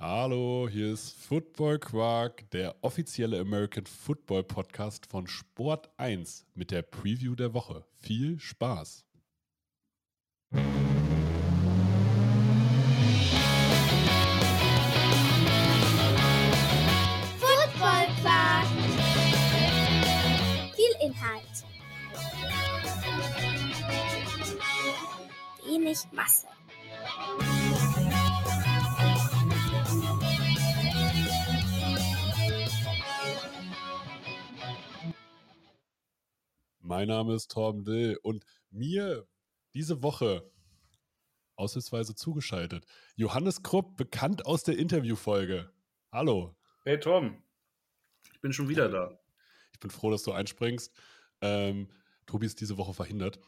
Hallo, 0.00 0.68
hier 0.70 0.92
ist 0.92 1.10
Football 1.10 1.80
Quark, 1.80 2.48
der 2.52 2.76
offizielle 2.82 3.40
American 3.40 3.84
Football 3.84 4.44
Podcast 4.44 5.06
von 5.06 5.26
Sport 5.26 5.90
1 5.96 6.46
mit 6.54 6.70
der 6.70 6.82
Preview 6.82 7.34
der 7.34 7.52
Woche. 7.52 7.84
Viel 7.96 8.38
Spaß! 8.38 9.04
Football 17.40 18.06
Quark. 18.22 18.66
Viel 20.76 20.94
Inhalt. 21.02 21.64
Wenig 25.66 25.98
Masse. 26.12 26.46
Mein 36.88 37.08
Name 37.08 37.34
ist 37.34 37.50
Torben 37.50 37.84
Dill 37.84 38.18
und 38.22 38.46
mir 38.70 39.28
diese 39.74 40.02
Woche 40.02 40.50
aussichtsweise 41.54 42.14
zugeschaltet 42.14 42.86
Johannes 43.14 43.62
Krupp, 43.62 43.98
bekannt 43.98 44.46
aus 44.46 44.62
der 44.62 44.78
Interviewfolge. 44.78 45.70
Hallo. 46.10 46.56
Hey 46.84 46.98
Tom, 46.98 47.42
ich 48.32 48.40
bin 48.40 48.54
schon 48.54 48.70
wieder 48.70 48.88
da. 48.88 49.20
Ich 49.74 49.80
bin 49.80 49.90
froh, 49.90 50.10
dass 50.10 50.22
du 50.22 50.32
einspringst. 50.32 50.90
Ähm, 51.42 51.90
Tobi 52.24 52.46
ist 52.46 52.58
diese 52.62 52.78
Woche 52.78 52.94
verhindert. 52.94 53.38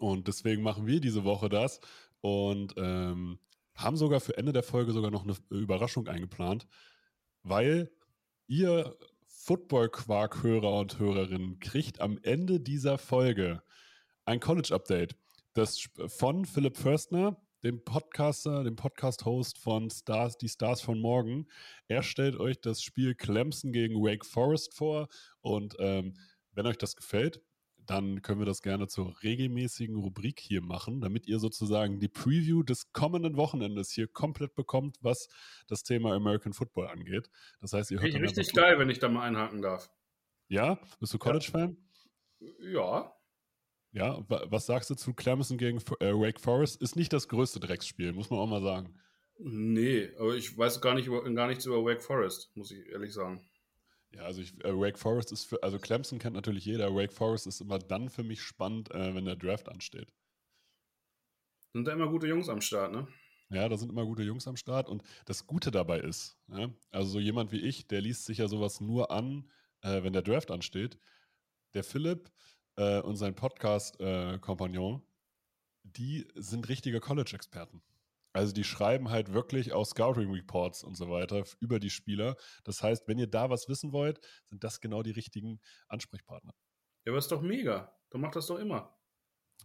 Und 0.00 0.26
deswegen 0.26 0.64
machen 0.64 0.88
wir 0.88 1.00
diese 1.00 1.22
Woche 1.22 1.48
das 1.48 1.78
und 2.20 2.74
ähm, 2.78 3.38
haben 3.76 3.96
sogar 3.96 4.18
für 4.18 4.36
Ende 4.36 4.52
der 4.52 4.64
Folge 4.64 4.90
sogar 4.90 5.12
noch 5.12 5.22
eine 5.22 5.36
Überraschung 5.50 6.08
eingeplant, 6.08 6.66
weil 7.44 7.92
ihr 8.48 8.98
Football-Quark-Hörer 9.46 10.76
und 10.80 10.98
Hörerinnen 10.98 11.60
kriegt 11.60 12.00
am 12.00 12.18
Ende 12.22 12.58
dieser 12.58 12.98
Folge 12.98 13.62
ein 14.24 14.40
College-Update. 14.40 15.14
Das 15.52 15.86
von 16.08 16.44
Philipp 16.44 16.76
Förstner, 16.76 17.40
dem 17.62 17.84
Podcaster, 17.84 18.64
dem 18.64 18.74
Podcast-Host 18.74 19.58
von 19.58 19.88
Stars, 19.88 20.36
die 20.36 20.48
Stars 20.48 20.80
von 20.80 20.98
morgen. 20.98 21.46
Er 21.86 22.02
stellt 22.02 22.40
euch 22.40 22.60
das 22.60 22.82
Spiel 22.82 23.14
Clemson 23.14 23.70
gegen 23.70 24.02
Wake 24.02 24.26
Forest 24.26 24.74
vor 24.74 25.06
und 25.42 25.76
ähm, 25.78 26.14
wenn 26.50 26.66
euch 26.66 26.78
das 26.78 26.96
gefällt, 26.96 27.40
dann 27.86 28.22
können 28.22 28.40
wir 28.40 28.46
das 28.46 28.62
gerne 28.62 28.88
zur 28.88 29.22
regelmäßigen 29.22 29.96
Rubrik 29.96 30.40
hier 30.40 30.62
machen, 30.62 31.00
damit 31.00 31.26
ihr 31.26 31.38
sozusagen 31.38 31.98
die 32.00 32.08
Preview 32.08 32.62
des 32.62 32.92
kommenden 32.92 33.36
Wochenendes 33.36 33.90
hier 33.90 34.08
komplett 34.08 34.54
bekommt, 34.54 34.98
was 35.00 35.28
das 35.66 35.82
Thema 35.82 36.12
American 36.14 36.52
Football 36.52 36.88
angeht. 36.88 37.30
Das 37.60 37.72
heißt, 37.72 37.90
ihr 37.90 37.98
hört 37.98 38.06
Richtig, 38.06 38.22
richtig 38.22 38.52
geil, 38.52 38.78
wenn 38.78 38.90
ich 38.90 38.98
da 38.98 39.08
mal 39.08 39.22
einhaken 39.22 39.62
darf. 39.62 39.90
Ja? 40.48 40.78
Bist 41.00 41.14
du 41.14 41.18
College-Fan? 41.18 41.76
Ja. 42.60 43.12
Ja, 43.92 44.24
was 44.28 44.66
sagst 44.66 44.90
du 44.90 44.94
zu 44.94 45.14
Clemson 45.14 45.56
gegen 45.56 45.78
äh, 46.00 46.12
Wake 46.12 46.40
Forest? 46.40 46.82
Ist 46.82 46.96
nicht 46.96 47.12
das 47.12 47.28
größte 47.28 47.60
Drecksspiel, 47.60 48.12
muss 48.12 48.30
man 48.30 48.38
auch 48.38 48.46
mal 48.46 48.62
sagen. 48.62 49.00
Nee, 49.38 50.10
aber 50.18 50.34
ich 50.34 50.56
weiß 50.56 50.80
gar, 50.80 50.94
nicht, 50.94 51.08
gar 51.08 51.46
nichts 51.46 51.66
über 51.66 51.84
Wake 51.84 52.02
Forest, 52.02 52.50
muss 52.54 52.70
ich 52.70 52.86
ehrlich 52.88 53.12
sagen. 53.12 53.40
Ja, 54.16 54.22
also 54.22 54.40
ich, 54.40 54.52
äh, 54.64 54.72
Wake 54.72 54.98
Forest 54.98 55.30
ist 55.32 55.44
für, 55.44 55.62
also 55.62 55.78
Clemson 55.78 56.18
kennt 56.18 56.34
natürlich 56.34 56.64
jeder. 56.64 56.94
Wake 56.94 57.12
Forest 57.12 57.46
ist 57.46 57.60
immer 57.60 57.78
dann 57.78 58.08
für 58.08 58.22
mich 58.22 58.40
spannend, 58.40 58.90
äh, 58.90 59.14
wenn 59.14 59.26
der 59.26 59.36
Draft 59.36 59.68
ansteht. 59.68 60.12
Sind 61.74 61.86
da 61.86 61.92
immer 61.92 62.08
gute 62.08 62.26
Jungs 62.26 62.48
am 62.48 62.62
Start, 62.62 62.92
ne? 62.92 63.06
Ja, 63.50 63.68
da 63.68 63.76
sind 63.76 63.90
immer 63.90 64.06
gute 64.06 64.22
Jungs 64.22 64.48
am 64.48 64.56
Start. 64.56 64.88
Und 64.88 65.02
das 65.26 65.46
Gute 65.46 65.70
dabei 65.70 66.00
ist, 66.00 66.38
ja, 66.48 66.70
also 66.90 67.10
so 67.10 67.20
jemand 67.20 67.52
wie 67.52 67.60
ich, 67.60 67.86
der 67.86 68.00
liest 68.00 68.24
sich 68.24 68.38
ja 68.38 68.48
sowas 68.48 68.80
nur 68.80 69.10
an, 69.10 69.50
äh, 69.82 70.02
wenn 70.02 70.14
der 70.14 70.22
Draft 70.22 70.50
ansteht. 70.50 70.98
Der 71.74 71.84
Philipp 71.84 72.30
äh, 72.76 73.00
und 73.00 73.16
sein 73.16 73.34
Podcast-Kompagnon, 73.34 75.02
die 75.82 76.26
sind 76.34 76.68
richtige 76.70 77.00
College-Experten. 77.00 77.82
Also 78.36 78.52
die 78.52 78.64
schreiben 78.64 79.08
halt 79.08 79.32
wirklich 79.32 79.72
auch 79.72 79.86
Scouting 79.86 80.30
Reports 80.30 80.84
und 80.84 80.94
so 80.94 81.08
weiter 81.08 81.44
über 81.58 81.78
die 81.78 81.88
Spieler. 81.88 82.36
Das 82.64 82.82
heißt, 82.82 83.08
wenn 83.08 83.18
ihr 83.18 83.26
da 83.26 83.48
was 83.48 83.66
wissen 83.66 83.92
wollt, 83.92 84.20
sind 84.50 84.62
das 84.62 84.82
genau 84.82 85.02
die 85.02 85.10
richtigen 85.10 85.58
Ansprechpartner. 85.88 86.52
Ja, 87.04 87.12
aber 87.12 87.18
ist 87.18 87.32
doch 87.32 87.40
mega. 87.40 87.96
Du 88.10 88.18
machst 88.18 88.36
das 88.36 88.46
doch 88.46 88.58
immer. 88.58 88.94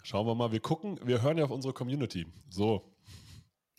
Schauen 0.03 0.25
wir 0.25 0.35
mal, 0.35 0.53
wir 0.53 0.61
gucken, 0.61 0.99
wir 1.03 1.21
hören 1.21 1.37
ja 1.37 1.43
auf 1.43 1.51
unsere 1.51 1.73
Community. 1.73 2.25
So. 2.49 2.95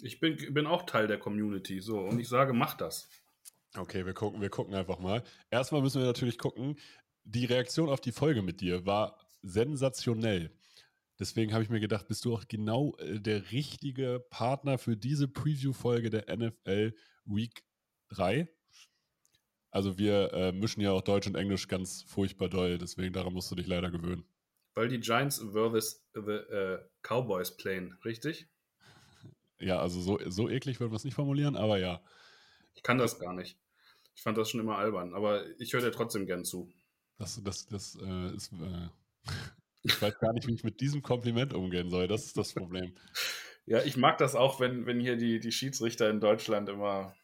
Ich 0.03 0.21
bin, 0.21 0.37
bin 0.53 0.67
auch 0.67 0.83
Teil 0.83 1.07
der 1.07 1.19
Community, 1.19 1.81
so, 1.81 2.01
und 2.01 2.21
ich 2.21 2.29
sage, 2.29 2.53
mach 2.53 2.75
das. 2.75 3.09
Okay, 3.75 4.05
wir 4.05 4.13
gucken, 4.13 4.43
wir 4.43 4.51
gucken 4.51 4.75
einfach 4.75 4.99
mal. 4.99 5.23
Erstmal 5.51 5.81
müssen 5.81 6.03
wir 6.03 6.07
natürlich 6.07 6.37
gucken, 6.37 6.77
die 7.25 7.47
Reaktion 7.47 7.89
auf 7.89 8.01
die 8.03 8.13
Folge 8.13 8.43
mit 8.43 8.61
dir 8.61 8.85
war 8.85 9.19
sensationell. 9.41 10.55
Deswegen 11.23 11.53
habe 11.53 11.63
ich 11.63 11.71
mir 11.71 11.79
gedacht, 11.79 12.09
bist 12.09 12.25
du 12.25 12.35
auch 12.35 12.49
genau 12.49 12.97
äh, 12.97 13.21
der 13.21 13.53
richtige 13.53 14.19
Partner 14.29 14.77
für 14.77 14.97
diese 14.97 15.29
Preview-Folge 15.29 16.11
der 16.11 16.37
NFL 16.37 16.97
Week 17.27 17.63
3. 18.09 18.49
Also 19.71 19.99
wir 19.99 20.33
äh, 20.33 20.51
mischen 20.51 20.81
ja 20.81 20.91
auch 20.91 21.03
Deutsch 21.03 21.29
und 21.29 21.37
Englisch 21.37 21.69
ganz 21.69 22.03
furchtbar 22.03 22.49
doll, 22.49 22.77
deswegen 22.77 23.13
daran 23.13 23.35
musst 23.35 23.53
du 23.53 23.55
dich 23.55 23.69
leider 23.69 23.93
gewöhnen. 23.93 24.25
Weil 24.75 24.89
die 24.89 24.99
Giants 24.99 25.39
versus 25.39 26.05
the 26.13 26.21
uh, 26.21 26.79
Cowboys 27.03 27.57
playen, 27.57 27.97
richtig? 28.05 28.49
Ja, 29.61 29.79
also 29.79 30.01
so, 30.01 30.19
so 30.29 30.49
eklig 30.49 30.81
würden 30.81 30.91
wir 30.91 30.97
es 30.97 31.05
nicht 31.05 31.15
formulieren, 31.15 31.55
aber 31.55 31.79
ja. 31.79 32.03
Ich 32.75 32.83
kann 32.83 32.99
das 32.99 33.21
gar 33.21 33.33
nicht. 33.33 33.57
Ich 34.17 34.23
fand 34.23 34.37
das 34.39 34.51
schon 34.51 34.59
immer 34.59 34.77
albern, 34.77 35.15
aber 35.15 35.45
ich 35.61 35.73
höre 35.73 35.83
dir 35.83 35.93
trotzdem 35.93 36.27
gern 36.27 36.45
zu. 36.45 36.69
Das, 37.17 37.41
das, 37.45 37.69
das 37.69 37.97
äh, 38.03 38.35
ist 38.35 38.53
äh, 38.55 38.89
ich 39.83 40.01
weiß 40.01 40.19
gar 40.19 40.33
nicht, 40.33 40.47
wie 40.47 40.55
ich 40.55 40.65
mit 40.65 40.81
diesem 40.81 41.03
Kompliment 41.03 41.55
umgehen 41.55 41.91
soll. 41.91 42.09
Das 42.09 42.25
ist 42.25 42.37
das 42.37 42.53
Problem. 42.53 42.95
Ja, 43.65 43.81
ich 43.85 43.97
mag 43.97 44.19
das 44.19 44.35
auch, 44.35 44.59
wenn, 44.59 44.87
wenn 44.87 44.99
hier 44.99 45.17
die, 45.17 45.39
die 45.39 45.53
Schiedsrichter 45.53 46.11
in 46.11 46.19
Deutschland 46.19 46.69
immer 46.69 47.15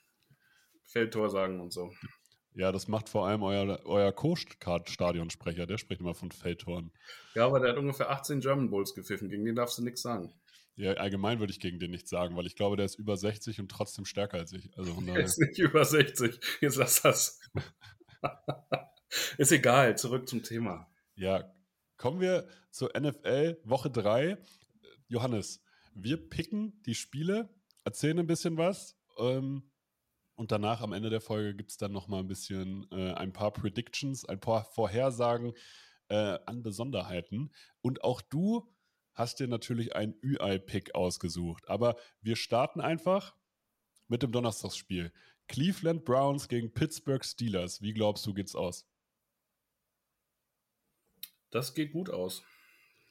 Feldtor 0.86 1.30
sagen 1.30 1.60
und 1.60 1.72
so. 1.72 1.92
Ja, 2.54 2.70
das 2.70 2.86
macht 2.86 3.08
vor 3.08 3.26
allem 3.26 3.42
euer, 3.42 3.80
euer 3.84 4.12
Co-Stadionsprecher, 4.12 5.66
der 5.66 5.78
spricht 5.78 6.00
immer 6.00 6.14
von 6.14 6.30
Feldtoren. 6.30 6.92
Ja, 7.34 7.46
aber 7.46 7.58
der 7.58 7.70
hat 7.70 7.76
ungefähr 7.76 8.10
18 8.10 8.38
German 8.38 8.70
Bulls 8.70 8.94
gepfiffen, 8.94 9.28
gegen 9.28 9.44
den 9.44 9.56
darfst 9.56 9.78
du 9.78 9.82
nichts 9.82 10.02
sagen. 10.02 10.32
Ja, 10.76 10.92
allgemein 10.92 11.40
würde 11.40 11.52
ich 11.52 11.58
gegen 11.58 11.80
den 11.80 11.90
nichts 11.90 12.08
sagen, 12.08 12.36
weil 12.36 12.46
ich 12.46 12.54
glaube, 12.54 12.76
der 12.76 12.86
ist 12.86 13.00
über 13.00 13.16
60 13.16 13.58
und 13.58 13.68
trotzdem 13.68 14.04
stärker 14.04 14.38
als 14.38 14.52
ich. 14.52 14.70
Also 14.78 14.92
der 15.00 15.24
ist 15.24 15.38
nicht 15.38 15.58
über 15.58 15.84
60. 15.84 16.38
Jetzt 16.60 16.76
lass 16.76 17.02
das. 17.02 17.40
ist 19.38 19.50
egal, 19.50 19.98
zurück 19.98 20.28
zum 20.28 20.44
Thema. 20.44 20.88
Ja, 21.16 21.52
Kommen 21.98 22.20
wir 22.20 22.46
zur 22.70 22.92
NFL 22.96 23.60
Woche 23.64 23.90
3. 23.90 24.38
Johannes, 25.08 25.60
wir 25.94 26.16
picken 26.16 26.80
die 26.86 26.94
Spiele, 26.94 27.48
erzählen 27.82 28.20
ein 28.20 28.28
bisschen 28.28 28.56
was 28.56 28.96
ähm, 29.18 29.68
und 30.36 30.52
danach 30.52 30.80
am 30.80 30.92
Ende 30.92 31.10
der 31.10 31.20
Folge 31.20 31.56
gibt 31.56 31.72
es 31.72 31.76
dann 31.76 31.90
nochmal 31.90 32.20
ein 32.20 32.28
bisschen 32.28 32.86
äh, 32.92 33.14
ein 33.14 33.32
paar 33.32 33.52
Predictions, 33.52 34.24
ein 34.24 34.38
paar 34.38 34.64
Vorhersagen 34.64 35.54
äh, 36.08 36.38
an 36.46 36.62
Besonderheiten. 36.62 37.50
Und 37.80 38.04
auch 38.04 38.20
du 38.20 38.72
hast 39.14 39.40
dir 39.40 39.48
natürlich 39.48 39.96
ein 39.96 40.14
UI-Pick 40.22 40.94
ausgesucht. 40.94 41.68
Aber 41.68 41.96
wir 42.20 42.36
starten 42.36 42.80
einfach 42.80 43.34
mit 44.06 44.22
dem 44.22 44.30
Donnerstagsspiel. 44.30 45.12
Cleveland 45.48 46.04
Browns 46.04 46.46
gegen 46.46 46.72
Pittsburgh 46.72 47.24
Steelers. 47.24 47.82
Wie 47.82 47.92
glaubst 47.92 48.24
du, 48.24 48.34
geht's 48.34 48.54
aus? 48.54 48.87
Das 51.50 51.74
geht 51.74 51.92
gut 51.92 52.10
aus. 52.10 52.42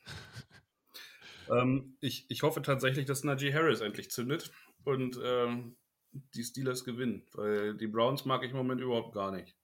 ähm, 1.52 1.98
ich, 2.00 2.26
ich 2.30 2.44
hoffe 2.44 2.62
tatsächlich, 2.62 3.06
dass 3.06 3.24
Najee 3.24 3.54
Harris 3.54 3.82
endlich 3.82 4.12
zündet 4.12 4.52
und 4.84 5.20
ähm, 5.24 5.76
die 6.12 6.44
Steelers 6.44 6.84
gewinnen, 6.84 7.26
weil 7.34 7.76
die 7.76 7.88
Browns 7.88 8.26
mag 8.26 8.44
ich 8.44 8.52
im 8.52 8.58
Moment 8.58 8.82
überhaupt 8.82 9.14
gar 9.14 9.32
nicht. 9.32 9.56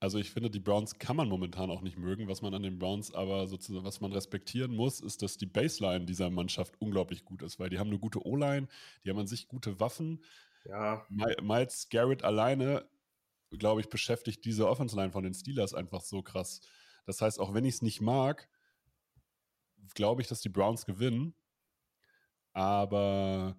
Also 0.00 0.18
ich 0.18 0.30
finde, 0.30 0.48
die 0.48 0.60
Browns 0.60 0.98
kann 0.98 1.16
man 1.16 1.28
momentan 1.28 1.70
auch 1.70 1.80
nicht 1.80 1.98
mögen. 1.98 2.28
Was 2.28 2.40
man 2.40 2.54
an 2.54 2.62
den 2.62 2.78
Browns 2.78 3.12
aber 3.12 3.48
sozusagen, 3.48 3.84
was 3.84 4.00
man 4.00 4.12
respektieren 4.12 4.74
muss, 4.74 5.00
ist, 5.00 5.22
dass 5.22 5.38
die 5.38 5.46
Baseline 5.46 6.04
dieser 6.04 6.30
Mannschaft 6.30 6.80
unglaublich 6.80 7.24
gut 7.24 7.42
ist, 7.42 7.58
weil 7.58 7.68
die 7.68 7.80
haben 7.80 7.88
eine 7.88 7.98
gute 7.98 8.24
O-Line, 8.24 8.68
die 9.04 9.10
haben 9.10 9.18
an 9.18 9.26
sich 9.26 9.48
gute 9.48 9.80
Waffen. 9.80 10.22
Ja. 10.64 11.04
Miles 11.42 11.88
Garrett 11.88 12.22
alleine, 12.22 12.88
glaube 13.50 13.80
ich, 13.80 13.88
beschäftigt 13.88 14.44
diese 14.44 14.68
Offense-Line 14.68 15.10
von 15.10 15.24
den 15.24 15.34
Steelers 15.34 15.74
einfach 15.74 16.02
so 16.02 16.22
krass. 16.22 16.60
Das 17.08 17.22
heißt, 17.22 17.40
auch 17.40 17.54
wenn 17.54 17.64
ich 17.64 17.76
es 17.76 17.82
nicht 17.82 18.02
mag, 18.02 18.50
glaube 19.94 20.20
ich, 20.20 20.28
dass 20.28 20.42
die 20.42 20.50
Browns 20.50 20.84
gewinnen. 20.84 21.34
Aber 22.52 23.56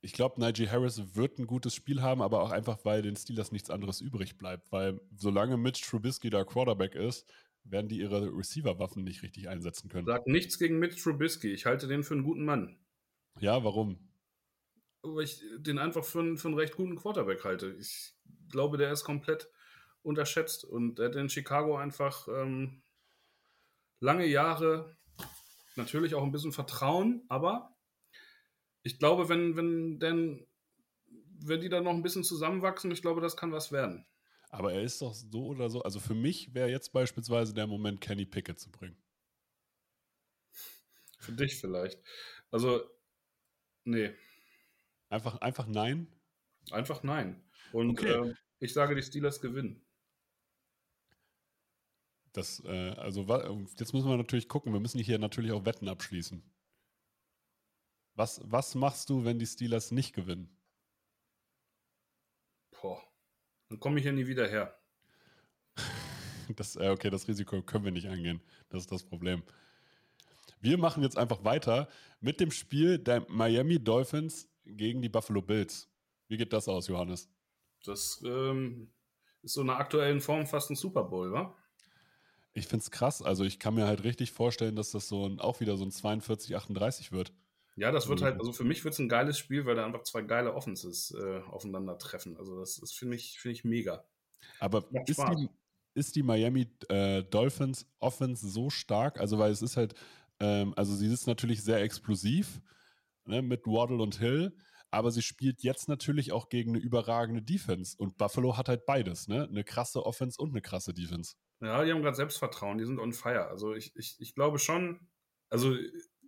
ich 0.00 0.12
glaube, 0.12 0.40
Najee 0.40 0.68
Harris 0.68 1.16
wird 1.16 1.40
ein 1.40 1.48
gutes 1.48 1.74
Spiel 1.74 2.02
haben, 2.02 2.22
aber 2.22 2.42
auch 2.42 2.52
einfach, 2.52 2.84
weil 2.84 3.02
den 3.02 3.16
Steelers 3.16 3.50
nichts 3.50 3.68
anderes 3.68 4.00
übrig 4.00 4.38
bleibt. 4.38 4.70
Weil 4.70 5.00
solange 5.16 5.56
Mitch 5.56 5.84
Trubisky 5.84 6.30
da 6.30 6.44
Quarterback 6.44 6.94
ist, 6.94 7.28
werden 7.64 7.88
die 7.88 7.98
ihre 7.98 8.28
Receiver-Waffen 8.32 9.02
nicht 9.02 9.24
richtig 9.24 9.48
einsetzen 9.48 9.88
können. 9.88 10.06
Sag 10.06 10.28
nichts 10.28 10.56
gegen 10.56 10.78
Mitch 10.78 11.02
Trubisky. 11.02 11.52
Ich 11.52 11.66
halte 11.66 11.88
den 11.88 12.04
für 12.04 12.14
einen 12.14 12.22
guten 12.22 12.44
Mann. 12.44 12.78
Ja, 13.40 13.64
warum? 13.64 13.98
weil 15.02 15.24
ich 15.24 15.40
den 15.58 15.78
einfach 15.78 16.04
für, 16.04 16.18
einen- 16.20 16.36
für 16.36 16.48
einen 16.48 16.56
recht 16.58 16.76
guten 16.76 16.94
Quarterback 16.96 17.44
halte. 17.44 17.72
Ich 17.78 18.14
glaube, 18.50 18.76
der 18.76 18.90
ist 18.92 19.02
komplett 19.04 19.48
unterschätzt 20.06 20.64
und 20.64 20.98
er 20.98 21.06
hat 21.08 21.16
in 21.16 21.28
Chicago 21.28 21.76
einfach 21.76 22.28
ähm, 22.28 22.82
lange 24.00 24.26
Jahre 24.26 24.96
natürlich 25.76 26.14
auch 26.14 26.22
ein 26.24 26.32
bisschen 26.32 26.52
Vertrauen, 26.52 27.24
aber 27.28 27.76
ich 28.82 28.98
glaube, 28.98 29.28
wenn, 29.28 29.56
wenn, 29.56 29.98
denn, 29.98 30.46
wenn 31.40 31.60
die 31.60 31.68
dann 31.68 31.84
noch 31.84 31.92
ein 31.92 32.02
bisschen 32.02 32.24
zusammenwachsen, 32.24 32.90
ich 32.90 33.02
glaube, 33.02 33.20
das 33.20 33.36
kann 33.36 33.52
was 33.52 33.72
werden. 33.72 34.06
Aber 34.50 34.72
er 34.72 34.82
ist 34.82 35.02
doch 35.02 35.14
so 35.14 35.46
oder 35.46 35.70
so. 35.70 35.82
Also 35.82 36.00
für 36.00 36.14
mich 36.14 36.52
wäre 36.54 36.68
jetzt 36.68 36.92
beispielsweise 36.92 37.54
der 37.54 37.66
Moment, 37.68 38.00
Kenny 38.00 38.26
Pickett 38.26 38.58
zu 38.58 38.70
bringen. 38.72 38.96
Für 41.18 41.32
dich 41.32 41.56
vielleicht. 41.60 42.02
Also, 42.50 42.88
nee, 43.84 44.14
Einfach, 45.08 45.38
einfach 45.40 45.66
nein. 45.66 46.06
einfach 46.70 47.02
nein. 47.02 47.42
Und 47.72 47.98
Okay. 47.98 48.06
ähm, 48.06 48.36
ich 48.58 48.72
sage, 48.72 48.94
die 48.94 49.02
Steelers 49.02 49.40
gewinnen. 49.40 49.85
Das, 52.36 52.62
äh, 52.66 52.90
also 52.98 53.22
jetzt 53.78 53.94
müssen 53.94 54.10
wir 54.10 54.16
natürlich 54.18 54.46
gucken. 54.46 54.74
Wir 54.74 54.80
müssen 54.80 55.00
hier 55.00 55.18
natürlich 55.18 55.52
auch 55.52 55.64
Wetten 55.64 55.88
abschließen. 55.88 56.42
Was, 58.14 58.42
was 58.44 58.74
machst 58.74 59.08
du, 59.08 59.24
wenn 59.24 59.38
die 59.38 59.46
Steelers 59.46 59.90
nicht 59.90 60.14
gewinnen? 60.14 60.54
Boah, 62.70 63.02
dann 63.70 63.80
komme 63.80 63.98
ich 63.98 64.02
hier 64.02 64.12
nie 64.12 64.26
wieder 64.26 64.46
her. 64.46 64.78
Das, 66.54 66.76
äh, 66.76 66.90
okay, 66.90 67.10
das 67.10 67.26
Risiko 67.26 67.60
können 67.60 67.84
wir 67.84 67.90
nicht 67.90 68.06
angehen. 68.06 68.40
Das 68.68 68.82
ist 68.82 68.92
das 68.92 69.02
Problem. 69.02 69.42
Wir 70.60 70.78
machen 70.78 71.02
jetzt 71.02 71.18
einfach 71.18 71.42
weiter 71.42 71.88
mit 72.20 72.38
dem 72.38 72.52
Spiel 72.52 73.00
der 73.00 73.28
Miami 73.28 73.82
Dolphins 73.82 74.48
gegen 74.64 75.02
die 75.02 75.08
Buffalo 75.08 75.42
Bills. 75.42 75.90
Wie 76.28 76.36
geht 76.36 76.52
das 76.52 76.68
aus, 76.68 76.86
Johannes? 76.86 77.28
Das 77.84 78.22
ähm, 78.24 78.92
ist 79.42 79.54
so 79.54 79.62
in 79.62 79.66
der 79.66 79.78
aktuellen 79.78 80.20
Form 80.20 80.46
fast 80.46 80.70
ein 80.70 80.76
Super 80.76 81.02
Bowl, 81.02 81.32
wa? 81.32 81.52
Ich 82.56 82.66
finde 82.68 82.82
es 82.82 82.90
krass. 82.90 83.20
Also 83.20 83.44
ich 83.44 83.58
kann 83.58 83.74
mir 83.74 83.86
halt 83.86 84.02
richtig 84.02 84.32
vorstellen, 84.32 84.76
dass 84.76 84.90
das 84.90 85.08
so 85.08 85.26
ein, 85.28 85.40
auch 85.40 85.60
wieder 85.60 85.76
so 85.76 85.84
ein 85.84 85.90
42-38 85.92 87.12
wird. 87.12 87.34
Ja, 87.76 87.92
das 87.92 88.08
wird 88.08 88.20
Mhm. 88.20 88.24
halt, 88.24 88.40
also 88.40 88.52
für 88.52 88.64
mich 88.64 88.82
wird 88.84 88.94
es 88.94 88.98
ein 89.00 89.10
geiles 89.10 89.38
Spiel, 89.38 89.66
weil 89.66 89.74
da 89.76 89.84
einfach 89.84 90.02
zwei 90.04 90.22
geile 90.22 90.54
Offenses 90.54 91.10
äh, 91.12 91.40
aufeinandertreffen. 91.50 92.36
Also 92.38 92.58
das, 92.58 92.76
das 92.76 92.92
finde 92.92 93.16
ich, 93.16 93.38
finde 93.38 93.52
ich 93.52 93.64
mega. 93.64 94.08
Aber 94.58 94.88
ist 95.06 95.18
die, 95.28 95.48
ist 95.94 96.16
die 96.16 96.22
Miami 96.22 96.70
äh, 96.88 97.22
Dolphins 97.24 97.86
Offense 97.98 98.48
so 98.48 98.70
stark? 98.70 99.20
Also, 99.20 99.38
weil 99.38 99.50
es 99.52 99.62
ist 99.62 99.76
halt, 99.76 99.94
ähm, 100.40 100.72
also 100.76 100.94
sie 100.94 101.12
ist 101.12 101.26
natürlich 101.26 101.62
sehr 101.62 101.82
explosiv 101.82 102.62
ne, 103.26 103.42
mit 103.42 103.66
Waddle 103.66 104.02
und 104.02 104.18
Hill, 104.18 104.56
aber 104.90 105.10
sie 105.10 105.22
spielt 105.22 105.62
jetzt 105.62 105.88
natürlich 105.88 106.32
auch 106.32 106.48
gegen 106.48 106.70
eine 106.72 106.78
überragende 106.80 107.42
Defense. 107.42 107.96
Und 107.98 108.16
Buffalo 108.18 108.56
hat 108.56 108.68
halt 108.68 108.86
beides, 108.86 109.28
ne? 109.28 109.44
Eine 109.48 109.64
krasse 109.64 110.04
Offense 110.06 110.40
und 110.40 110.50
eine 110.50 110.62
krasse 110.62 110.94
Defense. 110.94 111.36
Ja, 111.60 111.84
die 111.84 111.92
haben 111.92 112.02
gerade 112.02 112.16
Selbstvertrauen, 112.16 112.78
die 112.78 112.84
sind 112.84 112.98
on 112.98 113.12
fire. 113.12 113.48
Also 113.48 113.74
ich, 113.74 113.94
ich, 113.96 114.16
ich 114.18 114.34
glaube 114.34 114.58
schon, 114.58 115.08
also 115.48 115.74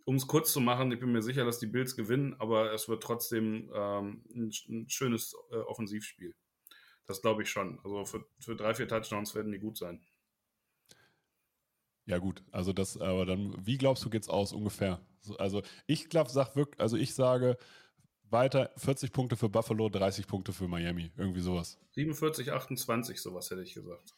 um 0.05 0.17
es 0.17 0.27
kurz 0.27 0.53
zu 0.53 0.61
machen, 0.61 0.91
ich 0.91 1.01
bin 1.01 1.13
mir 1.13 1.23
sicher, 1.23 1.45
dass 1.45 1.59
die 1.59 1.67
Bills 1.67 1.95
gewinnen, 1.95 2.35
aber 2.39 2.73
es 2.73 2.89
wird 2.89 3.03
trotzdem 3.03 3.71
ähm, 3.75 4.25
ein, 4.35 4.51
ein 4.69 4.89
schönes 4.89 5.35
äh, 5.51 5.57
Offensivspiel. 5.57 6.35
Das 7.05 7.21
glaube 7.21 7.43
ich 7.43 7.51
schon. 7.51 7.79
Also 7.85 8.05
für, 8.07 8.25
für 8.39 8.57
drei, 8.57 8.75
vier 8.75 8.89
Touchdowns 8.89 9.35
werden 9.35 9.53
die 9.53 9.59
gut 9.59 9.77
sein. 9.77 10.01
Ja, 12.07 12.17
gut, 12.17 12.43
also 12.53 12.73
das, 12.73 12.97
aber 12.97 13.27
dann, 13.27 13.55
wie 13.67 13.77
glaubst 13.77 14.03
du, 14.03 14.09
geht's 14.09 14.31
aus 14.31 14.55
ungefähr? 14.55 14.99
So, 15.21 15.37
Also 15.37 15.63
ich 15.87 16.09
glaube, 16.09 16.31
sag 16.31 16.57
wirklich, 16.57 16.81
also 16.81 16.97
ich 16.97 17.15
sage 17.15 17.59
weiter 18.31 18.73
40 18.77 19.13
Punkte 19.13 19.37
für 19.37 19.51
Buffalo, 19.51 19.91
30 19.91 20.27
Punkte 20.27 20.55
für 20.55 20.69
Miami. 20.69 21.11
Irgendwie 21.17 21.41
sowas. 21.41 21.79
47, 21.91 22.51
28, 22.51 23.21
sowas 23.21 23.51
hätte 23.51 23.63
ich 23.63 23.75
gesagt. 23.75 24.15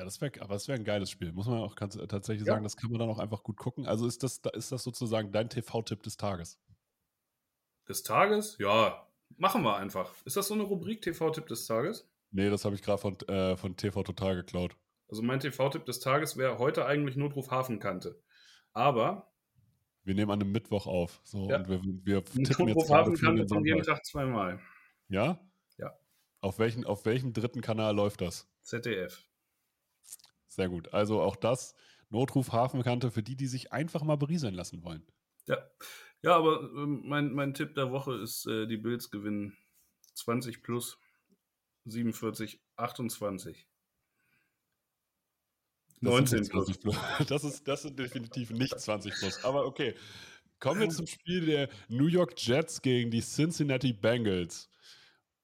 Ja, 0.00 0.04
das 0.06 0.18
wäre, 0.22 0.32
aber 0.40 0.54
das 0.54 0.66
wäre 0.66 0.78
ein 0.78 0.84
geiles 0.84 1.10
Spiel. 1.10 1.30
Muss 1.30 1.46
man 1.46 1.58
auch 1.58 1.74
ganz, 1.76 1.94
tatsächlich 2.08 2.46
Ja. 2.46 2.54
sagen, 2.54 2.64
das 2.64 2.74
kann 2.78 2.90
man 2.90 2.98
dann 3.00 3.10
auch 3.10 3.18
einfach 3.18 3.42
gut 3.42 3.58
gucken. 3.58 3.86
Also 3.86 4.06
ist 4.06 4.22
das, 4.22 4.40
ist 4.54 4.72
das 4.72 4.82
sozusagen 4.82 5.30
dein 5.30 5.50
TV-Tipp 5.50 6.02
des 6.02 6.16
Tages? 6.16 6.58
Des 7.86 8.02
Tages? 8.02 8.56
Ja, 8.58 9.06
machen 9.36 9.62
wir 9.62 9.76
einfach. 9.76 10.14
Ist 10.24 10.38
das 10.38 10.48
so 10.48 10.54
eine 10.54 10.62
Rubrik 10.62 11.02
TV-Tipp 11.02 11.46
des 11.48 11.66
Tages? 11.66 12.08
Nee, 12.30 12.48
das 12.48 12.64
habe 12.64 12.74
ich 12.76 12.80
gerade 12.82 12.96
von, 12.96 13.14
äh, 13.28 13.58
von 13.58 13.76
TV 13.76 14.02
Total 14.02 14.36
geklaut. 14.36 14.74
Also 15.08 15.20
mein 15.22 15.38
TV-Tipp 15.38 15.84
des 15.84 16.00
Tages 16.00 16.38
wäre 16.38 16.56
heute 16.58 16.86
eigentlich 16.86 17.16
Notruf 17.16 17.50
Hafenkante. 17.50 18.22
Aber 18.72 19.26
Wir 20.04 20.14
nehmen 20.14 20.30
an 20.30 20.40
einem 20.40 20.50
Mittwoch 20.50 20.86
auf. 20.86 21.20
So, 21.24 21.50
Ja. 21.50 21.58
und 21.58 21.68
wir, 21.68 21.82
wir 21.84 22.24
tippen 22.24 22.44
Notruf 22.68 22.68
jetzt 22.84 22.90
Hafenkante 22.90 23.44
kommt 23.44 23.66
jeden. 23.66 23.82
Tag 23.82 24.02
zweimal. 24.06 24.60
Ja? 25.08 25.38
Ja. 25.76 25.92
Auf 26.40 26.58
welchen, 26.58 26.86
auf 26.86 27.04
welchem 27.04 27.34
dritten 27.34 27.60
Kanal 27.60 27.94
läuft 27.94 28.22
das? 28.22 28.48
ZDF. 28.62 29.26
Sehr 30.50 30.68
gut. 30.68 30.92
Also 30.92 31.22
auch 31.22 31.36
das 31.36 31.74
Notruf 32.10 32.52
Hafenkante 32.52 33.10
für 33.10 33.22
die, 33.22 33.36
die 33.36 33.46
sich 33.46 33.72
einfach 33.72 34.02
mal 34.02 34.16
berieseln 34.16 34.54
lassen 34.54 34.82
wollen. 34.82 35.06
Ja, 35.46 35.58
ja 36.22 36.36
aber 36.36 36.60
ähm, 36.60 37.02
mein, 37.04 37.32
mein 37.32 37.54
Tipp 37.54 37.74
der 37.74 37.92
Woche 37.92 38.14
ist, 38.16 38.46
äh, 38.46 38.66
die 38.66 38.76
Bills 38.76 39.10
gewinnen 39.10 39.56
20 40.14 40.62
plus 40.62 40.98
47, 41.84 42.60
28. 42.76 43.66
19 46.00 46.26
sind 46.26 46.40
nicht 46.40 46.52
20 46.52 46.80
plus. 46.80 46.96
Das 47.28 47.44
ist, 47.44 47.68
das 47.68 47.82
sind 47.82 47.98
definitiv 47.98 48.50
nicht 48.50 48.78
20 48.78 49.14
plus. 49.14 49.44
Aber 49.44 49.66
okay. 49.66 49.94
Kommen 50.58 50.80
wir 50.80 50.90
zum 50.90 51.06
Spiel 51.06 51.46
der 51.46 51.70
New 51.88 52.06
York 52.06 52.34
Jets 52.36 52.82
gegen 52.82 53.10
die 53.10 53.22
Cincinnati 53.22 53.94
Bengals. 53.94 54.69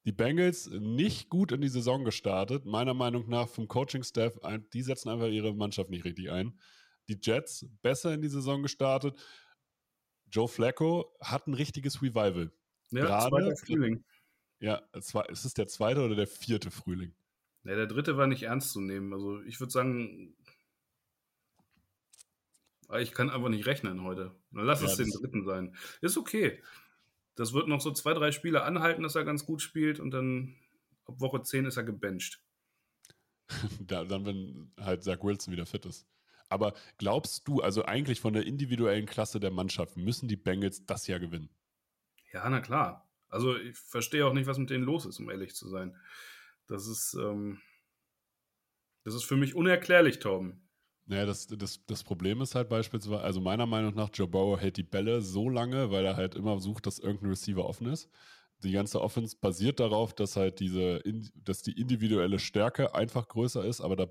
Die 0.07 0.13
Bengals 0.13 0.69
nicht 0.71 1.29
gut 1.31 1.51
in 1.51 1.61
die 1.61 1.69
Saison 1.69 2.05
gestartet, 2.05 2.65
meiner 2.65 2.95
Meinung 2.95 3.29
nach 3.29 3.49
vom 3.49 3.67
Coaching-Staff. 3.67 4.39
Die 4.73 4.83
setzen 4.83 5.09
einfach 5.09 5.27
ihre 5.27 5.53
Mannschaft 5.53 5.91
nicht 5.91 6.05
richtig 6.05 6.31
ein. 6.31 6.59
Die 7.09 7.19
Jets 7.21 7.67
besser 7.83 8.15
in 8.15 8.23
die 8.23 8.29
Saison 8.29 8.63
gestartet. 8.63 9.19
Joe 10.31 10.47
Flacco 10.49 11.13
hat 11.21 11.49
ein 11.49 11.55
richtiges 11.55 12.03
Revival. 12.03 12.53
Ja, 12.91 13.05
Gerade- 13.05 13.57
Frühling. 13.57 14.05
Ja, 14.61 14.81
es 14.93 15.13
war- 15.15 15.29
ist 15.29 15.45
es 15.45 15.55
der 15.55 15.67
zweite 15.67 16.05
oder 16.05 16.15
der 16.15 16.27
vierte 16.29 16.71
Frühling? 16.71 17.15
Ja, 17.65 17.75
der 17.75 17.87
dritte 17.87 18.17
war 18.17 18.29
nicht 18.29 18.45
ernst 18.45 18.71
zu 18.73 18.81
nehmen. 18.81 19.13
Also 19.13 19.43
ich 19.43 19.59
würde 19.59 19.73
sagen, 19.73 20.37
ich 23.01 23.13
kann 23.13 23.29
einfach 23.31 23.49
nicht 23.49 23.67
rechnen 23.67 24.03
heute. 24.05 24.35
Dann 24.53 24.65
lass 24.67 24.83
Ja, 24.83 24.87
es 24.87 24.97
den 24.97 25.11
dritten 25.11 25.45
sein. 25.45 25.77
Ist 26.01 26.17
okay. 26.17 26.63
Das 27.37 27.53
wird 27.53 27.69
noch 27.69 27.81
so 27.81 27.93
zwei, 27.93 28.15
drei 28.15 28.33
Spiele 28.33 28.65
anhalten, 28.65 29.03
dass 29.03 29.15
er 29.15 29.25
ganz 29.25 29.45
gut 29.47 29.63
spielt 29.63 30.01
und 30.01 30.11
dann 30.11 30.57
ab 31.05 31.21
Woche 31.21 31.43
10 31.43 31.67
ist 31.67 31.77
er 31.77 31.85
gebencht. 31.85 32.43
Da, 33.81 34.05
dann, 34.05 34.27
wenn 34.27 34.73
halt 34.81 35.05
Zach 35.05 35.23
Wilson 35.23 35.53
wieder 35.53 35.67
fit 35.67 35.87
ist. 35.87 36.09
Aber 36.49 36.75
glaubst 36.99 37.47
du, 37.47 37.61
also 37.61 37.85
eigentlich 37.85 38.21
von 38.21 38.33
der 38.33 38.45
individuellen 38.45 39.07
Klasse 39.07 39.39
der 39.39 39.53
Mannschaft, 39.53 39.97
müssen 39.97 40.29
die 40.29 40.37
Bengals 40.37 40.85
das 40.85 41.07
Jahr 41.07 41.21
gewinnen? 41.21 41.51
Ja, 42.33 42.49
na 42.49 42.61
klar. 42.61 43.09
Also 43.29 43.57
ich 43.57 43.77
verstehe 43.77 44.27
auch 44.27 44.33
nicht, 44.33 44.47
was 44.47 44.59
mit 44.59 44.71
denen 44.71 44.85
los 44.85 45.07
ist, 45.07 45.19
um 45.19 45.31
ehrlich 45.31 45.55
zu 45.55 45.69
sein. 45.69 45.97
Das 46.67 46.87
ist, 46.87 47.15
ähm, 47.15 47.61
das 49.05 49.15
ist 49.15 49.25
für 49.25 49.37
mich 49.37 49.55
unerklärlich, 49.55 50.19
Torben. 50.19 50.66
Naja, 51.09 51.25
das, 51.25 51.47
das, 51.47 51.85
das 51.87 52.03
Problem 52.03 52.41
ist 52.41 52.57
halt 52.57 52.69
beispielsweise, 52.69 53.21
also 53.23 53.41
meiner 53.41 53.67
Meinung 53.67 53.95
nach, 53.95 54.11
Joe 54.13 54.27
Burrow 54.27 54.61
hält 54.61 54.77
die 54.77 54.83
Bälle 54.83 55.23
so 55.23 55.49
lange, 55.49 55.93
weil 55.93 56.05
er 56.05 56.17
halt 56.17 56.35
immer 56.35 56.59
sucht, 56.59 56.87
dass 56.87 56.99
irgendein 56.99 57.31
Receiver 57.31 57.65
offen 57.65 57.87
ist. 57.87 58.11
Die 58.65 58.73
ganze 58.73 59.01
Offense 59.01 59.37
basiert 59.41 59.79
darauf, 59.79 60.15
dass 60.15 60.35
halt 60.37 60.59
diese, 60.59 61.03
dass 61.35 61.63
die 61.63 61.79
individuelle 61.81 62.39
Stärke 62.41 62.95
einfach 62.95 63.29
größer 63.29 63.65
ist, 63.65 63.81
aber 63.81 63.95
da 63.95 64.07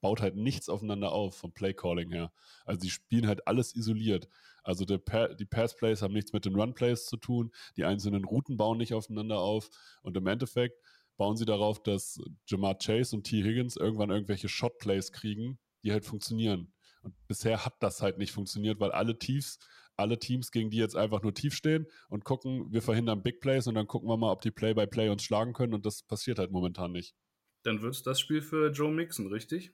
baut 0.00 0.20
halt 0.20 0.36
nichts 0.36 0.68
aufeinander 0.68 1.12
auf 1.12 1.36
vom 1.36 1.52
Play-Calling 1.52 2.10
her. 2.10 2.32
Also 2.64 2.80
die 2.80 2.90
spielen 2.90 3.26
halt 3.28 3.46
alles 3.46 3.74
isoliert. 3.74 4.28
Also 4.64 4.84
pa 4.98 5.28
die 5.28 5.44
Pass-Plays 5.46 6.02
haben 6.02 6.14
nichts 6.14 6.32
mit 6.32 6.44
den 6.46 6.56
Run-Plays 6.56 7.06
zu 7.06 7.16
tun, 7.16 7.52
die 7.76 7.84
einzelnen 7.84 8.24
Routen 8.24 8.56
bauen 8.56 8.78
nicht 8.78 8.92
aufeinander 8.92 9.38
auf 9.38 9.70
und 10.02 10.16
im 10.16 10.26
Endeffekt 10.26 10.78
bauen 11.16 11.36
sie 11.36 11.44
darauf, 11.44 11.82
dass 11.82 12.20
Jamar 12.46 12.76
Chase 12.78 13.14
und 13.14 13.24
T. 13.24 13.42
Higgins 13.44 13.76
irgendwann 13.76 14.10
irgendwelche 14.10 14.48
Shot-Plays 14.48 15.12
kriegen, 15.12 15.58
die 15.84 15.92
halt 15.92 16.04
funktionieren. 16.04 16.72
Und 17.02 17.14
bisher 17.28 17.64
hat 17.64 17.74
das 17.80 18.00
halt 18.02 18.18
nicht 18.18 18.32
funktioniert, 18.32 18.80
weil 18.80 18.90
alle 18.90 19.18
Tiefs, 19.18 19.58
alle 19.96 20.18
Teams, 20.18 20.50
gegen 20.50 20.70
die 20.70 20.78
jetzt 20.78 20.96
einfach 20.96 21.22
nur 21.22 21.34
tief 21.34 21.54
stehen 21.54 21.86
und 22.08 22.24
gucken, 22.24 22.72
wir 22.72 22.82
verhindern 22.82 23.22
Big 23.22 23.40
Plays 23.40 23.66
und 23.66 23.74
dann 23.74 23.86
gucken 23.86 24.08
wir 24.08 24.16
mal, 24.16 24.32
ob 24.32 24.40
die 24.40 24.50
Play-by-Play 24.50 25.10
uns 25.10 25.22
schlagen 25.22 25.52
können 25.52 25.74
und 25.74 25.86
das 25.86 26.02
passiert 26.02 26.38
halt 26.38 26.50
momentan 26.50 26.92
nicht. 26.92 27.14
Dann 27.62 27.82
wird 27.82 27.94
es 27.94 28.02
das 28.02 28.18
Spiel 28.18 28.42
für 28.42 28.70
Joe 28.72 28.90
Mixon, 28.90 29.28
richtig? 29.28 29.72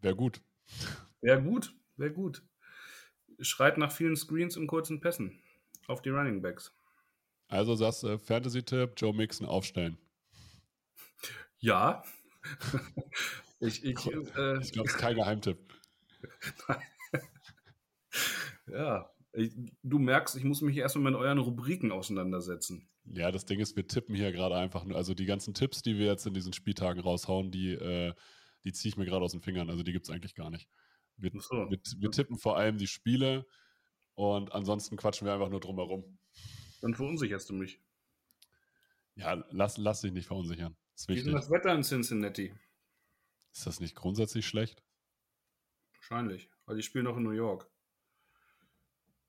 Wäre 0.00 0.16
gut. 0.16 0.42
Wäre 1.20 1.42
gut, 1.42 1.74
wäre 1.96 2.12
gut. 2.12 2.44
Schreit 3.40 3.78
nach 3.78 3.90
vielen 3.90 4.16
Screens 4.16 4.56
und 4.56 4.66
kurzen 4.66 5.00
Pässen 5.00 5.42
auf 5.86 6.02
die 6.02 6.10
Running 6.10 6.42
Backs. 6.42 6.76
Also 7.48 7.74
sagst 7.74 8.02
du, 8.02 8.18
Fantasy-Tipp, 8.18 8.92
Joe 8.96 9.14
Mixon 9.14 9.46
aufstellen. 9.46 9.98
Ja. 11.58 12.02
Ich, 13.62 13.84
ich, 13.84 14.06
äh, 14.06 14.58
Ich 14.60 14.72
glaube, 14.72 14.88
es 14.88 14.94
ist 14.94 14.98
kein 14.98 15.16
Geheimtipp. 15.16 15.58
ja. 18.66 19.08
Ich, 19.34 19.54
du 19.82 19.98
merkst, 19.98 20.36
ich 20.36 20.44
muss 20.44 20.60
mich 20.60 20.76
erstmal 20.76 21.10
mit 21.10 21.20
euren 21.20 21.38
Rubriken 21.38 21.90
auseinandersetzen. 21.90 22.88
Ja, 23.04 23.30
das 23.32 23.46
Ding 23.46 23.60
ist, 23.60 23.76
wir 23.76 23.86
tippen 23.86 24.14
hier 24.14 24.30
gerade 24.30 24.56
einfach 24.56 24.84
nur, 24.84 24.96
also 24.96 25.14
die 25.14 25.24
ganzen 25.24 25.54
Tipps, 25.54 25.82
die 25.82 25.96
wir 25.96 26.06
jetzt 26.06 26.26
in 26.26 26.34
diesen 26.34 26.52
Spieltagen 26.52 27.00
raushauen, 27.00 27.50
die, 27.50 27.72
äh, 27.72 28.12
die 28.64 28.72
ziehe 28.72 28.90
ich 28.90 28.96
mir 28.96 29.06
gerade 29.06 29.24
aus 29.24 29.32
den 29.32 29.40
Fingern. 29.40 29.70
Also 29.70 29.82
die 29.82 29.92
gibt 29.92 30.04
es 30.04 30.10
eigentlich 30.10 30.34
gar 30.34 30.50
nicht. 30.50 30.68
Wir, 31.16 31.30
so. 31.40 31.70
wir, 31.70 31.78
wir 31.98 32.10
tippen 32.10 32.36
vor 32.36 32.56
allem 32.56 32.76
die 32.76 32.86
Spiele 32.86 33.46
und 34.14 34.52
ansonsten 34.52 34.96
quatschen 34.96 35.26
wir 35.26 35.34
einfach 35.34 35.50
nur 35.50 35.60
drum 35.60 35.76
herum. 35.76 36.18
Dann 36.80 36.94
verunsicherst 36.94 37.48
du 37.48 37.54
mich. 37.54 37.80
Ja, 39.14 39.44
lass, 39.50 39.78
lass 39.78 40.00
dich 40.00 40.12
nicht 40.12 40.26
verunsichern. 40.26 40.76
Ist 40.94 41.08
Wie 41.08 41.14
ist 41.14 41.26
das 41.26 41.50
Wetter 41.50 41.74
in 41.74 41.82
Cincinnati? 41.82 42.52
Ist 43.52 43.66
das 43.66 43.80
nicht 43.80 43.94
grundsätzlich 43.94 44.46
schlecht? 44.46 44.82
Wahrscheinlich, 45.94 46.48
weil 46.66 46.76
die 46.76 46.82
spielen 46.82 47.04
noch 47.04 47.16
in 47.16 47.22
New 47.22 47.30
York. 47.30 47.70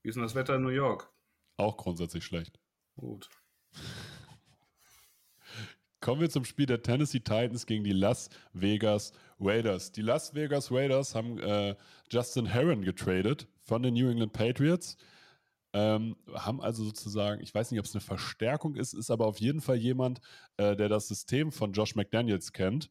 Wie 0.02 0.08
ist 0.08 0.16
denn 0.16 0.22
das 0.22 0.34
Wetter 0.34 0.56
in 0.56 0.62
New 0.62 0.68
York? 0.68 1.12
Auch 1.56 1.76
grundsätzlich 1.76 2.24
schlecht. 2.24 2.58
Gut. 2.96 3.28
Kommen 6.00 6.20
wir 6.20 6.28
zum 6.28 6.44
Spiel 6.44 6.66
der 6.66 6.82
Tennessee 6.82 7.20
Titans 7.20 7.64
gegen 7.64 7.84
die 7.84 7.92
Las 7.92 8.28
Vegas 8.52 9.12
Raiders. 9.40 9.92
Die 9.92 10.02
Las 10.02 10.34
Vegas 10.34 10.70
Raiders 10.70 11.14
haben 11.14 11.38
äh, 11.38 11.76
Justin 12.10 12.44
Herron 12.44 12.82
getradet 12.82 13.48
von 13.62 13.82
den 13.82 13.94
New 13.94 14.10
England 14.10 14.34
Patriots. 14.34 14.98
Ähm, 15.72 16.16
haben 16.34 16.60
also 16.60 16.84
sozusagen, 16.84 17.40
ich 17.40 17.54
weiß 17.54 17.70
nicht, 17.70 17.80
ob 17.80 17.86
es 17.86 17.94
eine 17.94 18.02
Verstärkung 18.02 18.76
ist, 18.76 18.92
ist 18.92 19.10
aber 19.10 19.26
auf 19.26 19.40
jeden 19.40 19.62
Fall 19.62 19.76
jemand, 19.76 20.20
äh, 20.58 20.76
der 20.76 20.88
das 20.88 21.08
System 21.08 21.50
von 21.50 21.72
Josh 21.72 21.94
McDaniels 21.94 22.52
kennt. 22.52 22.90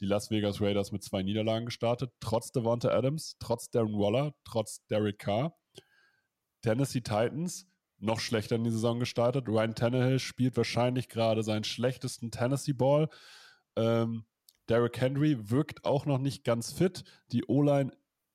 Die 0.00 0.06
Las 0.06 0.30
Vegas 0.30 0.60
Raiders 0.60 0.92
mit 0.92 1.02
zwei 1.02 1.22
Niederlagen 1.22 1.66
gestartet, 1.66 2.12
trotz 2.20 2.50
Devonta 2.50 2.88
Adams, 2.90 3.36
trotz 3.38 3.70
Darren 3.70 3.94
Waller, 3.94 4.34
trotz 4.44 4.84
Derek 4.86 5.18
Carr. 5.18 5.56
Tennessee 6.62 7.00
Titans 7.00 7.66
noch 7.98 8.20
schlechter 8.20 8.56
in 8.56 8.64
die 8.64 8.70
Saison 8.70 8.98
gestartet. 8.98 9.48
Ryan 9.48 9.74
Tannehill 9.74 10.18
spielt 10.18 10.56
wahrscheinlich 10.56 11.08
gerade 11.08 11.42
seinen 11.42 11.64
schlechtesten 11.64 12.30
Tennessee-Ball. 12.30 13.08
Ähm, 13.76 14.24
Derrick 14.68 15.00
Henry 15.00 15.50
wirkt 15.50 15.84
auch 15.84 16.06
noch 16.06 16.18
nicht 16.18 16.44
ganz 16.44 16.72
fit. 16.72 17.04
Die 17.32 17.44
O-Line 17.46 17.92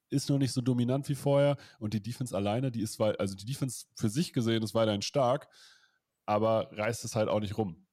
ist 0.09 0.29
noch 0.29 0.37
nicht 0.37 0.53
so 0.53 0.61
dominant 0.61 1.07
wie 1.09 1.15
vorher 1.15 1.57
und 1.79 1.93
die 1.93 2.01
Defense 2.01 2.35
alleine, 2.35 2.71
die 2.71 2.81
ist, 2.81 2.99
also 2.99 3.35
die 3.35 3.45
Defense 3.45 3.85
für 3.95 4.09
sich 4.09 4.33
gesehen 4.33 4.63
ist 4.63 4.73
weiterhin 4.73 5.01
stark, 5.01 5.47
aber 6.25 6.69
reißt 6.71 7.05
es 7.05 7.15
halt 7.15 7.29
auch 7.29 7.39
nicht 7.39 7.57
rum. 7.57 7.85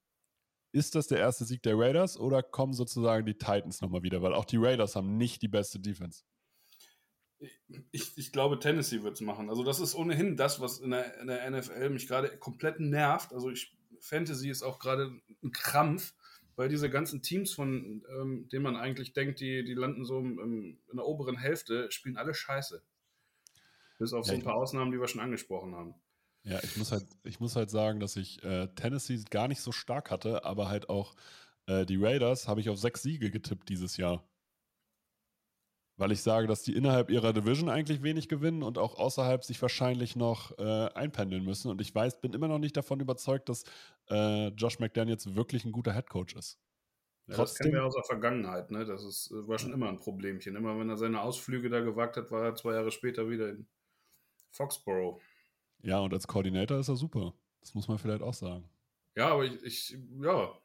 Ist 0.71 0.95
das 0.95 1.07
der 1.07 1.19
erste 1.19 1.45
Sieg 1.45 1.63
der 1.63 1.77
Raiders 1.77 2.19
oder 2.19 2.43
kommen 2.43 2.73
sozusagen 2.73 3.25
die 3.25 3.37
Titans 3.37 3.81
nochmal 3.81 4.03
wieder? 4.03 4.21
Weil 4.21 4.33
auch 4.33 4.45
die 4.45 4.57
Raiders 4.57 4.95
haben 4.95 5.17
nicht 5.17 5.41
die 5.41 5.47
beste 5.47 5.79
Defense. 5.79 6.23
Ich, 7.91 8.17
ich 8.17 8.31
glaube, 8.31 8.59
Tennessee 8.59 9.03
wird 9.03 9.13
es 9.13 9.21
machen. 9.21 9.49
Also, 9.49 9.63
das 9.63 9.79
ist 9.79 9.95
ohnehin 9.95 10.37
das, 10.37 10.59
was 10.59 10.79
in 10.79 10.91
der, 10.91 11.19
in 11.19 11.27
der 11.27 11.49
NFL 11.49 11.89
mich 11.91 12.07
gerade 12.07 12.35
komplett 12.37 12.79
nervt. 12.79 13.31
Also, 13.31 13.49
ich, 13.49 13.75
Fantasy 13.99 14.49
ist 14.49 14.63
auch 14.63 14.79
gerade 14.79 15.11
ein 15.43 15.51
Krampf, 15.51 16.13
weil 16.55 16.69
diese 16.69 16.89
ganzen 16.89 17.21
Teams, 17.21 17.53
von 17.53 18.03
ähm, 18.19 18.49
denen 18.49 18.63
man 18.63 18.75
eigentlich 18.75 19.13
denkt, 19.13 19.39
die, 19.39 19.63
die 19.63 19.75
landen 19.75 20.03
so 20.03 20.19
im, 20.19 20.79
in 20.89 20.95
der 20.95 21.05
oberen 21.05 21.37
Hälfte, 21.37 21.91
spielen 21.91 22.17
alle 22.17 22.33
scheiße. 22.33 22.81
Bis 23.99 24.13
auf 24.13 24.25
so 24.25 24.33
ein 24.33 24.43
paar 24.43 24.55
Ausnahmen, 24.55 24.91
die 24.91 24.99
wir 24.99 25.07
schon 25.07 25.21
angesprochen 25.21 25.75
haben. 25.75 25.95
Ja, 26.47 26.59
ich 26.63 26.77
muss 26.77 26.91
halt, 26.91 27.05
ich 27.23 27.39
muss 27.39 27.55
halt 27.55 27.69
sagen, 27.69 27.99
dass 27.99 28.15
ich 28.15 28.43
äh, 28.43 28.67
Tennessee 28.75 29.21
gar 29.29 29.47
nicht 29.47 29.61
so 29.61 29.71
stark 29.71 30.11
hatte, 30.11 30.45
aber 30.45 30.69
halt 30.69 30.89
auch 30.89 31.15
äh, 31.67 31.85
die 31.85 31.97
Raiders 31.97 32.47
habe 32.47 32.61
ich 32.61 32.69
auf 32.69 32.79
sechs 32.79 33.01
Siege 33.01 33.31
getippt 33.31 33.69
dieses 33.69 33.97
Jahr 33.97 34.23
weil 35.97 36.11
ich 36.11 36.21
sage, 36.21 36.47
dass 36.47 36.61
die 36.61 36.75
innerhalb 36.75 37.09
ihrer 37.09 37.33
Division 37.33 37.69
eigentlich 37.69 38.03
wenig 38.03 38.29
gewinnen 38.29 38.61
und 38.61 38.77
auch 38.77 38.97
außerhalb 38.97 39.43
sich 39.43 39.61
wahrscheinlich 39.61 40.15
noch 40.15 40.57
äh, 40.59 40.89
einpendeln 40.93 41.43
müssen. 41.43 41.69
Und 41.71 41.81
ich 41.81 41.93
weiß, 41.93 42.21
bin 42.21 42.33
immer 42.33 42.47
noch 42.47 42.59
nicht 42.59 42.77
davon 42.77 42.99
überzeugt, 42.99 43.49
dass 43.49 43.63
äh, 44.09 44.49
Josh 44.49 44.79
McDaniels 44.79 45.35
wirklich 45.35 45.65
ein 45.65 45.71
guter 45.71 45.93
Headcoach 45.93 46.35
ist. 46.37 46.59
Ja, 47.25 47.35
Trotzdem, 47.35 47.41
das 47.41 47.57
kennen 47.57 47.73
wir 47.73 47.85
aus 47.85 47.95
der 47.95 48.03
Vergangenheit, 48.03 48.71
ne? 48.71 48.85
Das 48.85 49.03
ist, 49.03 49.31
äh, 49.31 49.47
war 49.47 49.57
schon 49.57 49.73
immer 49.73 49.89
ein 49.89 49.97
Problemchen. 49.97 50.55
Immer 50.55 50.79
wenn 50.79 50.89
er 50.89 50.97
seine 50.97 51.21
Ausflüge 51.21 51.69
da 51.69 51.81
gewagt 51.81 52.15
hat, 52.15 52.31
war 52.31 52.43
er 52.45 52.55
zwei 52.55 52.73
Jahre 52.73 52.91
später 52.91 53.27
wieder 53.29 53.49
in 53.49 53.67
Foxborough. 54.51 55.19
Ja, 55.81 55.99
und 55.99 56.13
als 56.13 56.27
Koordinator 56.27 56.79
ist 56.79 56.89
er 56.89 56.95
super. 56.95 57.33
Das 57.61 57.73
muss 57.73 57.87
man 57.87 57.97
vielleicht 57.97 58.21
auch 58.21 58.33
sagen. 58.33 58.69
Ja, 59.15 59.29
aber 59.29 59.45
ich, 59.45 59.63
ich 59.63 59.97
ja, 60.21 60.57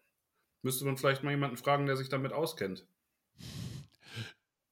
müsste 0.63 0.85
man 0.85 0.97
vielleicht 0.97 1.23
mal 1.23 1.31
jemanden 1.31 1.57
fragen, 1.57 1.87
der 1.87 1.97
sich 1.97 2.09
damit 2.09 2.33
auskennt. 2.33 2.87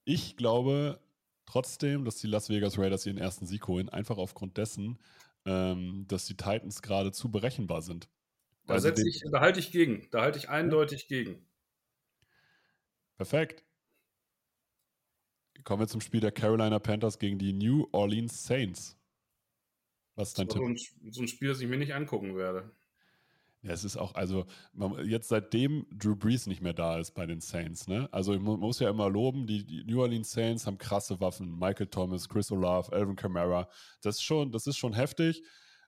Ich 0.04 0.37
glaube 0.37 1.00
trotzdem, 1.47 2.04
dass 2.04 2.16
die 2.16 2.26
Las 2.26 2.49
Vegas 2.49 2.78
Raiders 2.78 3.06
ihren 3.06 3.18
ersten 3.18 3.47
Sieg 3.47 3.66
holen, 3.66 3.88
einfach 3.88 4.18
aufgrund 4.18 4.56
dessen, 4.56 4.99
ähm, 5.44 6.04
dass 6.09 6.26
die 6.26 6.37
Titans 6.37 6.82
gerade 6.82 7.12
zu 7.12 7.30
berechenbar 7.30 7.82
sind. 7.82 8.09
Da, 8.66 8.78
setze 8.78 9.09
ich, 9.09 9.25
da 9.30 9.40
halte 9.40 9.59
ich 9.59 9.73
gegen. 9.73 10.06
Da 10.11 10.23
halte 10.23 10.38
ich 10.38 10.49
eindeutig 10.49 11.09
gegen. 11.09 11.44
Perfekt. 13.16 13.64
Kommen 15.64 15.82
wir 15.82 15.88
zum 15.88 16.00
Spiel 16.00 16.20
der 16.20 16.32
Carolina 16.32 16.78
Panthers 16.78 17.18
gegen 17.18 17.38
die 17.38 17.52
New 17.52 17.88
Orleans 17.92 18.44
Saints. 18.44 18.97
Was 20.21 20.29
ist 20.29 20.39
dein 20.39 20.49
Tipp? 20.49 20.59
So 20.59 20.67
ein, 20.67 21.12
so 21.12 21.23
ein 21.23 21.29
Spiel, 21.29 21.49
das 21.49 21.61
ich 21.61 21.69
mir 21.69 21.79
nicht 21.79 21.95
angucken 21.95 22.37
werde. 22.37 22.71
Ja, 23.62 23.73
es 23.73 23.85
ist 23.85 23.97
auch, 23.97 24.15
also 24.15 24.47
jetzt 25.05 25.29
seitdem 25.29 25.87
Drew 25.91 26.15
Brees 26.15 26.47
nicht 26.47 26.61
mehr 26.61 26.73
da 26.75 26.99
ist 26.99 27.12
bei 27.12 27.27
den 27.27 27.41
Saints, 27.41 27.89
ne? 27.89 28.09
Also 28.12 28.39
man 28.39 28.61
muss 28.61 28.81
ja 28.81 28.89
immer 28.89 29.09
loben, 29.09 29.47
die, 29.47 29.65
die 29.65 29.85
New 29.85 30.00
Orleans 30.00 30.31
Saints 30.31 30.67
haben 30.67 30.79
krasse 30.79 31.21
Waffen. 31.21 31.59
Michael 31.59 31.87
Thomas, 31.87 32.29
Chris 32.29 32.50
Olave, 32.50 32.93
Alvin 32.93 33.17
Kamara. 33.17 33.69
Das 34.03 34.17
ist 34.17 34.23
schon, 34.23 34.53
das 34.53 34.67
ist 34.67 34.77
schon 34.77 34.93
heftig. 34.93 35.43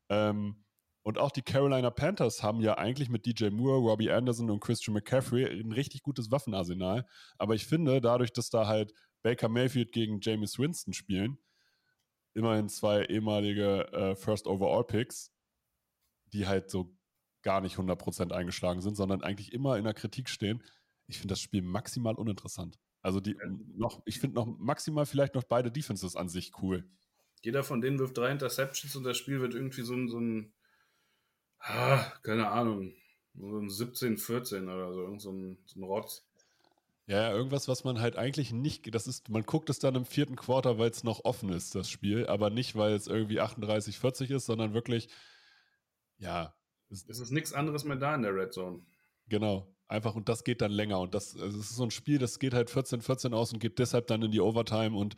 Ähm, 0.08 0.64
und 1.02 1.18
auch 1.18 1.30
die 1.30 1.42
Carolina 1.42 1.90
Panthers 1.90 2.42
haben 2.42 2.60
ja 2.60 2.78
eigentlich 2.78 3.10
mit 3.10 3.26
DJ 3.26 3.50
Moore, 3.50 3.80
Robbie 3.80 4.10
Anderson 4.10 4.50
und 4.50 4.60
Christian 4.60 4.94
McCaffrey 4.94 5.44
ein 5.44 5.72
richtig 5.72 6.02
gutes 6.02 6.30
Waffenarsenal. 6.30 7.06
Aber 7.38 7.54
ich 7.54 7.66
finde, 7.66 8.00
dadurch, 8.00 8.32
dass 8.32 8.50
da 8.50 8.66
halt 8.66 8.92
Baker 9.22 9.48
Mayfield 9.48 9.92
gegen 9.92 10.20
James 10.20 10.58
Winston 10.58 10.92
spielen, 10.92 11.38
immerhin 12.34 12.68
zwei 12.68 13.04
ehemalige 13.04 13.92
äh, 13.92 14.16
First 14.16 14.46
Overall 14.46 14.84
Picks, 14.84 15.32
die 16.32 16.46
halt 16.46 16.70
so 16.70 16.96
gar 17.42 17.60
nicht 17.60 17.76
100% 17.76 18.32
eingeschlagen 18.32 18.80
sind, 18.80 18.96
sondern 18.96 19.22
eigentlich 19.22 19.52
immer 19.52 19.76
in 19.76 19.84
der 19.84 19.94
Kritik 19.94 20.28
stehen. 20.28 20.62
Ich 21.06 21.18
finde 21.18 21.32
das 21.32 21.40
Spiel 21.40 21.62
maximal 21.62 22.14
uninteressant. 22.14 22.78
Also 23.02 23.20
die 23.20 23.36
noch, 23.74 24.00
ich 24.06 24.20
finde 24.20 24.36
noch 24.36 24.46
maximal 24.46 25.06
vielleicht 25.06 25.34
noch 25.34 25.42
beide 25.42 25.72
Defenses 25.72 26.14
an 26.14 26.28
sich 26.28 26.52
cool. 26.62 26.88
Jeder 27.42 27.64
von 27.64 27.80
denen 27.80 27.98
wirft 27.98 28.16
drei 28.16 28.30
Interceptions 28.30 28.94
und 28.94 29.02
das 29.02 29.16
Spiel 29.16 29.40
wird 29.40 29.54
irgendwie 29.54 29.82
so 29.82 29.94
ein, 29.94 30.08
so 30.08 30.20
ein 30.20 30.52
ah, 31.58 32.04
keine 32.22 32.48
Ahnung, 32.48 32.94
so 33.34 33.58
ein 33.58 33.68
17, 33.68 34.18
14 34.18 34.68
oder 34.68 34.92
so, 34.92 35.18
so 35.18 35.32
ein, 35.32 35.58
so 35.66 35.80
ein 35.80 35.84
Rotz. 35.84 36.24
Ja, 37.06 37.32
irgendwas, 37.32 37.66
was 37.66 37.82
man 37.82 38.00
halt 38.00 38.16
eigentlich 38.16 38.52
nicht, 38.52 38.94
das 38.94 39.06
ist, 39.06 39.28
man 39.28 39.42
guckt 39.42 39.68
es 39.70 39.80
dann 39.80 39.96
im 39.96 40.04
vierten 40.04 40.36
Quarter, 40.36 40.78
weil 40.78 40.90
es 40.90 41.02
noch 41.02 41.24
offen 41.24 41.50
ist, 41.50 41.74
das 41.74 41.90
Spiel, 41.90 42.26
aber 42.26 42.48
nicht, 42.48 42.76
weil 42.76 42.94
es 42.94 43.08
irgendwie 43.08 43.40
38, 43.40 43.98
40 43.98 44.30
ist, 44.30 44.46
sondern 44.46 44.72
wirklich, 44.72 45.08
ja, 46.18 46.54
es, 46.90 47.02
ist 47.04 47.30
nichts 47.32 47.52
anderes 47.52 47.84
mehr 47.84 47.96
da 47.96 48.14
in 48.14 48.22
der 48.22 48.34
Red 48.34 48.52
Zone. 48.52 48.86
Genau, 49.26 49.74
einfach 49.88 50.14
und 50.14 50.28
das 50.28 50.44
geht 50.44 50.60
dann 50.60 50.70
länger 50.70 51.00
und 51.00 51.14
das, 51.14 51.36
also 51.36 51.58
es 51.58 51.70
ist 51.70 51.76
so 51.76 51.82
ein 51.82 51.90
Spiel, 51.90 52.18
das 52.18 52.38
geht 52.38 52.54
halt 52.54 52.70
14-14 52.70 53.34
aus 53.34 53.52
und 53.52 53.58
geht 53.58 53.80
deshalb 53.80 54.06
dann 54.06 54.22
in 54.22 54.30
die 54.30 54.40
Overtime 54.40 54.96
und 54.96 55.16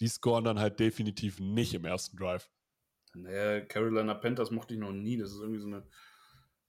die 0.00 0.08
scoren 0.08 0.44
dann 0.44 0.58
halt 0.58 0.80
definitiv 0.80 1.38
nicht 1.38 1.74
im 1.74 1.84
ersten 1.84 2.16
Drive. 2.16 2.50
Naja, 3.14 3.60
Carolina 3.60 4.14
Panthers 4.14 4.50
mochte 4.50 4.74
ich 4.74 4.80
noch 4.80 4.92
nie. 4.92 5.16
Das 5.16 5.30
ist 5.30 5.40
irgendwie 5.40 5.60
so 5.60 5.66
eine, 5.66 5.86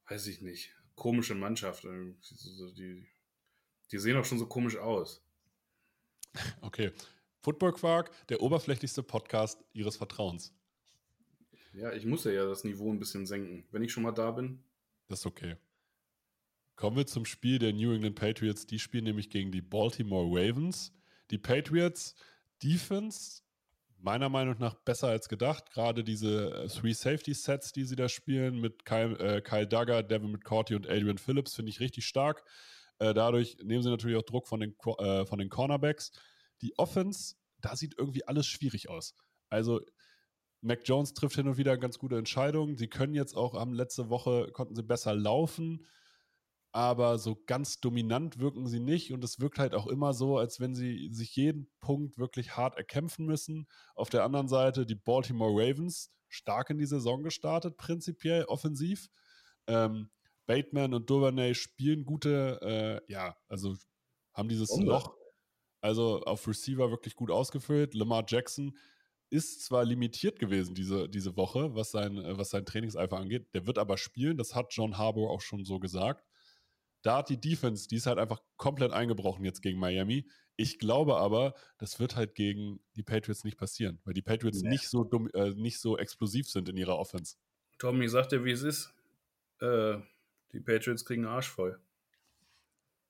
weiß 0.09 0.27
ich 0.27 0.41
nicht, 0.41 0.73
komische 0.95 1.35
Mannschaft. 1.35 1.83
Die, 1.83 3.07
die 3.91 3.97
sehen 3.97 4.17
auch 4.17 4.25
schon 4.25 4.39
so 4.39 4.45
komisch 4.45 4.77
aus. 4.77 5.21
Okay. 6.61 6.91
Football 7.41 7.73
Quark, 7.73 8.11
der 8.27 8.41
oberflächlichste 8.41 9.03
Podcast 9.03 9.63
Ihres 9.73 9.97
Vertrauens. 9.97 10.53
Ja, 11.73 11.91
ich 11.93 12.05
muss 12.05 12.23
ja, 12.23 12.31
ja 12.31 12.45
das 12.45 12.63
Niveau 12.63 12.91
ein 12.91 12.99
bisschen 12.99 13.25
senken. 13.25 13.65
Wenn 13.71 13.83
ich 13.83 13.91
schon 13.91 14.03
mal 14.03 14.11
da 14.11 14.31
bin. 14.31 14.63
Das 15.07 15.19
ist 15.19 15.25
okay. 15.25 15.57
Kommen 16.75 16.97
wir 16.97 17.07
zum 17.07 17.25
Spiel 17.25 17.59
der 17.59 17.73
New 17.73 17.93
England 17.93 18.15
Patriots. 18.15 18.65
Die 18.65 18.79
spielen 18.79 19.03
nämlich 19.05 19.29
gegen 19.29 19.51
die 19.51 19.61
Baltimore 19.61 20.27
Ravens. 20.27 20.93
Die 21.31 21.37
Patriots 21.37 22.15
Defense, 22.61 23.41
meiner 23.97 24.29
Meinung 24.29 24.57
nach 24.59 24.75
besser 24.75 25.07
als 25.07 25.29
gedacht. 25.29 25.71
Gerade 25.71 26.03
diese 26.03 26.51
äh, 26.51 26.67
Three 26.67 26.93
Safety 26.93 27.33
Sets, 27.33 27.71
die 27.71 27.85
sie 27.85 27.95
da 27.95 28.09
spielen, 28.09 28.59
mit 28.59 28.85
Kyle, 28.85 29.17
äh, 29.19 29.41
Kyle 29.41 29.67
Duggar, 29.67 30.03
Devin 30.03 30.31
McCourty 30.31 30.75
und 30.75 30.87
Adrian 30.87 31.17
Phillips, 31.17 31.55
finde 31.55 31.69
ich 31.69 31.79
richtig 31.79 32.05
stark. 32.05 32.43
Äh, 33.01 33.15
dadurch 33.15 33.57
nehmen 33.63 33.81
sie 33.81 33.89
natürlich 33.89 34.15
auch 34.15 34.21
Druck 34.21 34.47
von 34.47 34.59
den, 34.59 34.75
äh, 34.99 35.25
von 35.25 35.39
den 35.39 35.49
Cornerbacks. 35.49 36.11
Die 36.61 36.77
Offense, 36.77 37.35
da 37.59 37.75
sieht 37.75 37.95
irgendwie 37.97 38.27
alles 38.27 38.45
schwierig 38.45 38.89
aus. 38.89 39.15
Also 39.49 39.81
Mac 40.61 40.81
Jones 40.85 41.13
trifft 41.13 41.35
hin 41.35 41.47
und 41.47 41.57
wieder 41.57 41.79
ganz 41.79 41.97
gute 41.97 42.19
Entscheidungen. 42.19 42.77
Sie 42.77 42.87
können 42.87 43.15
jetzt 43.15 43.35
auch, 43.35 43.55
haben 43.55 43.73
letzte 43.73 44.11
Woche, 44.11 44.51
konnten 44.53 44.75
sie 44.75 44.83
besser 44.83 45.15
laufen, 45.15 45.87
aber 46.73 47.17
so 47.17 47.41
ganz 47.47 47.79
dominant 47.79 48.37
wirken 48.37 48.67
sie 48.67 48.79
nicht 48.79 49.11
und 49.11 49.23
es 49.23 49.39
wirkt 49.39 49.57
halt 49.57 49.73
auch 49.73 49.87
immer 49.87 50.13
so, 50.13 50.37
als 50.37 50.59
wenn 50.59 50.75
sie 50.75 51.09
sich 51.11 51.35
jeden 51.35 51.71
Punkt 51.79 52.19
wirklich 52.19 52.55
hart 52.55 52.77
erkämpfen 52.77 53.25
müssen. 53.25 53.67
Auf 53.95 54.09
der 54.11 54.23
anderen 54.23 54.47
Seite 54.47 54.85
die 54.85 54.93
Baltimore 54.93 55.53
Ravens 55.53 56.11
stark 56.29 56.69
in 56.69 56.77
die 56.77 56.85
Saison 56.85 57.23
gestartet, 57.23 57.77
prinzipiell 57.77 58.43
offensiv. 58.43 59.07
Ähm, 59.65 60.11
Bateman 60.45 60.93
und 60.93 61.09
Duvernay 61.09 61.53
spielen 61.55 62.05
gute, 62.05 62.59
äh, 63.07 63.11
ja, 63.11 63.37
also 63.47 63.75
haben 64.33 64.49
dieses 64.49 64.69
Bombe. 64.69 64.91
Loch, 64.91 65.15
also 65.81 66.21
auf 66.21 66.47
Receiver 66.47 66.89
wirklich 66.91 67.15
gut 67.15 67.31
ausgefüllt. 67.31 67.93
Lamar 67.93 68.23
Jackson 68.27 68.77
ist 69.29 69.63
zwar 69.63 69.85
limitiert 69.85 70.39
gewesen 70.39 70.75
diese, 70.75 71.07
diese 71.07 71.37
Woche, 71.37 71.73
was 71.73 71.91
sein, 71.91 72.17
äh, 72.17 72.37
was 72.37 72.49
sein 72.49 72.65
Trainingseifer 72.65 73.17
angeht, 73.17 73.47
der 73.53 73.65
wird 73.65 73.77
aber 73.77 73.97
spielen, 73.97 74.37
das 74.37 74.55
hat 74.55 74.73
John 74.73 74.97
Harbour 74.97 75.31
auch 75.31 75.41
schon 75.41 75.63
so 75.65 75.79
gesagt. 75.79 76.25
Da 77.03 77.17
hat 77.17 77.29
die 77.29 77.39
Defense, 77.39 77.87
die 77.87 77.95
ist 77.95 78.05
halt 78.05 78.19
einfach 78.19 78.41
komplett 78.57 78.91
eingebrochen 78.91 79.43
jetzt 79.43 79.61
gegen 79.61 79.79
Miami. 79.79 80.29
Ich 80.55 80.77
glaube 80.77 81.17
aber, 81.17 81.55
das 81.79 81.99
wird 81.99 82.15
halt 82.15 82.35
gegen 82.35 82.79
die 82.95 83.01
Patriots 83.01 83.43
nicht 83.43 83.57
passieren, 83.57 83.99
weil 84.03 84.13
die 84.13 84.21
Patriots 84.21 84.61
Nee. 84.61 84.69
nicht, 84.69 84.87
so 84.87 85.03
dumm, 85.03 85.29
äh, 85.33 85.51
nicht 85.51 85.79
so 85.79 85.97
explosiv 85.97 86.47
sind 86.49 86.69
in 86.69 86.77
ihrer 86.77 86.99
Offense. 86.99 87.37
Tommy, 87.79 88.05
ich 88.05 88.11
sag 88.11 88.29
dir, 88.29 88.43
wie 88.45 88.51
es 88.51 88.61
ist. 88.61 88.93
Äh, 89.61 89.97
die 90.53 90.59
Patriots 90.59 91.05
kriegen 91.05 91.25
Arsch 91.25 91.49
voll. 91.49 91.79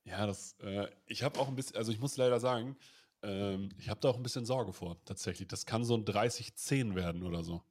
Ja, 0.03 0.25
das, 0.25 0.55
äh, 0.59 0.87
ich 1.05 1.23
habe 1.23 1.39
auch 1.39 1.47
ein 1.47 1.55
bisschen, 1.55 1.77
also 1.77 1.91
ich 1.91 1.99
muss 1.99 2.17
leider 2.17 2.39
sagen, 2.39 2.77
ähm, 3.23 3.69
ich 3.77 3.89
habe 3.89 3.99
da 3.99 4.09
auch 4.09 4.17
ein 4.17 4.23
bisschen 4.23 4.45
Sorge 4.45 4.73
vor, 4.73 5.03
tatsächlich. 5.05 5.47
Das 5.47 5.65
kann 5.65 5.83
so 5.83 5.95
ein 5.95 6.05
30-10 6.05 6.95
werden 6.95 7.23
oder 7.23 7.43
so. 7.43 7.63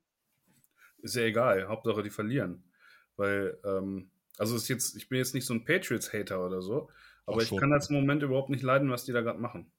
Ist 0.99 1.17
ja 1.17 1.23
egal, 1.23 1.67
Hauptsache 1.69 2.03
die 2.03 2.11
verlieren. 2.11 2.63
Weil, 3.17 3.59
ähm, 3.65 4.11
also 4.39 4.57
ist 4.57 4.69
jetzt, 4.69 4.97
ich 4.97 5.09
bin 5.09 5.19
jetzt 5.19 5.35
nicht 5.35 5.47
so 5.47 5.55
ein 5.55 5.65
Patriots-Hater 5.65 6.45
oder 6.45 6.63
so, 6.63 6.89
aber 7.27 7.39
Ach 7.39 7.43
ich 7.43 7.57
kann 7.57 7.71
das 7.71 7.91
im 7.91 7.97
Moment 7.97 8.23
überhaupt 8.23 8.51
nicht 8.51 8.63
leiden, 8.63 8.91
was 8.91 9.05
die 9.05 9.13
da 9.13 9.21
gerade 9.23 9.41
machen. 9.41 9.71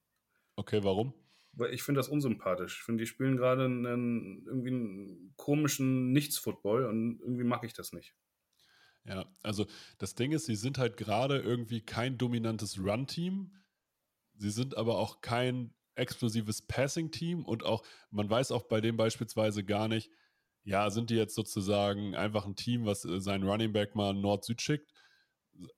Okay, 0.55 0.83
warum? 0.83 1.13
Weil 1.53 1.73
ich 1.73 1.83
finde 1.83 1.99
das 1.99 2.09
unsympathisch. 2.09 2.79
Ich 2.79 2.83
finde, 2.83 3.03
die 3.03 3.07
spielen 3.07 3.37
gerade 3.37 3.65
einen, 3.65 4.45
irgendwie 4.45 4.69
einen 4.69 5.33
komischen 5.37 6.11
Nichts-Football 6.11 6.85
und 6.85 7.19
irgendwie 7.21 7.43
mag 7.43 7.63
ich 7.63 7.73
das 7.73 7.93
nicht. 7.93 8.15
Ja, 9.05 9.25
also 9.41 9.65
das 9.97 10.15
Ding 10.15 10.31
ist, 10.31 10.45
sie 10.45 10.55
sind 10.55 10.77
halt 10.77 10.95
gerade 10.97 11.39
irgendwie 11.39 11.81
kein 11.81 12.17
dominantes 12.17 12.77
Run-Team. 12.79 13.51
Sie 14.35 14.51
sind 14.51 14.77
aber 14.77 14.97
auch 14.97 15.21
kein 15.21 15.73
explosives 15.95 16.61
Passing-Team 16.61 17.45
und 17.45 17.63
auch, 17.63 17.83
man 18.11 18.29
weiß 18.29 18.51
auch 18.51 18.63
bei 18.63 18.81
dem 18.81 18.97
beispielsweise 18.97 19.63
gar 19.63 19.87
nicht, 19.87 20.09
ja, 20.63 20.89
sind 20.91 21.09
die 21.09 21.15
jetzt 21.15 21.35
sozusagen 21.35 22.15
einfach 22.15 22.45
ein 22.45 22.55
Team, 22.55 22.85
was 22.85 23.03
äh, 23.05 23.19
seinen 23.19 23.47
Running 23.47 23.73
Back 23.73 23.95
mal 23.95 24.13
Nord-Süd 24.13 24.61
schickt? 24.61 24.91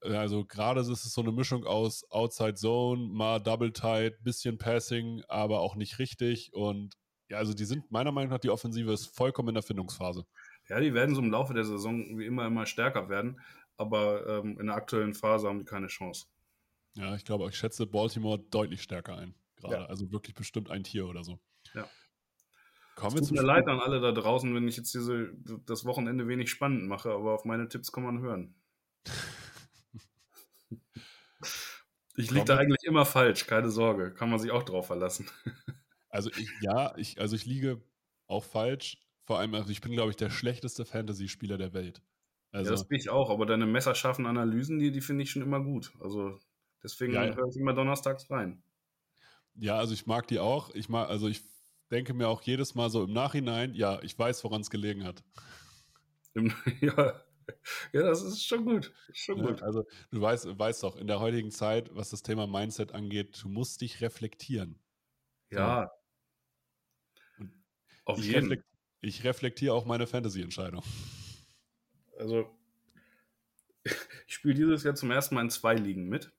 Also 0.01 0.46
gerade 0.46 0.82
ist 0.82 0.89
es 0.89 1.13
so 1.13 1.22
eine 1.22 1.32
Mischung 1.32 1.65
aus 1.65 2.10
Outside 2.12 2.56
Zone, 2.56 3.08
mal 3.08 3.39
Double 3.39 3.74
Tight, 3.74 4.24
bisschen 4.24 4.58
Passing, 4.58 5.24
aber 5.27 5.62
auch 5.62 5.75
nicht 5.75 6.00
richtig. 6.00 6.53
Und 6.53 6.96
ja, 7.30 7.38
also 7.38 7.53
die 7.53 7.65
sind 7.65 7.92
meiner 7.92 8.12
Meinung 8.12 8.32
nach, 8.32 8.39
die 8.39 8.50
Offensive 8.50 8.92
ist 8.92 9.08
vollkommen 9.08 9.50
in 9.50 9.56
der 9.56 9.63
Findungsphase. 9.63 10.25
Ja, 10.70 10.79
die 10.79 10.93
werden 10.93 11.15
so 11.15 11.22
im 11.22 11.32
Laufe 11.32 11.53
der 11.53 11.65
Saison 11.65 12.17
wie 12.17 12.25
immer 12.25 12.46
immer 12.48 12.65
stärker 12.65 13.10
werden, 13.10 13.39
aber 13.77 14.25
ähm, 14.27 14.60
in 14.60 14.67
der 14.67 14.75
aktuellen 14.75 15.13
Phase 15.13 15.48
haben 15.48 15.60
die 15.60 15.65
keine 15.65 15.88
Chance. 15.88 16.27
Ja, 16.96 17.15
ich 17.15 17.25
glaube, 17.25 17.48
ich 17.50 17.58
schätze 17.58 17.86
Baltimore 17.88 18.39
deutlich 18.39 18.82
stärker 18.82 19.17
ein. 19.17 19.36
Gerade. 19.58 19.75
Ja. 19.75 19.86
Also 19.86 20.12
wirklich 20.12 20.36
bestimmt 20.36 20.70
ein 20.70 20.84
Tier 20.84 21.08
oder 21.08 21.24
so. 21.24 21.39
Ja. 21.74 21.88
Kommen 22.96 23.15
wir 23.15 23.22
Tut 23.22 23.32
mir 23.32 23.38
Spiel. 23.38 23.48
leid 23.48 23.67
an 23.67 23.79
alle 23.79 24.00
da 24.00 24.12
draußen, 24.12 24.53
wenn 24.53 24.67
ich 24.67 24.77
jetzt 24.77 24.93
diese, 24.93 25.34
das 25.65 25.86
Wochenende 25.86 26.27
wenig 26.27 26.51
spannend 26.51 26.88
mache, 26.88 27.12
aber 27.12 27.34
auf 27.34 27.46
meine 27.46 27.67
Tipps 27.67 27.91
kann 27.91 28.03
man 28.03 28.20
hören. 28.20 28.55
Ich 32.15 32.29
liege 32.29 32.46
da 32.46 32.58
eigentlich 32.58 32.84
immer 32.84 33.05
falsch, 33.05 33.48
keine 33.48 33.72
Sorge. 33.72 34.13
Kann 34.13 34.29
man 34.29 34.38
sich 34.39 34.51
auch 34.51 34.62
drauf 34.62 34.86
verlassen. 34.88 35.27
Also 36.10 36.29
ich, 36.29 36.48
ja, 36.62 36.96
ich, 36.96 37.20
also 37.20 37.36
ich 37.36 37.46
liege 37.46 37.82
auch 38.27 38.43
falsch. 38.43 39.02
Vor 39.25 39.39
allem, 39.39 39.53
also 39.56 39.70
ich 39.70 39.82
bin, 39.82 39.92
glaube 39.94 40.12
ich, 40.12 40.18
der 40.18 40.30
schlechteste 40.30 40.86
Fantasy-Spieler 40.86 41.58
der 41.58 41.74
Welt. 41.74 42.01
Also, 42.51 42.72
ja, 42.72 42.72
das 42.72 42.88
bin 42.88 42.98
ich 43.00 43.10
auch, 43.10 43.30
aber 43.30 43.46
deine 43.46 43.65
messerscharfen 43.65 44.25
Analysen, 44.25 44.80
die, 44.80 44.92
die 44.92 45.01
finde 45.01 45.24
ich 45.24 45.32
schon 45.32 45.42
immer 45.42 45.62
gut. 45.63 45.94
Also 46.00 46.39
deswegen 46.84 47.13
Ja, 47.13 47.24
ja. 47.25 47.36
höre 47.36 47.48
ich 47.50 47.57
immer 47.57 47.74
donnerstags 47.74 48.29
rein. 48.29 48.64
ja, 49.55 49.77
also 49.77 49.94
ich 49.94 50.05
mag 50.05 50.27
die 50.27 50.40
auch. 50.40 50.72
Ich 50.74 50.90
mag, 50.90 51.09
also 51.09 51.27
ich 51.27 51.42
denke 51.92 52.14
mir 52.14 52.27
auch 52.27 52.42
jedes 52.42 52.75
Mal 52.75 52.90
so 52.90 53.03
im 53.03 53.14
Nachhinein, 53.14 53.75
ja, 53.75 54.01
ich 54.01 54.18
weiß, 54.18 54.44
woran 54.44 54.62
es 54.62 54.70
gelegen 54.70 55.03
hat. 55.03 55.24
Ja. 56.81 57.22
ja, 57.94 58.03
das 58.03 58.24
ist 58.24 58.46
schon 58.46 58.66
gut. 58.66 58.94
Schon 59.12 59.40
Ne? 59.40 59.42
gut. 59.42 59.64
Also 59.64 59.83
du 60.12 60.22
weißt, 60.22 60.57
weißt 60.57 60.83
doch, 60.83 60.96
in 60.96 61.07
der 61.07 61.20
heutigen 61.20 61.51
Zeit, 61.51 61.94
was 61.96 62.09
das 62.09 62.24
Thema 62.24 62.48
Mindset 62.48 62.94
angeht, 62.94 63.42
du 63.44 63.50
musst 63.50 63.81
dich 63.81 64.01
reflektieren. 64.01 64.81
Ja. 65.51 65.90
Und 67.38 67.51
Auf 68.05 68.24
jeden 68.24 68.48
reflekt, 68.48 68.66
ich 69.03 69.24
reflektiere 69.24 69.74
auch 69.74 69.85
meine 69.85 70.07
Fantasy-Entscheidung. 70.07 70.83
Also, 72.18 72.50
ich 74.27 74.33
spiele 74.33 74.55
dieses 74.55 74.83
Jahr 74.83 74.96
zum 74.96 75.11
ersten 75.11 75.35
Mal 75.35 75.42
in 75.42 75.50
zwei 75.50 75.75
Ligen 75.75 76.07
mit 76.07 76.31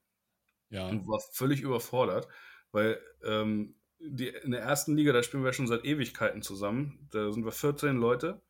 Ja. 0.69 0.87
und 0.87 1.07
war 1.07 1.19
völlig 1.31 1.61
überfordert, 1.61 2.27
weil 2.71 2.99
ähm, 3.23 3.75
die, 3.99 4.27
in 4.27 4.51
der 4.51 4.61
ersten 4.61 4.97
Liga, 4.97 5.13
da 5.13 5.23
spielen 5.23 5.43
wir 5.43 5.53
schon 5.53 5.67
seit 5.67 5.85
Ewigkeiten 5.85 6.41
zusammen. 6.41 7.07
Da 7.11 7.31
sind 7.31 7.45
wir 7.45 7.51
14 7.51 7.97
Leute 7.97 8.41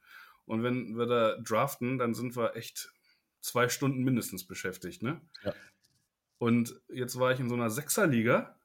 und 0.45 0.63
wenn 0.63 0.97
wir 0.97 1.05
da 1.05 1.37
draften, 1.37 1.97
dann 1.97 2.13
sind 2.13 2.35
wir 2.35 2.55
echt 2.55 2.91
zwei 3.41 3.69
Stunden 3.69 4.03
mindestens 4.03 4.47
beschäftigt. 4.47 5.03
Ne? 5.03 5.21
Ja. 5.43 5.53
Und 6.37 6.81
jetzt 6.87 7.19
war 7.19 7.31
ich 7.31 7.39
in 7.39 7.49
so 7.49 7.55
einer 7.55 7.69
Sechserliga 7.69 8.57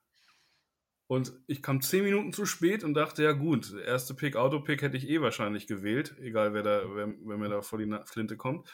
und 1.11 1.33
ich 1.49 1.61
kam 1.61 1.81
zehn 1.81 2.05
Minuten 2.05 2.33
zu 2.33 2.47
spät 2.47 2.85
und 2.85 2.95
dachte, 2.95 3.25
ja 3.25 3.33
gut, 3.33 3.73
der 3.73 3.85
erste 3.85 4.15
Pick, 4.15 4.37
Autopick 4.37 4.81
hätte 4.81 4.97
ich 4.97 5.09
eh 5.09 5.21
wahrscheinlich 5.21 5.67
gewählt, 5.67 6.15
egal 6.21 6.55
wer, 6.55 6.63
da, 6.63 6.83
wer, 6.95 7.13
wer 7.25 7.37
mir 7.37 7.49
da 7.49 7.63
vor 7.63 7.81
die 7.81 7.93
Flinte 8.05 8.37
kommt. 8.37 8.71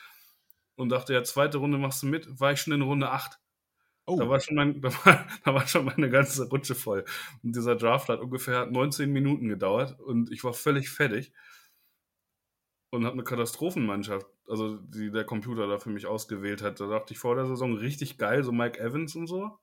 Und 0.75 0.90
dachte, 0.90 1.14
ja, 1.14 1.25
zweite 1.25 1.57
Runde 1.57 1.79
machst 1.79 2.03
du 2.03 2.07
mit, 2.07 2.38
war 2.38 2.53
ich 2.53 2.61
schon 2.61 2.75
in 2.75 2.83
Runde 2.83 3.09
8. 3.09 3.40
Oh, 4.05 4.18
Da, 4.18 4.29
war 4.29 4.38
schon 4.40 4.55
mein, 4.55 4.79
da, 4.83 4.92
war, 4.92 5.27
da 5.46 5.55
war 5.55 5.66
schon 5.66 5.87
meine 5.87 6.11
ganze 6.11 6.46
Rutsche 6.51 6.75
voll. 6.75 7.07
Und 7.42 7.57
dieser 7.57 7.75
Draft 7.75 8.11
hat 8.11 8.20
ungefähr 8.20 8.66
19 8.66 9.11
Minuten 9.11 9.49
gedauert 9.49 9.99
und 9.99 10.31
ich 10.31 10.44
war 10.44 10.53
völlig 10.53 10.90
fertig 10.90 11.33
und 12.90 13.07
habe 13.07 13.14
eine 13.14 13.25
Katastrophenmannschaft, 13.25 14.27
also 14.46 14.77
die 14.77 15.11
der 15.11 15.25
Computer 15.25 15.66
da 15.68 15.79
für 15.79 15.88
mich 15.88 16.05
ausgewählt 16.05 16.61
hat. 16.61 16.81
Da 16.81 16.87
dachte 16.87 17.14
ich 17.14 17.18
vor 17.18 17.35
der 17.35 17.46
Saison 17.46 17.79
richtig 17.79 18.18
geil, 18.18 18.44
so 18.44 18.53
Mike 18.53 18.79
Evans 18.79 19.16
und 19.16 19.27
so. 19.27 19.59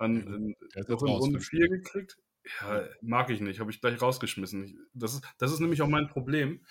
An, 0.00 0.54
Ja, 0.74 0.82
jetzt 0.88 0.88
in 0.88 0.94
Runde 0.96 1.40
für 1.40 1.40
4 1.40 1.68
gekriegt. 1.68 2.18
Ja, 2.60 2.88
mag 3.02 3.30
ich 3.30 3.40
nicht, 3.40 3.60
habe 3.60 3.70
ich 3.70 3.80
gleich 3.80 4.00
rausgeschmissen. 4.00 4.64
Ich, 4.64 4.74
das, 4.94 5.14
ist, 5.14 5.22
das 5.38 5.52
ist 5.52 5.60
nämlich 5.60 5.82
auch 5.82 5.88
mein 5.88 6.08
Problem. 6.08 6.64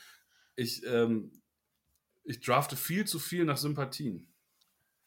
Ich, 0.56 0.84
ähm, 0.86 1.42
ich 2.24 2.42
drafte 2.42 2.76
viel 2.78 3.06
zu 3.06 3.20
viel 3.20 3.46
nach 3.46 3.58
Sympathien. 3.58 4.34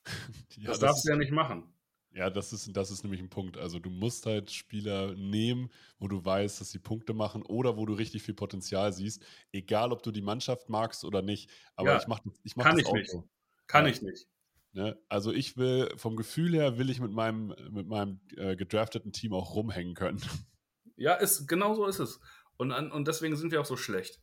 ja, 0.57 0.71
das 0.71 0.79
das 0.79 0.79
darfst 0.79 1.05
du 1.05 1.11
ja 1.11 1.17
nicht 1.17 1.33
machen. 1.33 1.73
ja 2.15 2.31
das, 2.31 2.53
ist, 2.53 2.77
das 2.77 2.91
ist 2.91 3.03
nämlich 3.05 3.21
ein 3.21 3.31
Punkt. 3.31 3.57
Also 3.57 3.79
du 3.79 3.91
musst 3.91 4.27
halt 4.27 4.51
Spieler 4.51 5.15
nehmen, 5.15 5.71
wo 5.99 6.09
du 6.09 6.25
weißt, 6.25 6.61
dass 6.61 6.71
sie 6.71 6.79
Punkte 6.79 7.15
machen 7.15 7.43
oder 7.43 7.77
wo 7.77 7.87
du 7.87 7.95
richtig 7.95 8.23
viel 8.23 8.35
Potenzial 8.35 8.93
siehst. 8.93 9.25
Egal, 9.53 9.93
ob 9.93 10.03
du 10.03 10.11
die 10.13 10.23
Mannschaft 10.23 10.69
magst 10.69 11.05
oder 11.05 11.23
nicht. 11.23 11.51
Aber 11.77 11.95
Ja, 11.95 11.97
ich 11.97 12.07
mache 12.07 12.23
ich 12.45 12.57
mach 12.57 12.65
kann 12.65 12.77
das 12.77 12.83
ich 12.83 12.87
auch 12.87 12.95
nicht. 12.95 13.11
so. 13.11 13.29
Kann 13.67 13.87
Ja. 13.87 13.91
ich 13.91 14.03
nicht. 14.03 14.27
Ne? 14.73 14.99
Also 15.09 15.33
ich 15.33 15.57
will, 15.57 15.93
vom 15.97 16.17
Gefühl 16.17 16.55
her 16.55 16.79
will 16.79 16.89
ich 16.91 17.01
mit 17.01 17.13
meinem, 17.13 17.55
mit 17.71 17.87
meinem 17.87 18.21
äh, 18.37 18.57
gedrafteten 18.57 19.13
Team 19.13 19.35
auch 19.35 19.55
rumhängen 19.55 19.95
können. 19.95 20.23
Ja, 20.97 21.15
ist, 21.15 21.47
genau 21.47 21.75
so 21.75 21.87
ist 21.87 21.99
es. 21.99 22.21
Und, 22.57 22.73
an, 22.73 22.91
und 22.91 23.09
deswegen 23.09 23.37
sind 23.37 23.51
wir 23.53 23.61
auch 23.61 23.67
so 23.67 23.77
schlecht. 23.77 24.21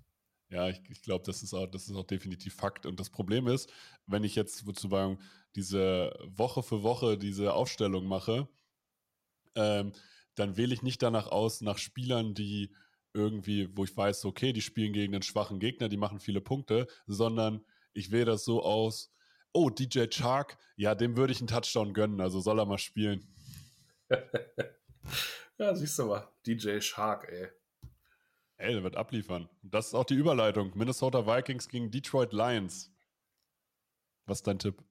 Ja, 0.50 0.68
ich, 0.70 0.82
ich 0.90 1.02
glaube, 1.04 1.24
das, 1.26 1.44
ist 1.44 1.54
auch- 1.54 1.68
das 1.68 1.88
ist 1.88 1.96
auch 1.96 2.06
definitiv 2.06 2.56
Fakt. 2.56 2.86
Und 2.86 3.00
das 3.00 3.10
Problem 3.10 3.48
ist, 3.48 3.72
wenn 4.08 4.24
ich 4.24 4.36
jetzt 4.36 4.66
sozusagen 4.66 5.20
diese 5.56 6.12
Woche 6.26 6.64
für 6.64 6.82
Woche 6.84 7.18
diese 7.18 7.54
Aufstellung 7.54 8.06
mache, 8.06 8.48
ähm, 9.56 9.92
dann 10.36 10.58
wähle 10.58 10.74
ich 10.74 10.82
nicht 10.82 11.02
danach 11.02 11.28
aus, 11.28 11.62
nach 11.62 11.78
Spielern, 11.78 12.34
die 12.34 12.74
irgendwie, 13.14 13.76
wo 13.76 13.84
ich 13.84 13.96
weiß, 13.96 14.26
okay, 14.26 14.54
die 14.54 14.62
spielen 14.62 14.94
gegen 14.94 15.14
einen 15.14 15.24
schwachen 15.24 15.60
Gegner, 15.60 15.90
die 15.90 15.98
machen 15.98 16.20
viele 16.20 16.42
Punkte, 16.42 16.88
sondern 17.08 17.66
ich 17.94 18.12
wähle 18.12 18.26
das 18.26 18.46
so 18.46 18.64
aus, 18.64 19.12
oh, 19.54 19.70
DJ 19.70 20.08
Chark, 20.08 20.58
ja, 20.76 20.96
dem 20.96 21.18
würde 21.18 21.34
ich 21.34 21.40
einen 21.40 21.48
Touchdown 21.48 21.94
gönnen, 21.94 22.22
also 22.22 22.40
soll 22.40 22.60
er 22.60 22.66
mal 22.66 22.78
spielen. 22.78 23.28
Ja, 25.60 25.76
siehst 25.76 26.00
du 26.00 26.06
mal. 26.06 26.26
DJ 26.48 26.80
Shark, 26.80 27.28
ey. 27.30 27.50
Ey, 28.56 28.74
der 28.74 28.84
wird 28.84 28.96
abliefern. 28.96 29.50
Das 29.62 29.88
ist 29.88 29.94
auch 29.94 30.06
die 30.06 30.16
Überleitung. 30.16 30.72
Minnesota 30.74 31.28
Vikings 31.28 31.68
gegen 31.68 31.92
Detroit 31.92 32.32
Lions. 32.32 32.94
Was 34.26 34.40
ist 34.40 34.48
dein 34.48 34.58
Tipp? 34.58 34.82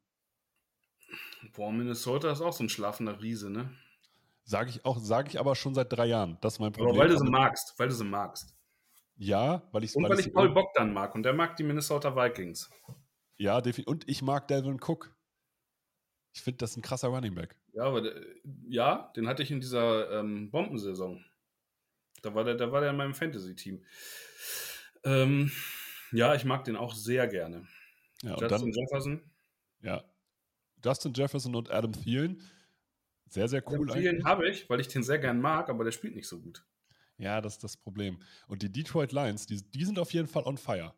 Boah, 1.54 1.72
Minnesota 1.72 2.30
ist 2.30 2.42
auch 2.42 2.52
so 2.52 2.64
ein 2.64 2.68
schlafender 2.68 3.20
Riese, 3.22 3.48
ne? 3.48 3.72
Sage 4.44 4.68
ich 4.70 4.84
auch, 4.84 4.98
sage 4.98 5.30
ich 5.30 5.40
aber 5.40 5.54
schon 5.54 5.74
seit 5.74 5.90
drei 5.90 6.06
Jahren. 6.06 6.36
Das 6.42 6.54
ist 6.54 6.58
mein 6.58 6.72
Problem. 6.72 6.94
Aber 6.94 6.98
weil 6.98 7.08
du 7.08 7.18
sie 7.18 7.30
magst, 7.30 7.74
weil 7.78 7.88
du 7.88 7.94
sie 7.94 8.04
magst. 8.04 8.54
Ja, 9.16 9.62
weil 9.72 9.84
ich 9.84 9.96
Und 9.96 10.08
weil 10.08 10.20
ich 10.20 10.26
ich 10.26 10.34
Paul 10.34 10.50
Bogdan 10.50 10.92
mag 10.92 11.14
und 11.14 11.22
der 11.22 11.32
mag 11.32 11.56
die 11.56 11.64
Minnesota 11.64 12.14
Vikings. 12.14 12.70
Ja, 13.38 13.60
definitiv. 13.60 13.88
Und 13.88 14.08
ich 14.08 14.20
mag 14.22 14.48
Delvin 14.48 14.80
Cook. 14.80 15.14
Ich 16.34 16.42
finde, 16.42 16.58
das 16.58 16.72
ist 16.72 16.76
ein 16.76 16.82
krasser 16.82 17.08
Running 17.08 17.34
Back. 17.34 17.56
Ja, 17.72 17.84
aber 17.84 18.02
ja, 18.68 19.12
den 19.16 19.26
hatte 19.28 19.42
ich 19.42 19.50
in 19.50 19.60
dieser 19.60 20.20
ähm, 20.20 20.50
Bombensaison. 20.50 21.24
Da 22.22 22.34
war 22.34 22.44
der, 22.44 22.54
da 22.56 22.70
war 22.70 22.80
der 22.80 22.90
in 22.90 22.96
meinem 22.96 23.14
Fantasy-Team. 23.14 23.84
Ähm, 25.04 25.50
Ja, 26.12 26.34
ich 26.34 26.44
mag 26.44 26.64
den 26.64 26.76
auch 26.76 26.94
sehr 26.94 27.26
gerne. 27.28 27.66
Ja, 28.22 28.34
und 28.34 28.40
Justin 28.40 28.72
dann, 28.72 28.72
Jefferson. 28.72 29.30
ja, 29.82 30.04
Justin 30.84 31.12
Jefferson 31.12 31.54
und 31.54 31.70
Adam 31.70 31.92
Thielen. 31.92 32.42
Sehr, 33.28 33.46
sehr 33.48 33.62
cool 33.70 33.86
Den 33.86 33.96
eigentlich. 33.96 34.24
habe 34.24 34.48
ich, 34.48 34.70
weil 34.70 34.80
ich 34.80 34.88
den 34.88 35.02
sehr 35.02 35.18
gern 35.18 35.40
mag, 35.40 35.68
aber 35.68 35.84
der 35.84 35.92
spielt 35.92 36.16
nicht 36.16 36.26
so 36.28 36.40
gut. 36.40 36.64
Ja, 37.18 37.40
das 37.40 37.54
ist 37.54 37.64
das 37.64 37.76
Problem. 37.76 38.22
Und 38.46 38.62
die 38.62 38.72
Detroit 38.72 39.12
Lions, 39.12 39.46
die, 39.46 39.60
die 39.70 39.84
sind 39.84 39.98
auf 39.98 40.12
jeden 40.12 40.28
Fall 40.28 40.44
on 40.44 40.56
fire. 40.56 40.94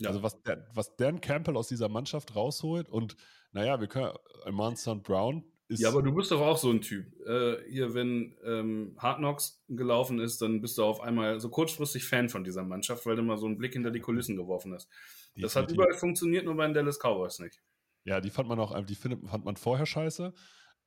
Ja. 0.00 0.08
Also 0.08 0.22
was, 0.22 0.38
was 0.74 0.96
Dan 0.96 1.20
Campbell 1.20 1.56
aus 1.56 1.68
dieser 1.68 1.88
Mannschaft 1.88 2.34
rausholt 2.34 2.88
und 2.88 3.16
naja, 3.52 3.80
wir 3.80 3.88
können, 3.88 4.12
Amon 4.44 4.76
St. 4.76 5.02
Brown 5.02 5.44
ist, 5.68 5.80
Ja, 5.80 5.88
aber 5.88 6.02
du 6.02 6.14
bist 6.14 6.30
doch 6.30 6.40
auch 6.40 6.56
so 6.56 6.70
ein 6.70 6.80
Typ. 6.80 7.06
Äh, 7.26 7.58
hier, 7.70 7.94
wenn 7.94 8.36
ähm, 8.44 8.96
Hard 8.98 9.18
Knocks 9.18 9.64
gelaufen 9.68 10.18
ist, 10.18 10.42
dann 10.42 10.60
bist 10.60 10.78
du 10.78 10.84
auf 10.84 11.00
einmal 11.00 11.40
so 11.40 11.48
kurzfristig 11.48 12.04
Fan 12.04 12.28
von 12.28 12.44
dieser 12.44 12.64
Mannschaft, 12.64 13.06
weil 13.06 13.16
du 13.16 13.22
mal 13.22 13.38
so 13.38 13.46
einen 13.46 13.58
Blick 13.58 13.72
hinter 13.72 13.90
die 13.90 14.00
Kulissen 14.00 14.36
geworfen 14.36 14.74
hast. 14.74 14.88
Das 15.36 15.56
hat 15.56 15.70
überall 15.70 15.94
funktioniert, 15.94 16.44
nur 16.44 16.56
bei 16.56 16.66
den 16.66 16.74
Dallas 16.74 16.98
Cowboys 16.98 17.38
nicht. 17.38 17.62
Ja, 18.04 18.20
die 18.20 18.30
fand 18.30 18.48
man 18.48 18.58
auch, 18.58 18.78
die 18.84 18.94
findet, 18.94 19.28
fand 19.28 19.44
man 19.44 19.56
vorher 19.56 19.86
scheiße 19.86 20.32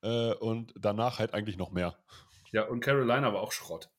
äh, 0.02 0.34
und 0.34 0.74
danach 0.78 1.18
halt 1.18 1.32
eigentlich 1.32 1.56
noch 1.56 1.70
mehr. 1.70 1.98
Ja, 2.52 2.68
und 2.68 2.80
Carolina 2.80 3.32
war 3.32 3.40
auch 3.40 3.52
Schrott. 3.52 3.90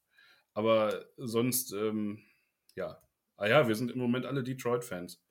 Aber 0.53 1.05
sonst, 1.17 1.73
ähm, 1.73 2.21
ja. 2.75 2.97
Ah 3.37 3.47
ja, 3.47 3.67
wir 3.67 3.75
sind 3.75 3.91
im 3.91 3.99
Moment 3.99 4.25
alle 4.25 4.43
Detroit-Fans. 4.43 5.21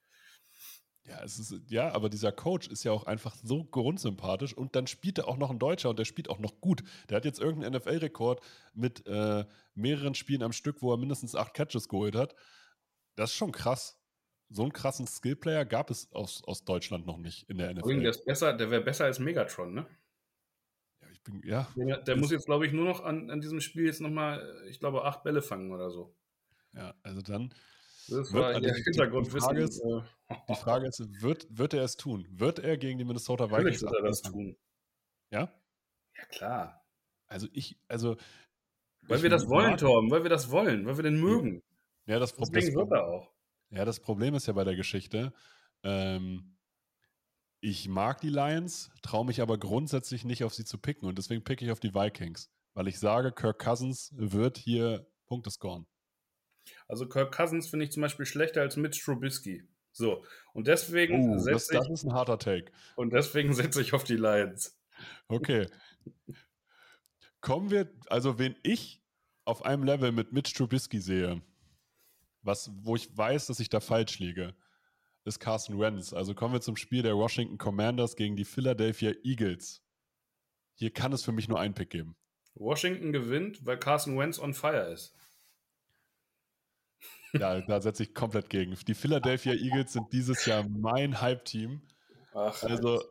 Ja, 1.07 1.23
es 1.23 1.39
ist, 1.39 1.71
ja, 1.71 1.93
aber 1.93 2.09
dieser 2.09 2.33
Coach 2.33 2.69
ist 2.69 2.83
ja 2.83 2.93
auch 2.93 3.05
einfach 3.05 3.35
so 3.35 3.65
grundsympathisch 3.65 4.55
und 4.55 4.75
dann 4.75 4.87
spielt 4.87 5.19
er 5.19 5.29
auch 5.29 5.37
noch 5.37 5.51
ein 5.51 5.59
Deutscher 5.59 5.91
und 5.91 5.99
der 5.99 6.07
spielt 6.07 6.31
auch 6.31 6.39
noch 6.39 6.63
gut. 6.63 6.83
Der 7.09 7.17
hat 7.17 7.27
jetzt 7.27 7.41
irgendeinen 7.41 7.75
NFL-Rekord 7.77 8.41
mit 8.73 9.07
äh, 9.07 9.45
mehreren 9.75 10.15
Spielen 10.15 10.43
am 10.43 10.53
Stück, 10.53 10.81
wo 10.81 10.93
er 10.93 10.97
mindestens 10.97 11.35
acht 11.35 11.53
Catches 11.53 11.89
geholt 11.89 12.15
hat. 12.15 12.35
Das 13.17 13.31
ist 13.31 13.37
schon 13.37 13.53
krass. 13.53 14.01
So 14.49 14.63
einen 14.63 14.73
krassen 14.73 15.07
Skillplayer 15.07 15.67
gab 15.67 15.91
es 15.91 16.11
aus, 16.13 16.43
aus 16.45 16.65
Deutschland 16.65 17.07
noch 17.07 17.19
nicht 17.19 17.51
in 17.51 17.59
der 17.59 17.75
NFL. 17.75 18.01
Der 18.01 18.11
ist 18.11 18.25
besser, 18.25 18.55
der 18.55 18.71
wäre 18.71 18.83
besser 18.83 19.05
als 19.05 19.19
Megatron, 19.19 19.75
ne? 19.75 19.87
ja, 21.03 21.09
ich 21.11 21.23
bin, 21.23 21.43
ja, 21.45 21.69
Der, 21.77 21.99
der 21.99 22.17
muss 22.17 22.31
jetzt, 22.31 22.47
glaube 22.47 22.67
ich, 22.67 22.73
nur 22.73 22.87
noch 22.87 23.03
an, 23.03 23.31
an 23.31 23.41
diesem 23.43 23.61
Spiel 23.61 23.85
jetzt 23.85 24.01
nochmal, 24.01 24.65
ich 24.71 24.81
glaube, 24.81 25.05
acht 25.05 25.23
Bälle 25.23 25.43
fangen 25.43 25.71
oder 25.71 25.91
so. 25.91 26.17
ja, 26.73 26.95
also 27.03 27.21
dann, 27.21 27.53
Das 28.09 28.33
Wird- 28.33 28.33
war 28.35 28.47
also 28.47 28.61
hier 28.61 28.69
die- 28.73 28.79
die 28.79 28.85
Hintergrundwissen. 28.85 29.41
Frage 29.41 29.63
ist- 29.63 29.81
äh, 29.81 30.35
die 30.49 30.55
Frage 30.55 30.87
ist, 30.89 31.23
wird, 31.23 31.47
wird 31.51 31.75
er 31.75 31.85
es 31.85 31.97
tun? 31.97 32.27
Wird 32.31 32.59
er 32.59 32.77
gegen 32.77 32.99
die 32.99 33.05
Minnesota 33.05 33.51
Vikings 33.51 33.83
wird 33.83 33.95
er 33.95 34.03
das 34.03 34.23
tun. 34.23 34.57
Ja? 35.31 35.53
Ja, 36.17 36.25
klar. 36.27 36.85
Also 37.27 37.49
ich, 37.53 37.79
also. 37.89 38.17
Weil 39.03 39.19
ich 39.19 39.23
wir 39.23 39.31
das 39.31 39.49
wollen, 39.49 39.77
Torben, 39.77 40.11
weil 40.11 40.23
wir 40.23 40.31
das 40.31 40.51
wollen, 40.51 40.87
weil 40.87 40.97
wir 40.97 41.03
den 41.03 41.21
mögen. 41.21 41.63
Ja, 42.07 42.19
das, 42.19 42.33
Pro- 42.33 42.45
Deswegen 42.45 42.75
wird 42.77 42.91
er 42.93 43.07
auch. 43.07 43.33
Ja, 43.71 43.85
das 43.85 44.01
Problem 44.01 44.35
ist 44.35 44.47
ja 44.47 44.53
bei 44.53 44.65
der 44.65 44.77
Geschichte, 44.77 45.33
ähm, 45.83 46.57
ich 47.61 47.89
mag 47.89 48.21
die 48.21 48.29
Lions, 48.29 48.91
traue 49.03 49.25
mich 49.25 49.41
aber 49.41 49.59
grundsätzlich 49.59 50.25
nicht 50.25 50.45
auf 50.45 50.55
sie 50.55 50.65
zu 50.65 50.79
picken 50.79 51.09
und 51.09 51.17
deswegen 51.19 51.43
picke 51.43 51.65
ich 51.65 51.71
auf 51.73 51.81
die 51.81 51.95
Vikings, 51.95 52.51
weil 52.75 52.89
ich 52.89 52.99
sage, 52.99 53.33
Kirk 53.33 53.59
Cousins 53.59 54.11
wird 54.15 54.59
hier 54.59 55.07
Punkte 55.27 55.51
scoren. 55.51 55.87
Also 56.89 57.09
Kirk 57.09 57.35
Cousins 57.35 57.69
finde 57.69 57.85
ich 57.85 57.93
zum 57.93 58.03
Beispiel 58.03 58.27
schlechter 58.27 58.61
als 58.61 58.77
Mitch 58.77 59.03
Trubisky. 59.05 59.67
So, 59.93 60.25
und 60.53 60.67
deswegen 60.67 61.35
das, 61.35 61.45
setze 61.45 61.75
das 61.75 61.87
ich, 61.87 61.93
ist 61.93 62.05
ein 62.05 62.13
harter 62.13 62.39
Take. 62.39 62.73
und 62.97 63.13
deswegen 63.13 63.55
setze 63.55 63.81
ich 63.81 63.93
auf 63.93 64.05
die 64.05 64.17
Lions. 64.17 64.77
Okay. 65.29 65.69
Kommen 67.41 67.71
wir, 67.71 67.93
also 68.09 68.39
wen 68.39 68.57
ich 68.63 69.03
auf 69.45 69.65
einem 69.65 69.85
Level 69.85 70.13
mit 70.13 70.33
Mitch 70.33 70.55
Trubisky 70.55 71.01
sehe, 71.01 71.43
was, 72.43 72.71
wo 72.83 72.97
ich 72.97 73.17
weiß, 73.17 73.47
dass 73.47 73.61
ich 73.61 73.69
da 73.69 73.81
falsch 73.81 74.19
liege, 74.19 74.55
ist 75.25 75.41
Carson 75.41 75.79
Wentz. 75.79 76.13
Also 76.13 76.35
kommen 76.35 76.55
wir 76.55 76.61
zum 76.61 76.77
Spiel 76.77 77.03
der 77.03 77.17
Washington 77.17 77.59
Commanders 77.59 78.17
gegen 78.17 78.37
die 78.37 78.45
Philadelphia 78.45 79.13
Eagles. 79.23 79.83
Hier 80.75 80.93
kann 80.93 81.13
es 81.13 81.23
für 81.23 81.33
mich 81.33 81.49
nur 81.49 81.61
einen 81.61 81.75
Pick 81.75 81.91
geben. 81.91 82.17
Washington 82.55 83.13
gewinnt, 83.13 83.65
weil 83.65 83.79
Carson 83.79 84.19
Wentz 84.19 84.39
on 84.39 84.55
fire 84.55 84.93
ist. 84.93 85.15
Ja, 87.39 87.61
da 87.61 87.81
setze 87.81 88.05
ich 88.05 88.15
komplett 88.15 88.49
gegen. 88.49 88.77
Die 88.87 88.95
Philadelphia 88.95 89.53
Eagles 89.55 89.93
sind 89.93 90.13
dieses 90.13 90.47
Jahr 90.47 90.65
mein 90.69 91.21
Hype-Team. 91.21 91.83
Also, 92.33 93.03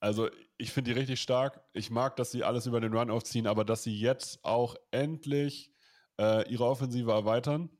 also 0.00 0.28
ich 0.58 0.72
finde 0.72 0.92
die 0.92 0.98
richtig 0.98 1.20
stark. 1.20 1.62
Ich 1.72 1.90
mag, 1.90 2.16
dass 2.16 2.30
sie 2.30 2.44
alles 2.44 2.66
über 2.66 2.80
den 2.80 2.94
Run 2.94 3.10
aufziehen, 3.10 3.46
aber 3.46 3.64
dass 3.64 3.82
sie 3.82 3.98
jetzt 3.98 4.44
auch 4.44 4.76
endlich 4.90 5.72
äh, 6.18 6.48
ihre 6.50 6.64
Offensive 6.66 7.10
erweitern, 7.10 7.70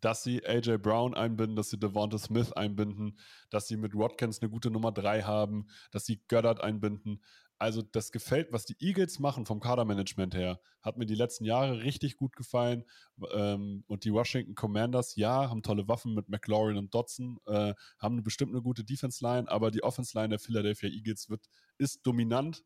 dass 0.00 0.22
sie 0.22 0.44
AJ 0.46 0.78
Brown 0.78 1.14
einbinden, 1.14 1.56
dass 1.56 1.70
sie 1.70 1.78
Devonta 1.78 2.18
Smith 2.18 2.52
einbinden, 2.52 3.18
dass 3.50 3.68
sie 3.68 3.76
mit 3.76 3.94
Watkins 3.94 4.40
eine 4.40 4.50
gute 4.50 4.70
Nummer 4.70 4.92
3 4.92 5.22
haben, 5.22 5.66
dass 5.90 6.06
sie 6.06 6.22
Goddard 6.28 6.60
einbinden. 6.60 7.22
Also 7.60 7.82
das 7.82 8.10
gefällt, 8.10 8.52
was 8.52 8.64
die 8.64 8.76
Eagles 8.80 9.18
machen 9.18 9.44
vom 9.44 9.60
Kadermanagement 9.60 10.34
her, 10.34 10.62
hat 10.80 10.96
mir 10.96 11.04
die 11.04 11.14
letzten 11.14 11.44
Jahre 11.44 11.82
richtig 11.82 12.16
gut 12.16 12.34
gefallen. 12.34 12.86
Ähm, 13.32 13.84
und 13.86 14.04
die 14.04 14.14
Washington 14.14 14.54
Commanders, 14.54 15.14
ja, 15.16 15.50
haben 15.50 15.62
tolle 15.62 15.86
Waffen 15.86 16.14
mit 16.14 16.30
McLaurin 16.30 16.78
und 16.78 16.94
Dotson, 16.94 17.38
äh, 17.44 17.74
haben 17.98 18.22
bestimmt 18.22 18.52
eine 18.52 18.62
gute 18.62 18.82
Defense-Line, 18.82 19.46
aber 19.50 19.70
die 19.70 19.82
Offense-Line 19.82 20.30
der 20.30 20.38
Philadelphia 20.38 20.88
Eagles 20.88 21.28
wird, 21.28 21.50
ist 21.76 22.00
dominant 22.06 22.64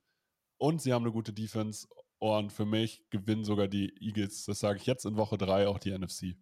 und 0.59 0.81
sie 0.81 0.93
haben 0.93 1.03
eine 1.03 1.13
gute 1.13 1.33
Defense. 1.33 1.89
Und 2.19 2.53
für 2.53 2.65
mich 2.65 3.05
gewinnen 3.11 3.45
sogar 3.45 3.67
die 3.67 3.93
Eagles, 4.01 4.45
das 4.45 4.61
sage 4.61 4.79
ich 4.79 4.87
jetzt 4.87 5.07
in 5.07 5.17
Woche 5.17 5.39
3, 5.39 5.67
auch 5.67 5.81
die 5.81 5.91
NFC. 5.91 6.37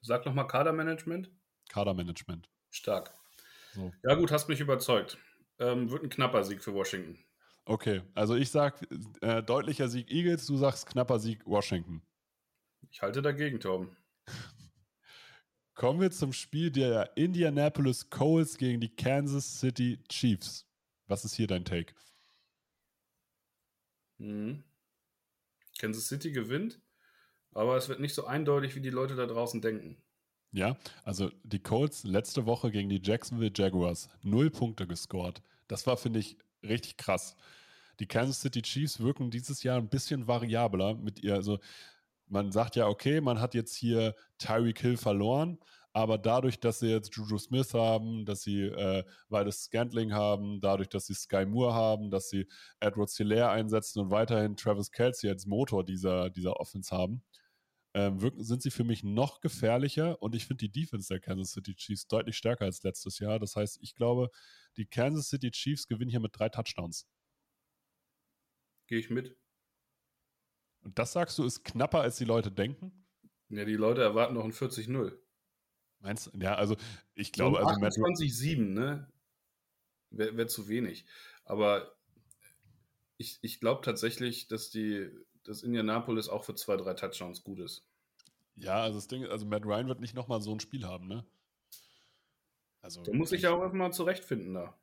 Sag 0.00 0.24
nochmal 0.24 0.46
Kadermanagement. 0.46 1.30
Kadermanagement. 1.68 2.48
Stark. 2.70 3.14
So. 3.74 3.92
Ja, 4.02 4.14
gut, 4.14 4.32
hast 4.32 4.48
mich 4.48 4.60
überzeugt. 4.60 5.18
Ähm, 5.58 5.90
wird 5.90 6.04
ein 6.04 6.08
knapper 6.08 6.42
Sieg 6.42 6.64
für 6.64 6.72
Washington. 6.72 7.22
Okay, 7.64 8.02
also 8.14 8.34
ich 8.34 8.50
sage 8.50 8.86
äh, 9.20 9.42
deutlicher 9.42 9.88
Sieg 9.88 10.10
Eagles, 10.10 10.46
du 10.46 10.56
sagst 10.56 10.86
knapper 10.86 11.18
Sieg 11.18 11.46
Washington. 11.46 12.02
Ich 12.90 13.02
halte 13.02 13.22
dagegen, 13.22 13.60
Torben. 13.60 13.96
Kommen 15.74 16.00
wir 16.00 16.10
zum 16.10 16.32
Spiel 16.32 16.70
der 16.70 17.16
Indianapolis 17.16 18.10
Colts 18.10 18.58
gegen 18.58 18.80
die 18.80 18.94
Kansas 18.94 19.60
City 19.60 19.98
Chiefs. 20.08 20.66
Was 21.06 21.24
ist 21.24 21.34
hier 21.34 21.46
dein 21.46 21.64
Take? 21.64 21.94
Mhm. 24.18 24.64
Kansas 25.78 26.08
City 26.08 26.30
gewinnt, 26.30 26.80
aber 27.52 27.76
es 27.76 27.88
wird 27.88 28.00
nicht 28.00 28.14
so 28.14 28.24
eindeutig, 28.24 28.74
wie 28.76 28.80
die 28.80 28.90
Leute 28.90 29.16
da 29.16 29.26
draußen 29.26 29.60
denken. 29.60 29.96
Ja, 30.52 30.76
also 31.04 31.30
die 31.44 31.62
Colts 31.62 32.04
letzte 32.04 32.44
Woche 32.44 32.70
gegen 32.70 32.90
die 32.90 33.00
Jacksonville 33.02 33.52
Jaguars 33.54 34.10
null 34.22 34.50
Punkte 34.50 34.86
gescored. 34.86 35.42
Das 35.66 35.86
war, 35.86 35.96
finde 35.96 36.18
ich, 36.20 36.36
richtig 36.62 36.96
krass. 36.96 37.36
Die 38.00 38.06
Kansas 38.06 38.40
City 38.40 38.62
Chiefs 38.62 39.00
wirken 39.00 39.30
dieses 39.30 39.62
Jahr 39.62 39.78
ein 39.78 39.88
bisschen 39.88 40.26
variabler 40.26 40.94
mit 40.94 41.22
ihr. 41.22 41.34
Also 41.34 41.58
man 42.26 42.50
sagt 42.50 42.76
ja, 42.76 42.88
okay, 42.88 43.20
man 43.20 43.40
hat 43.40 43.54
jetzt 43.54 43.76
hier 43.76 44.14
Tyreek 44.38 44.80
Hill 44.80 44.96
verloren, 44.96 45.58
aber 45.92 46.16
dadurch, 46.16 46.58
dass 46.58 46.78
sie 46.78 46.88
jetzt 46.88 47.14
Juju 47.14 47.38
Smith 47.38 47.74
haben, 47.74 48.24
dass 48.24 48.42
sie 48.42 48.62
äh, 48.62 49.04
Vitus 49.28 49.64
Scantling 49.64 50.14
haben, 50.14 50.60
dadurch, 50.60 50.88
dass 50.88 51.06
sie 51.06 51.14
Sky 51.14 51.44
Moore 51.44 51.74
haben, 51.74 52.10
dass 52.10 52.30
sie 52.30 52.48
Edward 52.80 53.10
Hilaire 53.10 53.50
einsetzen 53.50 54.00
und 54.00 54.10
weiterhin 54.10 54.56
Travis 54.56 54.90
Kelsey 54.90 55.28
als 55.28 55.46
Motor 55.46 55.84
dieser, 55.84 56.30
dieser 56.30 56.58
Offense 56.58 56.96
haben, 56.96 57.22
wirken, 57.94 58.42
sind 58.42 58.62
sie 58.62 58.70
für 58.70 58.84
mich 58.84 59.04
noch 59.04 59.40
gefährlicher 59.40 60.20
und 60.22 60.34
ich 60.34 60.46
finde 60.46 60.68
die 60.68 60.72
Defense 60.72 61.08
der 61.08 61.20
Kansas 61.20 61.52
City 61.52 61.74
Chiefs 61.74 62.06
deutlich 62.06 62.36
stärker 62.36 62.64
als 62.64 62.82
letztes 62.82 63.18
Jahr. 63.18 63.38
Das 63.38 63.56
heißt, 63.56 63.78
ich 63.82 63.94
glaube, 63.94 64.30
die 64.76 64.86
Kansas 64.86 65.28
City 65.28 65.50
Chiefs 65.50 65.86
gewinnen 65.86 66.10
hier 66.10 66.20
mit 66.20 66.38
drei 66.38 66.48
Touchdowns. 66.48 67.06
Gehe 68.86 68.98
ich 68.98 69.10
mit. 69.10 69.36
Und 70.82 70.98
das 70.98 71.12
sagst 71.12 71.38
du, 71.38 71.44
ist 71.44 71.64
knapper, 71.64 72.00
als 72.00 72.16
die 72.16 72.24
Leute 72.24 72.50
denken? 72.50 73.06
Ja, 73.50 73.64
die 73.64 73.76
Leute 73.76 74.02
erwarten 74.02 74.34
noch 74.34 74.44
ein 74.44 74.52
40-0. 74.52 75.18
Meinst 76.00 76.26
du? 76.26 76.38
Ja, 76.38 76.54
also 76.56 76.76
ich 77.14 77.28
So 77.28 77.32
glaube, 77.32 77.60
ein 77.60 77.66
also 77.66 77.80
Matt, 77.80 77.92
28-7, 77.92 78.60
ne? 78.72 79.12
Wäre 80.10 80.36
wär 80.36 80.48
zu 80.48 80.68
wenig. 80.68 81.06
Aber 81.44 81.94
ich, 83.18 83.38
ich 83.42 83.60
glaube 83.60 83.82
tatsächlich, 83.84 84.48
dass 84.48 84.70
die, 84.70 85.10
dass 85.44 85.62
Indianapolis 85.62 86.28
auch 86.28 86.44
für 86.44 86.54
zwei, 86.54 86.76
drei 86.76 86.94
Touchdowns 86.94 87.42
gut 87.44 87.58
ist. 87.60 87.86
ja, 88.56 88.82
also 88.82 88.98
das 88.98 89.08
Ding, 89.08 89.26
also 89.26 89.46
Matt 89.46 89.64
Ryan 89.64 89.88
wird 89.88 90.00
nicht 90.00 90.14
nochmal 90.14 90.40
so 90.40 90.52
ein 90.52 90.60
Spiel 90.60 90.86
haben, 90.86 91.06
ne? 91.08 91.24
Also 92.80 93.02
Der 93.02 93.14
muss 93.14 93.30
sich 93.30 93.42
ja 93.42 93.50
auch 93.52 93.62
erstmal 93.62 93.92
zurechtfinden 93.92 94.54
da. 94.54 94.76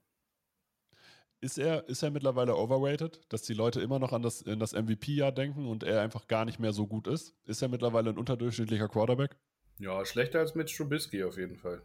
ist 1.41 1.57
er, 1.57 1.87
ist 1.87 2.03
er 2.03 2.11
mittlerweile 2.11 2.55
overrated, 2.55 3.21
dass 3.29 3.43
die 3.43 3.53
Leute 3.53 3.81
immer 3.81 3.99
noch 3.99 4.11
an 4.13 4.21
das, 4.21 4.41
in 4.41 4.59
das 4.59 4.73
MVP-Jahr 4.73 5.31
denken 5.31 5.65
und 5.67 5.83
er 5.83 6.01
einfach 6.01 6.27
gar 6.27 6.45
nicht 6.45 6.59
mehr 6.59 6.73
so 6.73 6.87
gut 6.87 7.07
ist? 7.07 7.35
Ist 7.45 7.61
er 7.61 7.67
mittlerweile 7.69 8.09
ein 8.09 8.17
unterdurchschnittlicher 8.17 8.87
Quarterback? 8.89 9.37
Ja, 9.79 10.03
schlechter 10.05 10.39
als 10.39 10.55
Mitch 10.55 10.75
Trubisky 10.75 11.23
auf 11.23 11.37
jeden 11.37 11.55
Fall. 11.57 11.81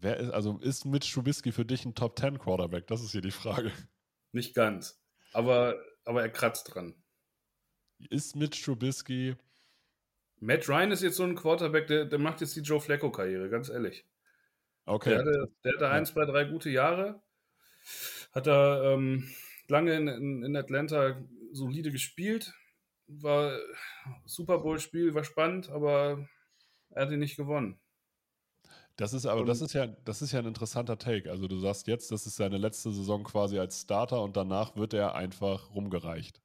Wer 0.00 0.16
ist, 0.16 0.30
also 0.30 0.58
ist 0.58 0.84
Mitch 0.84 1.12
Trubisky 1.12 1.52
für 1.52 1.64
dich 1.64 1.84
ein 1.84 1.94
Top 1.94 2.18
10 2.18 2.38
Quarterback? 2.38 2.86
Das 2.88 3.02
ist 3.02 3.12
hier 3.12 3.20
die 3.20 3.30
Frage. 3.30 3.70
Nicht 4.32 4.54
ganz. 4.54 5.00
Aber, 5.32 5.76
aber 6.04 6.22
er 6.22 6.28
kratzt 6.30 6.74
dran. 6.74 7.01
Ist 8.10 8.36
Mitch 8.36 8.62
Trubisky 8.64 9.36
Matt 10.40 10.68
Ryan 10.68 10.90
ist 10.90 11.02
jetzt 11.02 11.16
so 11.16 11.22
ein 11.22 11.36
Quarterback, 11.36 11.86
der, 11.86 12.04
der 12.04 12.18
macht 12.18 12.40
jetzt 12.40 12.56
die 12.56 12.60
Joe 12.62 12.80
Flacco-Karriere, 12.80 13.48
ganz 13.48 13.68
ehrlich. 13.68 14.04
Okay. 14.86 15.10
Der 15.10 15.18
hatte, 15.20 15.48
der 15.64 15.72
hatte 15.74 15.88
ein, 15.90 16.04
zwei, 16.04 16.24
drei 16.24 16.44
gute 16.44 16.68
Jahre. 16.68 17.22
Hat 18.32 18.48
er 18.48 18.82
ähm, 18.94 19.28
lange 19.68 19.94
in, 19.94 20.08
in, 20.08 20.42
in 20.44 20.56
Atlanta 20.56 21.22
solide 21.52 21.92
gespielt. 21.92 22.52
War 23.06 23.56
Super 24.24 24.58
Bowl-Spiel, 24.58 25.14
war 25.14 25.22
spannend, 25.22 25.70
aber 25.70 26.28
er 26.90 27.02
hat 27.06 27.12
ihn 27.12 27.20
nicht 27.20 27.36
gewonnen. 27.36 27.78
Das 28.96 29.12
ist 29.12 29.26
aber, 29.26 29.40
Und- 29.42 29.46
das 29.46 29.60
ist 29.60 29.72
ja, 29.74 29.86
das 29.86 30.22
ist 30.22 30.32
ja 30.32 30.40
ein 30.40 30.46
interessanter 30.46 30.98
Take. 30.98 31.30
Also 31.30 31.46
du 31.46 31.58
sagst 31.58 31.86
jetzt, 31.86 32.10
das 32.10 32.26
ist 32.26 32.36
seine 32.36 32.58
letzte 32.58 32.90
Saison 32.90 33.22
quasi 33.22 33.58
als 33.58 33.80
Starter 33.82 34.22
und 34.22 34.36
danach 34.36 34.74
wird 34.76 34.92
er 34.92 35.14
einfach 35.14 35.70
rumgereicht. 35.70 36.40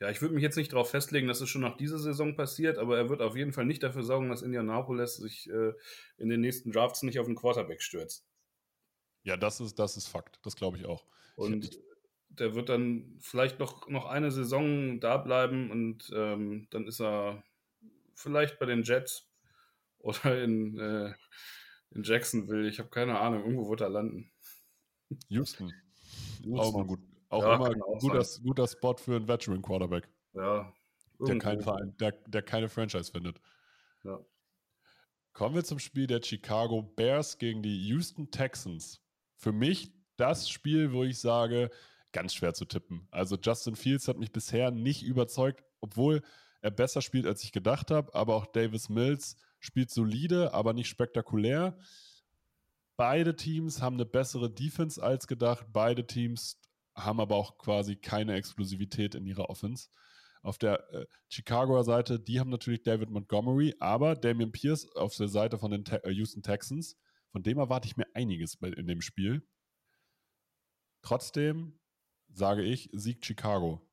Ja, 0.00 0.08
ich 0.08 0.22
würde 0.22 0.34
mich 0.34 0.42
jetzt 0.42 0.56
nicht 0.56 0.72
darauf 0.72 0.90
festlegen, 0.90 1.28
dass 1.28 1.42
es 1.42 1.50
schon 1.50 1.60
nach 1.60 1.76
dieser 1.76 1.98
Saison 1.98 2.34
passiert, 2.34 2.78
aber 2.78 2.96
er 2.96 3.10
wird 3.10 3.20
auf 3.20 3.36
jeden 3.36 3.52
Fall 3.52 3.66
nicht 3.66 3.82
dafür 3.82 4.02
sorgen, 4.02 4.30
dass 4.30 4.40
Indianapolis 4.40 5.16
sich 5.16 5.48
äh, 5.50 5.74
in 6.16 6.30
den 6.30 6.40
nächsten 6.40 6.72
Drafts 6.72 7.02
nicht 7.02 7.18
auf 7.18 7.26
den 7.26 7.36
Quarterback 7.36 7.82
stürzt. 7.82 8.26
Ja, 9.24 9.36
das 9.36 9.60
ist, 9.60 9.78
das 9.78 9.98
ist 9.98 10.06
Fakt. 10.06 10.40
Das 10.42 10.56
glaube 10.56 10.78
ich 10.78 10.86
auch. 10.86 11.04
Und 11.36 11.78
der 12.30 12.54
wird 12.54 12.70
dann 12.70 13.18
vielleicht 13.20 13.58
noch, 13.58 13.88
noch 13.88 14.06
eine 14.06 14.30
Saison 14.30 15.00
da 15.00 15.18
bleiben 15.18 15.70
und 15.70 16.10
ähm, 16.14 16.66
dann 16.70 16.86
ist 16.86 17.00
er 17.02 17.44
vielleicht 18.14 18.58
bei 18.58 18.64
den 18.64 18.82
Jets 18.82 19.28
oder 19.98 20.42
in, 20.42 20.78
äh, 20.78 21.12
in 21.90 22.04
Jacksonville. 22.04 22.66
Ich 22.68 22.78
habe 22.78 22.88
keine 22.88 23.18
Ahnung. 23.18 23.40
Irgendwo 23.40 23.68
wird 23.68 23.82
er 23.82 23.90
landen. 23.90 24.32
Houston. 25.28 25.74
Houston. 26.42 26.58
Auch 26.58 26.72
mal 26.72 26.86
gut. 26.86 27.00
Auch 27.30 27.42
Ja, 27.42 27.54
immer 27.54 27.86
auch 27.86 27.98
guter, 28.00 28.24
guter 28.42 28.66
Spot 28.68 28.96
für 28.96 29.16
einen 29.16 29.28
Veteran 29.28 29.62
Quarterback, 29.62 30.08
Ja. 30.34 30.72
der, 31.20 31.38
keinen 31.38 31.62
Verein, 31.62 31.96
der, 31.98 32.12
der 32.12 32.42
keine 32.42 32.68
Franchise 32.68 33.10
findet. 33.10 33.40
Ja. 34.04 34.18
Kommen 35.32 35.54
wir 35.54 35.64
zum 35.64 35.78
Spiel 35.78 36.06
der 36.06 36.22
Chicago 36.22 36.82
Bears 36.82 37.38
gegen 37.38 37.62
die 37.62 37.86
Houston 37.88 38.30
Texans. 38.30 39.00
Für 39.36 39.52
mich 39.52 39.92
das 40.16 40.50
Spiel, 40.50 40.92
wo 40.92 41.04
ich 41.04 41.18
sage, 41.20 41.70
ganz 42.12 42.34
schwer 42.34 42.52
zu 42.52 42.64
tippen. 42.64 43.06
Also 43.12 43.36
Justin 43.40 43.76
Fields 43.76 44.08
hat 44.08 44.18
mich 44.18 44.32
bisher 44.32 44.72
nicht 44.72 45.02
überzeugt, 45.04 45.62
obwohl 45.80 46.22
er 46.62 46.72
besser 46.72 47.00
spielt, 47.00 47.26
als 47.26 47.44
ich 47.44 47.52
gedacht 47.52 47.90
habe. 47.92 48.12
Aber 48.14 48.34
auch 48.34 48.46
Davis 48.46 48.88
Mills 48.88 49.36
spielt 49.60 49.90
solide, 49.90 50.52
aber 50.52 50.72
nicht 50.72 50.88
spektakulär. 50.88 51.78
Beide 52.96 53.36
Teams 53.36 53.80
haben 53.80 53.94
eine 53.94 54.04
bessere 54.04 54.50
Defense 54.50 55.02
als 55.02 55.26
gedacht. 55.26 55.66
Beide 55.72 56.06
Teams 56.06 56.59
haben 56.94 57.20
aber 57.20 57.36
auch 57.36 57.58
quasi 57.58 57.96
keine 57.96 58.34
Explosivität 58.34 59.14
in 59.14 59.26
ihrer 59.26 59.50
Offense. 59.50 59.88
Auf 60.42 60.58
der 60.58 60.90
äh, 60.92 61.06
Chicagoer 61.28 61.84
Seite, 61.84 62.18
die 62.18 62.40
haben 62.40 62.50
natürlich 62.50 62.82
David 62.82 63.10
Montgomery, 63.10 63.74
aber 63.78 64.14
Damian 64.16 64.52
Pierce 64.52 64.90
auf 64.96 65.14
der 65.16 65.28
Seite 65.28 65.58
von 65.58 65.70
den 65.70 65.84
Te 65.84 66.02
äh, 66.04 66.10
Houston 66.10 66.42
Texans, 66.42 66.96
von 67.32 67.42
dem 67.42 67.58
erwarte 67.58 67.86
ich 67.86 67.96
mir 67.96 68.06
einiges 68.14 68.54
in 68.54 68.86
dem 68.86 69.02
Spiel. 69.02 69.46
Trotzdem 71.02 71.78
sage 72.28 72.62
ich, 72.62 72.88
siegt 72.92 73.26
Chicago. 73.26 73.86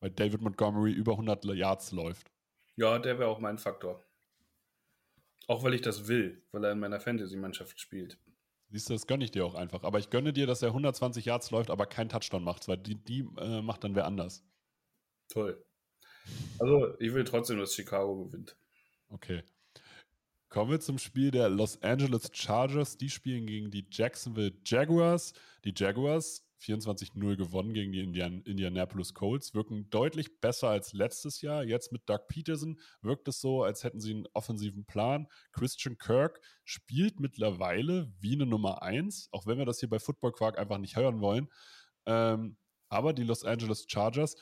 Weil 0.00 0.10
David 0.10 0.40
Montgomery 0.40 0.92
über 0.92 1.12
100 1.12 1.44
Yards 1.44 1.92
läuft. 1.92 2.32
Ja, 2.76 2.98
der 2.98 3.18
wäre 3.18 3.28
auch 3.28 3.38
mein 3.38 3.58
Faktor. 3.58 4.04
Auch 5.46 5.62
weil 5.62 5.74
ich 5.74 5.82
das 5.82 6.08
will, 6.08 6.42
weil 6.52 6.64
er 6.64 6.72
in 6.72 6.80
meiner 6.80 7.00
Fantasy-Mannschaft 7.00 7.80
spielt. 7.80 8.18
Siehst 8.72 8.88
du, 8.88 8.94
das 8.94 9.06
gönne 9.06 9.22
ich 9.22 9.30
dir 9.30 9.44
auch 9.44 9.54
einfach. 9.54 9.82
Aber 9.82 9.98
ich 9.98 10.08
gönne 10.08 10.32
dir, 10.32 10.46
dass 10.46 10.62
er 10.62 10.68
120 10.68 11.26
Yards 11.26 11.50
läuft, 11.50 11.68
aber 11.68 11.84
keinen 11.84 12.08
Touchdown 12.08 12.42
macht, 12.42 12.66
weil 12.68 12.78
die, 12.78 12.94
die 12.94 13.20
äh, 13.38 13.60
macht 13.60 13.84
dann 13.84 13.94
wer 13.94 14.06
anders. 14.06 14.42
Toll. 15.28 15.62
Also, 16.58 16.98
ich 16.98 17.12
will 17.12 17.24
trotzdem, 17.24 17.58
dass 17.58 17.74
Chicago 17.74 18.24
gewinnt. 18.24 18.56
Okay. 19.10 19.42
Kommen 20.48 20.70
wir 20.70 20.80
zum 20.80 20.96
Spiel 20.96 21.30
der 21.30 21.50
Los 21.50 21.82
Angeles 21.82 22.30
Chargers. 22.32 22.96
Die 22.96 23.10
spielen 23.10 23.46
gegen 23.46 23.70
die 23.70 23.86
Jacksonville 23.90 24.54
Jaguars. 24.64 25.34
Die 25.64 25.74
Jaguars 25.76 26.42
24-0 26.62 27.36
gewonnen 27.36 27.74
gegen 27.74 27.92
die 27.92 28.00
Indian 28.00 28.42
Indianapolis 28.42 29.14
Colts, 29.14 29.54
wirken 29.54 29.90
deutlich 29.90 30.40
besser 30.40 30.68
als 30.68 30.92
letztes 30.92 31.40
Jahr. 31.42 31.64
Jetzt 31.64 31.92
mit 31.92 32.08
Doug 32.08 32.20
Peterson 32.28 32.80
wirkt 33.00 33.28
es 33.28 33.40
so, 33.40 33.62
als 33.62 33.84
hätten 33.84 34.00
sie 34.00 34.12
einen 34.12 34.26
offensiven 34.32 34.84
Plan. 34.84 35.26
Christian 35.52 35.98
Kirk 35.98 36.40
spielt 36.64 37.20
mittlerweile 37.20 38.12
wie 38.20 38.34
eine 38.34 38.46
Nummer 38.46 38.82
1, 38.82 39.28
auch 39.32 39.46
wenn 39.46 39.58
wir 39.58 39.66
das 39.66 39.80
hier 39.80 39.88
bei 39.88 39.98
Football 39.98 40.32
Quark 40.32 40.58
einfach 40.58 40.78
nicht 40.78 40.96
hören 40.96 41.20
wollen. 41.20 41.48
Ähm, 42.06 42.56
aber 42.88 43.12
die 43.12 43.24
Los 43.24 43.44
Angeles 43.44 43.86
Chargers, 43.88 44.36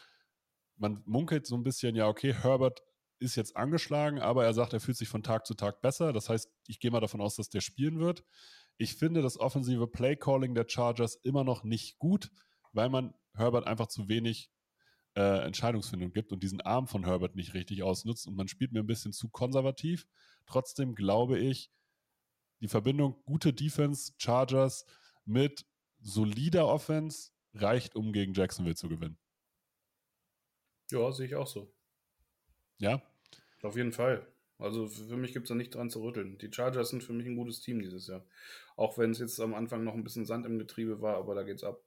man 0.76 1.02
munkelt 1.04 1.46
so 1.46 1.56
ein 1.56 1.62
bisschen, 1.62 1.94
ja, 1.94 2.08
okay, 2.08 2.34
Herbert 2.34 2.82
ist 3.20 3.36
jetzt 3.36 3.56
angeschlagen, 3.56 4.18
aber 4.18 4.44
er 4.44 4.54
sagt, 4.54 4.72
er 4.72 4.80
fühlt 4.80 4.96
sich 4.96 5.08
von 5.08 5.22
Tag 5.22 5.46
zu 5.46 5.54
Tag 5.54 5.82
besser. 5.82 6.12
Das 6.12 6.28
heißt, 6.28 6.50
ich 6.66 6.80
gehe 6.80 6.90
mal 6.90 7.00
davon 7.00 7.20
aus, 7.20 7.36
dass 7.36 7.50
der 7.50 7.60
spielen 7.60 8.00
wird. 8.00 8.24
Ich 8.80 8.94
finde 8.94 9.20
das 9.20 9.38
offensive 9.38 9.86
Play-Calling 9.86 10.54
der 10.54 10.66
Chargers 10.66 11.16
immer 11.16 11.44
noch 11.44 11.64
nicht 11.64 11.98
gut, 11.98 12.30
weil 12.72 12.88
man 12.88 13.12
Herbert 13.34 13.66
einfach 13.66 13.88
zu 13.88 14.08
wenig 14.08 14.50
äh, 15.14 15.44
Entscheidungsfindung 15.44 16.14
gibt 16.14 16.32
und 16.32 16.42
diesen 16.42 16.62
Arm 16.62 16.86
von 16.88 17.04
Herbert 17.04 17.36
nicht 17.36 17.52
richtig 17.52 17.82
ausnutzt 17.82 18.26
und 18.26 18.36
man 18.36 18.48
spielt 18.48 18.72
mir 18.72 18.80
ein 18.80 18.86
bisschen 18.86 19.12
zu 19.12 19.28
konservativ. 19.28 20.06
Trotzdem 20.46 20.94
glaube 20.94 21.38
ich, 21.38 21.70
die 22.62 22.68
Verbindung 22.68 23.22
gute 23.26 23.52
Defense, 23.52 24.14
Chargers 24.16 24.86
mit 25.26 25.66
solider 26.00 26.66
Offense 26.66 27.32
reicht, 27.52 27.96
um 27.96 28.14
gegen 28.14 28.32
Jacksonville 28.32 28.76
zu 28.76 28.88
gewinnen. 28.88 29.18
Ja, 30.90 31.12
sehe 31.12 31.26
ich 31.26 31.34
auch 31.34 31.46
so. 31.46 31.70
Ja? 32.78 33.02
Auf 33.60 33.76
jeden 33.76 33.92
Fall. 33.92 34.26
Also 34.60 34.86
für 34.86 35.16
mich 35.16 35.32
gibt 35.32 35.46
es 35.46 35.48
da 35.48 35.54
nicht 35.54 35.74
dran 35.74 35.90
zu 35.90 36.02
rütteln. 36.02 36.38
Die 36.38 36.52
Chargers 36.52 36.90
sind 36.90 37.02
für 37.02 37.12
mich 37.12 37.26
ein 37.26 37.36
gutes 37.36 37.60
Team 37.60 37.80
dieses 37.80 38.06
Jahr. 38.06 38.24
Auch 38.76 38.98
wenn 38.98 39.10
es 39.10 39.18
jetzt 39.18 39.40
am 39.40 39.54
Anfang 39.54 39.84
noch 39.84 39.94
ein 39.94 40.04
bisschen 40.04 40.26
Sand 40.26 40.46
im 40.46 40.58
Getriebe 40.58 41.00
war, 41.00 41.16
aber 41.16 41.34
da 41.34 41.42
geht's 41.42 41.64
ab. 41.64 41.82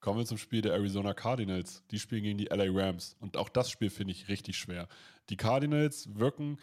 Kommen 0.00 0.18
wir 0.18 0.26
zum 0.26 0.38
Spiel 0.38 0.62
der 0.62 0.72
Arizona 0.72 1.14
Cardinals. 1.14 1.84
Die 1.90 1.98
spielen 1.98 2.22
gegen 2.22 2.38
die 2.38 2.46
LA 2.46 2.66
Rams. 2.68 3.16
Und 3.20 3.36
auch 3.36 3.48
das 3.48 3.70
Spiel 3.70 3.90
finde 3.90 4.12
ich 4.12 4.28
richtig 4.28 4.56
schwer. 4.56 4.88
Die 5.30 5.36
Cardinals 5.36 6.14
wirken 6.14 6.58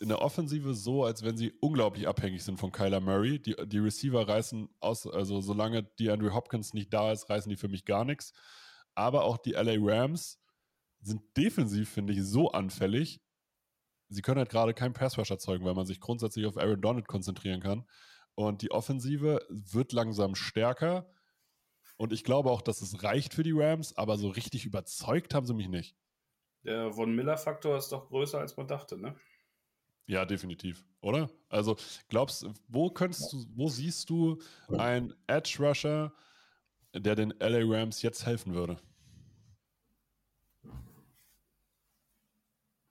in 0.00 0.08
der 0.08 0.20
Offensive 0.20 0.74
so, 0.74 1.04
als 1.04 1.22
wenn 1.22 1.36
sie 1.36 1.52
unglaublich 1.60 2.08
abhängig 2.08 2.44
sind 2.44 2.58
von 2.58 2.72
Kyler 2.72 3.00
Murray. 3.00 3.38
Die, 3.38 3.56
die 3.66 3.78
Receiver 3.78 4.26
reißen 4.26 4.68
aus, 4.80 5.06
also 5.06 5.40
solange 5.40 5.82
die 5.98 6.10
Andrew 6.10 6.32
Hopkins 6.32 6.74
nicht 6.74 6.92
da 6.92 7.12
ist, 7.12 7.30
reißen 7.30 7.48
die 7.48 7.56
für 7.56 7.68
mich 7.68 7.84
gar 7.84 8.04
nichts. 8.04 8.32
Aber 8.94 9.24
auch 9.24 9.38
die 9.38 9.52
LA 9.52 9.76
Rams 9.78 10.38
sind 11.00 11.22
defensiv, 11.36 11.88
finde 11.88 12.12
ich, 12.12 12.22
so 12.22 12.50
anfällig. 12.50 13.20
Sie 14.08 14.22
können 14.22 14.38
halt 14.38 14.50
gerade 14.50 14.74
keinen 14.74 14.94
Passrush 14.94 15.30
erzeugen, 15.30 15.64
weil 15.64 15.74
man 15.74 15.86
sich 15.86 16.00
grundsätzlich 16.00 16.46
auf 16.46 16.56
Aaron 16.56 16.80
Donald 16.80 17.08
konzentrieren 17.08 17.60
kann. 17.60 17.86
Und 18.34 18.62
die 18.62 18.70
Offensive 18.70 19.44
wird 19.48 19.92
langsam 19.92 20.34
stärker. 20.34 21.10
Und 21.96 22.12
ich 22.12 22.24
glaube 22.24 22.50
auch, 22.50 22.62
dass 22.62 22.80
es 22.80 23.02
reicht 23.02 23.34
für 23.34 23.42
die 23.42 23.52
Rams, 23.52 23.96
aber 23.96 24.16
so 24.16 24.28
richtig 24.28 24.64
überzeugt 24.64 25.34
haben 25.34 25.46
sie 25.46 25.54
mich 25.54 25.68
nicht. 25.68 25.96
Der 26.64 26.92
Von 26.92 27.14
Miller-Faktor 27.14 27.76
ist 27.76 27.90
doch 27.90 28.08
größer, 28.08 28.38
als 28.38 28.56
man 28.56 28.68
dachte, 28.68 28.96
ne? 28.96 29.16
Ja, 30.06 30.24
definitiv, 30.24 30.86
oder? 31.02 31.30
Also 31.50 31.76
glaubst 32.08 32.46
wo 32.66 32.90
könntest 32.90 33.32
du, 33.32 33.44
wo 33.54 33.68
siehst 33.68 34.08
du 34.08 34.40
einen 34.68 35.12
Edge 35.26 35.58
Rusher, 35.58 36.14
der 36.94 37.14
den 37.14 37.34
LA 37.38 37.60
Rams 37.64 38.00
jetzt 38.00 38.24
helfen 38.24 38.54
würde? 38.54 38.80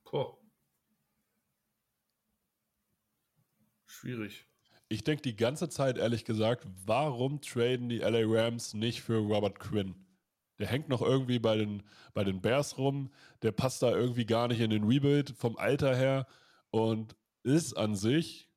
Boah. 0.04 0.37
Schwierig. 3.98 4.46
Ich 4.88 5.02
denke 5.02 5.22
die 5.22 5.34
ganze 5.34 5.68
Zeit, 5.68 5.98
ehrlich 5.98 6.24
gesagt, 6.24 6.64
warum 6.86 7.40
traden 7.40 7.88
die 7.88 7.98
LA 7.98 8.20
Rams 8.26 8.72
nicht 8.72 9.02
für 9.02 9.16
Robert 9.16 9.58
Quinn? 9.58 10.06
Der 10.60 10.68
hängt 10.68 10.88
noch 10.88 11.02
irgendwie 11.02 11.40
bei 11.40 11.56
den, 11.56 11.82
bei 12.14 12.22
den 12.22 12.40
Bears 12.40 12.78
rum, 12.78 13.10
der 13.42 13.50
passt 13.50 13.82
da 13.82 13.90
irgendwie 13.90 14.24
gar 14.24 14.46
nicht 14.46 14.60
in 14.60 14.70
den 14.70 14.84
Rebuild 14.84 15.30
vom 15.30 15.56
Alter 15.56 15.96
her 15.96 16.28
und 16.70 17.16
ist 17.42 17.76
an 17.76 17.96
sich 17.96 18.48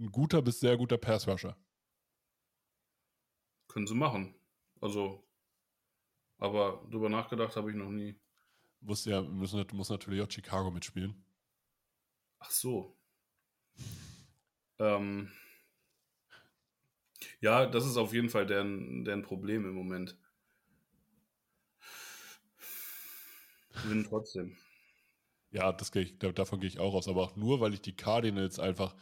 ein 0.00 0.10
guter 0.10 0.42
bis 0.42 0.58
sehr 0.58 0.76
guter 0.76 0.98
Pass 0.98 1.28
Rusher. 1.28 1.56
Können 3.68 3.86
sie 3.86 3.94
machen. 3.94 4.34
Also, 4.80 5.24
aber 6.38 6.84
drüber 6.90 7.08
nachgedacht 7.08 7.54
habe 7.54 7.70
ich 7.70 7.76
noch 7.76 7.90
nie. 7.90 8.18
Muss 8.80 9.04
ja, 9.04 9.22
müssen, 9.22 9.64
muss 9.72 9.88
natürlich 9.88 10.20
auch 10.20 10.30
Chicago 10.30 10.72
mitspielen. 10.72 11.14
Ach 12.40 12.50
so. 12.50 12.96
Ähm, 14.80 15.30
ja, 17.40 17.66
das 17.66 17.84
ist 17.86 17.96
auf 17.96 18.12
jeden 18.14 18.30
Fall 18.30 18.46
deren, 18.46 19.04
deren 19.04 19.22
Problem 19.22 19.64
im 19.64 19.74
Moment. 19.74 20.16
Gewinnen 23.82 24.04
trotzdem. 24.04 24.56
Ja, 25.52 25.72
das 25.72 25.90
gehe 25.92 26.02
ich, 26.02 26.18
da- 26.18 26.32
davon 26.32 26.60
gehe 26.60 26.68
ich 26.68 26.78
auch 26.78 26.94
aus, 26.94 27.08
aber 27.08 27.22
auch 27.22 27.36
nur, 27.36 27.60
weil 27.60 27.74
ich 27.74 27.80
die 27.82 27.96
Cardinals 27.96 28.58
einfach 28.60 28.94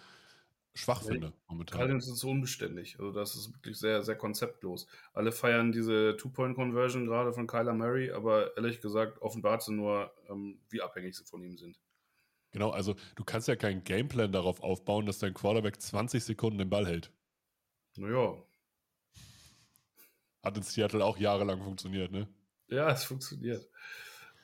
schwach 0.74 1.02
Ja, 1.02 1.08
finde 1.08 1.32
momentan. 1.48 1.78
Cardinals 1.80 2.08
ist 2.08 2.18
so 2.18 2.30
unbeständig. 2.30 2.98
Also 2.98 3.12
das 3.12 3.34
ist 3.36 3.52
wirklich 3.54 3.78
sehr, 3.78 4.02
sehr 4.02 4.16
konzeptlos. 4.16 4.86
Alle 5.12 5.32
feiern 5.32 5.72
diese 5.72 6.16
Two-Point-Conversion 6.16 7.06
gerade 7.06 7.32
von 7.32 7.46
Kyler 7.46 7.74
Murray, 7.74 8.10
aber 8.12 8.56
ehrlich 8.56 8.80
gesagt 8.80 9.20
offenbart 9.22 9.62
sie 9.62 9.72
nur, 9.74 10.12
ähm, 10.28 10.60
wie 10.70 10.82
abhängig 10.82 11.16
sie 11.16 11.24
von 11.24 11.42
ihm 11.42 11.56
sind. 11.58 11.78
Genau, 12.50 12.70
also 12.70 12.96
du 13.14 13.24
kannst 13.24 13.48
ja 13.48 13.56
keinen 13.56 13.84
Gameplan 13.84 14.32
darauf 14.32 14.62
aufbauen, 14.62 15.06
dass 15.06 15.18
dein 15.18 15.34
Quarterback 15.34 15.80
20 15.80 16.24
Sekunden 16.24 16.58
den 16.58 16.70
Ball 16.70 16.86
hält. 16.86 17.12
Naja, 17.96 18.42
Hat 20.42 20.56
in 20.56 20.62
Seattle 20.62 21.04
auch 21.04 21.18
jahrelang 21.18 21.62
funktioniert, 21.62 22.10
ne? 22.12 22.28
ja, 22.68 22.90
es 22.90 23.04
funktioniert. 23.04 23.68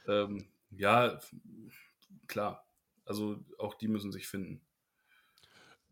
Ähm, 0.06 0.46
ja, 0.70 1.18
klar. 2.26 2.66
Also 3.04 3.38
auch 3.58 3.74
die 3.74 3.88
müssen 3.88 4.12
sich 4.12 4.26
finden. 4.26 4.60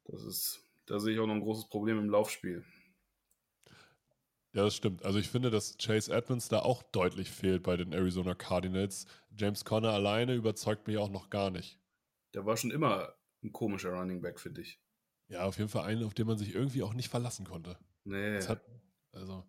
Das 0.04 0.22
ist, 0.24 0.64
da 0.86 0.98
sehe 0.98 1.14
ich 1.14 1.20
auch 1.20 1.26
noch 1.26 1.34
ein 1.34 1.40
großes 1.40 1.68
Problem 1.68 1.98
im 1.98 2.10
Laufspiel. 2.10 2.64
Ja, 4.54 4.64
das 4.64 4.74
stimmt. 4.76 5.04
Also 5.04 5.18
ich 5.18 5.28
finde, 5.30 5.50
dass 5.50 5.78
Chase 5.78 6.12
Edmonds 6.12 6.48
da 6.48 6.60
auch 6.60 6.82
deutlich 6.82 7.30
fehlt 7.30 7.62
bei 7.62 7.76
den 7.76 7.92
Arizona 7.92 8.34
Cardinals. 8.34 9.06
James 9.36 9.64
Conner 9.64 9.92
alleine 9.92 10.34
überzeugt 10.34 10.86
mich 10.86 10.98
auch 10.98 11.08
noch 11.08 11.30
gar 11.30 11.50
nicht. 11.50 11.78
Der 12.34 12.46
war 12.46 12.56
schon 12.56 12.70
immer 12.70 13.14
ein 13.42 13.52
komischer 13.52 13.90
Running 13.90 14.20
Back 14.20 14.40
für 14.40 14.50
dich. 14.50 14.80
Ja, 15.28 15.44
auf 15.44 15.58
jeden 15.58 15.70
Fall 15.70 15.84
einen, 15.84 16.04
auf 16.04 16.14
den 16.14 16.26
man 16.26 16.38
sich 16.38 16.54
irgendwie 16.54 16.82
auch 16.82 16.94
nicht 16.94 17.08
verlassen 17.08 17.46
konnte. 17.46 17.78
Nee. 18.04 18.36
Es 18.36 18.48
hat, 18.48 18.62
also 19.12 19.44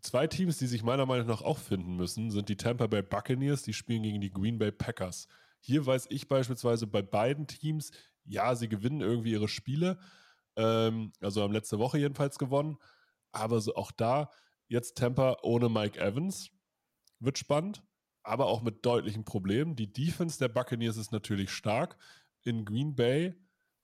zwei 0.00 0.26
Teams, 0.26 0.58
die 0.58 0.66
sich 0.66 0.82
meiner 0.82 1.06
Meinung 1.06 1.26
nach 1.26 1.42
auch 1.42 1.58
finden 1.58 1.96
müssen, 1.96 2.30
sind 2.30 2.48
die 2.48 2.56
Tampa 2.56 2.86
Bay 2.86 3.02
Buccaneers, 3.02 3.62
die 3.62 3.72
spielen 3.72 4.02
gegen 4.02 4.20
die 4.20 4.30
Green 4.30 4.58
Bay 4.58 4.70
Packers. 4.70 5.28
Hier 5.60 5.84
weiß 5.84 6.06
ich 6.10 6.28
beispielsweise 6.28 6.86
bei 6.86 7.02
beiden 7.02 7.46
Teams, 7.46 7.90
ja, 8.24 8.54
sie 8.54 8.68
gewinnen 8.68 9.00
irgendwie 9.00 9.32
ihre 9.32 9.48
Spiele, 9.48 9.98
ähm, 10.56 11.12
also 11.20 11.42
haben 11.42 11.52
letzte 11.52 11.78
Woche 11.78 11.98
jedenfalls 11.98 12.38
gewonnen, 12.38 12.76
aber 13.32 13.60
so 13.60 13.74
auch 13.74 13.90
da 13.90 14.30
jetzt 14.68 14.98
Tampa 14.98 15.38
ohne 15.42 15.68
Mike 15.68 15.98
Evans 15.98 16.50
wird 17.18 17.38
spannend, 17.38 17.82
aber 18.24 18.46
auch 18.46 18.62
mit 18.62 18.84
deutlichen 18.84 19.24
Problemen. 19.24 19.76
Die 19.76 19.92
Defense 19.92 20.38
der 20.38 20.48
Buccaneers 20.48 20.96
ist 20.96 21.12
natürlich 21.12 21.50
stark. 21.50 21.96
In 22.42 22.64
Green 22.64 22.96
Bay 22.96 23.34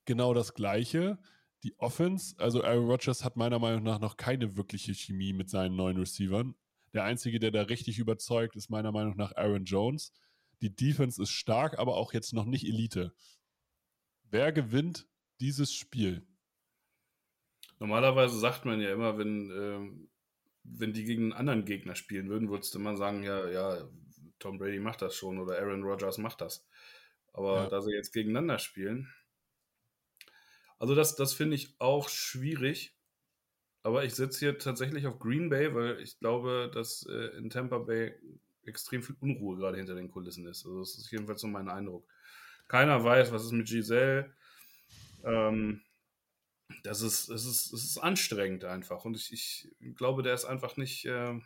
genau 0.06 0.34
das 0.34 0.54
Gleiche. 0.54 1.18
Die 1.62 1.78
Offense, 1.78 2.34
also 2.38 2.64
Aaron 2.64 2.86
Rodgers 2.86 3.22
hat 3.22 3.36
meiner 3.36 3.58
Meinung 3.58 3.82
nach 3.82 4.00
noch 4.00 4.16
keine 4.16 4.56
wirkliche 4.56 4.94
Chemie 4.94 5.34
mit 5.34 5.50
seinen 5.50 5.76
neuen 5.76 5.98
Receivern. 5.98 6.54
Der 6.94 7.04
einzige, 7.04 7.38
der 7.38 7.50
da 7.50 7.62
richtig 7.62 7.98
überzeugt, 7.98 8.56
ist 8.56 8.70
meiner 8.70 8.92
Meinung 8.92 9.16
nach 9.16 9.36
Aaron 9.36 9.64
Jones. 9.64 10.12
Die 10.62 10.74
Defense 10.74 11.22
ist 11.22 11.30
stark, 11.30 11.78
aber 11.78 11.96
auch 11.96 12.12
jetzt 12.12 12.32
noch 12.32 12.46
nicht 12.46 12.66
Elite. 12.66 13.14
Wer 14.30 14.52
gewinnt 14.52 15.06
dieses 15.38 15.72
Spiel? 15.72 16.26
Normalerweise 17.78 18.38
sagt 18.38 18.64
man 18.64 18.80
ja 18.80 18.92
immer, 18.92 19.18
wenn, 19.18 19.50
ähm, 19.50 20.10
wenn 20.64 20.92
die 20.92 21.04
gegen 21.04 21.24
einen 21.24 21.32
anderen 21.32 21.64
Gegner 21.64 21.94
spielen 21.94 22.28
würden, 22.28 22.50
würdest 22.50 22.74
du 22.74 22.78
immer 22.78 22.96
sagen, 22.96 23.22
ja, 23.22 23.48
ja, 23.48 23.88
Tom 24.40 24.58
Brady 24.58 24.80
macht 24.80 25.02
das 25.02 25.16
schon 25.16 25.38
oder 25.38 25.58
Aaron 25.58 25.84
Rodgers 25.84 26.18
macht 26.18 26.40
das. 26.42 26.66
Aber 27.32 27.56
Ja. 27.64 27.68
da 27.68 27.80
sie 27.82 27.92
jetzt 27.92 28.12
gegeneinander 28.12 28.58
spielen, 28.58 29.12
also 30.78 30.94
das, 30.94 31.16
das 31.16 31.32
finde 31.34 31.56
ich 31.56 31.74
auch 31.78 32.08
schwierig. 32.08 32.96
Aber 33.82 34.04
ich 34.04 34.14
sitze 34.14 34.40
hier 34.40 34.58
tatsächlich 34.58 35.06
auf 35.06 35.18
Green 35.18 35.48
Bay, 35.50 35.74
weil 35.74 36.00
ich 36.00 36.18
glaube, 36.18 36.70
dass 36.72 37.06
äh, 37.06 37.36
in 37.38 37.50
Tampa 37.50 37.78
Bay 37.78 38.14
extrem 38.64 39.02
viel 39.02 39.16
Unruhe 39.20 39.56
gerade 39.56 39.78
hinter 39.78 39.94
den 39.94 40.10
Kulissen 40.10 40.46
ist. 40.46 40.66
Also 40.66 40.80
das 40.80 40.96
ist 40.98 41.10
jedenfalls 41.10 41.40
so 41.40 41.48
mein 41.48 41.68
Eindruck. 41.68 42.06
Keiner 42.68 43.02
weiß, 43.04 43.32
was 43.32 43.44
ist 43.44 43.52
mit 43.52 43.68
Giselle. 43.68 44.34
Ähm, 45.24 45.82
das 46.82 47.00
ist, 47.00 47.28
es 47.30 47.44
ist, 47.46 47.72
es 47.72 47.84
ist 47.84 47.98
anstrengend 47.98 48.64
einfach. 48.64 49.04
Und 49.04 49.16
ich, 49.16 49.32
ich 49.80 49.96
glaube, 49.96 50.22
der 50.22 50.34
ist 50.34 50.44
einfach 50.44 50.76
nicht. 50.76 51.06
Äh, 51.06 51.40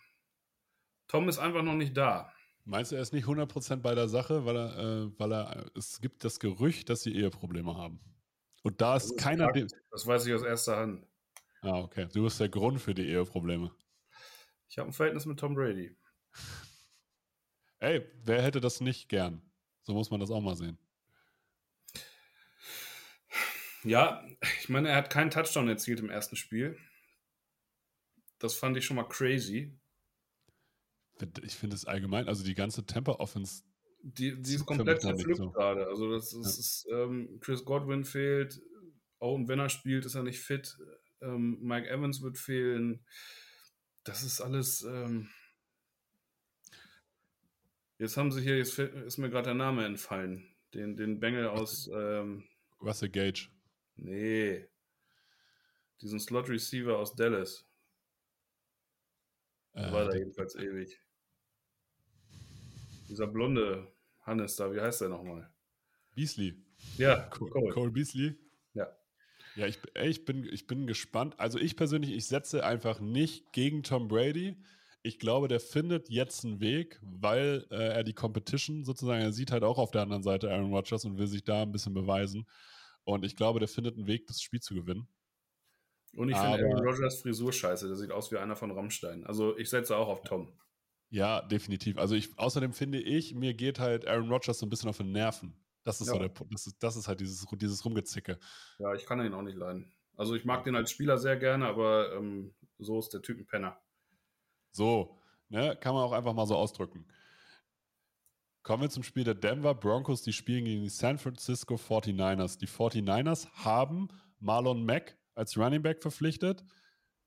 Tom 1.09 1.31
ist 1.31 1.39
einfach 1.39 1.63
noch 1.63 1.73
nicht 1.75 1.97
da. 1.97 2.34
Meinst 2.65 2.93
du, 2.93 2.97
er 2.97 3.03
ist 3.03 3.13
nicht 3.13 3.27
100% 3.27 3.77
bei 3.77 3.95
der 3.95 4.09
Sache, 4.09 4.47
weil 4.47 4.57
er, 4.57 4.79
äh, 4.79 5.19
weil 5.19 5.33
er, 5.33 5.71
es 5.77 6.01
gibt 6.01 6.25
das 6.25 6.41
Gerücht, 6.41 6.89
dass 6.89 7.03
sie 7.03 7.15
Eheprobleme 7.15 7.77
haben. 7.77 8.01
Und 8.63 8.81
da 8.81 8.97
ist 8.97 9.11
ist 9.11 9.19
keiner, 9.19 9.53
Fakt. 9.53 9.73
Das 9.91 10.07
weiß 10.07 10.27
ich 10.27 10.33
aus 10.33 10.43
erster 10.43 10.79
Hand. 10.79 11.07
ah, 11.61 11.81
okay, 11.81 12.09
du 12.13 12.25
bist 12.25 12.41
der 12.41 12.49
Grund 12.49 12.81
für 12.81 12.95
die 12.95 13.07
Eheprobleme. 13.07 13.71
Ich 14.69 14.79
habe 14.79 14.89
ein 14.89 14.93
Verhältnis 14.95 15.27
mit 15.27 15.39
Tom 15.39 15.55
Brady. 15.55 15.95
Ey, 17.81 18.11
wer 18.25 18.43
hätte 18.43 18.63
das 18.63 18.81
nicht 18.81 19.11
gern? 19.11 19.43
So 19.83 19.93
muss 19.93 20.11
man 20.11 20.21
das 20.21 20.31
auch 20.31 20.41
mal 20.41 20.57
sehen. 20.57 20.79
Ja, 23.83 24.27
ich 24.61 24.71
meine, 24.71 24.89
er 24.89 24.97
hat 24.97 25.11
keinen 25.11 25.31
Touchdown 25.31 25.69
erzielt 25.69 26.01
im 26.01 26.09
ersten 26.09 26.37
Spiel. 26.37 26.79
Das 28.39 28.55
fand 28.55 28.79
ich 28.79 28.87
schon 28.87 28.97
mal 28.97 29.07
crazy. 29.07 29.79
Ich 31.43 31.55
finde 31.55 31.77
es 31.77 31.85
allgemein, 31.85 32.27
also 32.29 32.45
die 32.45 32.55
ganze 32.55 32.85
Temper-Offense, 32.87 33.63
Die, 34.03 34.41
die 34.41 34.55
ist 34.55 34.67
komplett 34.67 35.01
zerpflückt 35.03 35.39
so. 35.39 35.51
gerade. 35.53 35.87
Also 35.87 36.11
das 36.11 36.33
ist, 36.33 36.45
Ja. 36.45 36.51
ist 36.51 36.87
ähm, 36.93 37.39
Chris 37.41 37.65
Godwin 37.65 38.05
fehlt. 38.05 38.61
Auch 39.21 39.39
wenn 39.47 39.59
er 39.61 39.69
spielt, 39.69 40.05
ist 40.05 40.15
er 40.17 40.23
nicht 40.25 40.41
fit. 40.41 40.77
Ähm, 41.23 41.59
Mike 41.63 41.89
Evans 41.89 42.21
wird 42.21 42.37
fehlen. 42.37 43.05
Das 44.03 44.23
ist 44.23 44.41
alles. 44.41 44.83
Ähm 44.83 45.31
jetzt 47.99 48.17
haben 48.17 48.31
sie 48.33 48.43
hier, 48.43 48.59
jetzt 48.59 48.79
ist 48.79 49.19
mir 49.19 49.31
gerade 49.31 49.45
der 49.47 49.55
Name 49.55 49.85
entfallen. 49.87 50.49
Den, 50.75 50.97
den 50.97 51.21
Bengel 51.21 51.47
aus. 51.47 51.89
Ähm, 51.95 52.45
Russell 52.81 53.09
Gage. 53.09 53.49
nee. 53.97 54.67
Diesen 56.03 56.19
Slot 56.21 56.51
Receiver 56.51 56.99
aus 56.99 57.15
Dallas. 57.15 57.65
Äh, 59.75 59.93
war 59.93 60.05
da 60.05 60.11
der- 60.11 60.19
jedenfalls 60.21 60.55
ewig. 60.57 60.99
Dieser 63.09 63.27
blonde 63.27 63.93
Hannes 64.23 64.57
da, 64.57 64.73
wie 64.73 64.81
heißt 64.81 65.03
der 65.03 65.09
nochmal? 65.11 65.51
Beasley. 66.15 66.55
Ja, 66.97 67.21
Cole, 67.29 67.51
Cole. 67.51 67.73
Cole 67.73 67.91
Beasley. 67.91 68.35
Ja. 68.75 68.89
Ja, 69.57 69.67
ich, 69.67 69.79
ey, 69.95 70.09
ich, 70.09 70.25
bin, 70.25 70.45
ich 70.45 70.67
bin 70.67 70.87
gespannt. 70.87 71.39
Also 71.39 71.59
ich 71.59 71.77
persönlich, 71.77 72.13
ich 72.13 72.27
setze 72.27 72.65
einfach 72.65 73.01
nicht 73.01 73.53
gegen 73.53 73.83
Tom 73.83 74.09
Brady. 74.09 74.57
Ich 75.03 75.19
glaube, 75.19 75.49
der 75.49 75.61
findet 75.61 76.09
jetzt 76.09 76.45
einen 76.45 76.61
Weg, 76.61 76.99
weil 77.03 77.67
äh, 77.71 77.89
er 77.95 78.05
die 78.05 78.15
Competition 78.15 78.85
sozusagen, 78.85 79.21
er 79.21 79.33
sieht 79.33 79.53
halt 79.53 79.63
auch 79.63 79.79
auf 79.79 79.91
der 79.91 80.03
anderen 80.03 80.23
Seite 80.23 80.51
Aaron 80.51 80.73
Rodgers 80.73 81.05
und 81.05 81.19
will 81.19 81.27
sich 81.27 81.45
da 81.45 81.63
ein 81.63 81.73
bisschen 81.73 81.93
beweisen. 81.95 82.47
Und 83.05 83.25
ich 83.25 83.37
glaube, 83.37 83.59
der 83.59 83.69
findet 83.69 83.97
einen 83.97 84.07
Weg, 84.07 84.27
das 84.27 84.41
Spiel 84.41 84.61
zu 84.61 84.75
gewinnen. 84.75 85.07
Und 86.17 86.29
ich 86.29 86.37
finde 86.37 86.65
Aaron 86.65 86.87
Rodgers 86.87 87.21
Frisur 87.21 87.53
scheiße. 87.53 87.87
Der 87.89 87.97
sieht 87.97 88.13
aus 88.13 88.31
wie 88.31 88.37
einer 88.39 88.57
von 88.57 88.71
Rammstein. 88.71 89.25
Also 89.27 89.57
ich 89.59 89.69
setze 89.71 89.97
auch 89.97 90.09
auf 90.09 90.23
Tom. 90.23 90.53
Ja, 91.11 91.43
definitiv. 91.43 91.99
Also 91.99 92.15
ich, 92.15 92.37
außerdem 92.39 92.73
finde 92.73 93.01
ich, 93.01 93.35
mir 93.35 93.55
geht 93.55 93.79
halt 93.79 94.07
Aaron 94.07 94.31
Rodgers 94.31 94.59
so 94.59 94.67
ein 94.67 94.71
bisschen 94.71 94.89
auf 94.89 94.97
den 94.99 95.13
Nerven. 95.13 95.57
Das 95.85 96.01
ist 96.01 96.07
so 96.09 96.15
Ja. 96.15 96.21
der 96.21 96.35
Pu- 96.35 96.47
das 96.51 96.67
ist, 96.67 96.83
das 96.83 96.97
ist 96.97 97.09
halt 97.09 97.21
dieses, 97.21 97.45
dieses 97.57 97.85
Rumgezicke. 97.85 98.39
Ja, 98.79 98.95
ich 98.95 99.05
kann 99.07 99.21
ihn 99.25 99.35
auch 99.35 99.43
nicht 99.43 99.57
leiden. 99.57 99.93
Also 100.17 100.35
ich 100.35 100.45
mag 100.45 100.65
den 100.65 100.77
als 100.77 100.91
Spieler 100.91 101.19
sehr 101.19 101.37
gerne, 101.37 101.67
aber 101.67 102.15
ähm, 102.15 102.55
so 102.79 102.99
ist 102.99 103.11
der 103.13 103.21
Typ 103.23 103.39
ein 103.39 103.47
Penner. 103.47 103.77
So, 104.71 105.19
ne, 105.49 105.77
kann 105.81 105.95
man 105.95 106.05
auch 106.05 106.13
einfach 106.13 106.33
mal 106.33 106.47
so 106.47 106.57
ausdrücken. 106.57 107.07
Kommen 108.63 108.83
wir 108.83 108.91
zum 108.91 109.03
Spiel 109.03 109.25
der 109.25 109.35
Denver 109.35 109.75
Broncos, 109.75 110.23
die 110.23 110.33
spielen 110.33 110.65
gegen 110.65 110.83
die 110.83 110.89
San 110.89 111.19
Francisco 111.19 111.75
49ers. 111.75 112.59
Die 112.59 112.67
49ers 112.67 113.49
haben 113.53 114.09
Marlon 114.41 114.87
Mack 114.87 115.19
als 115.35 115.57
Running 115.57 115.83
Back 115.83 116.03
verpflichtet 116.03 116.65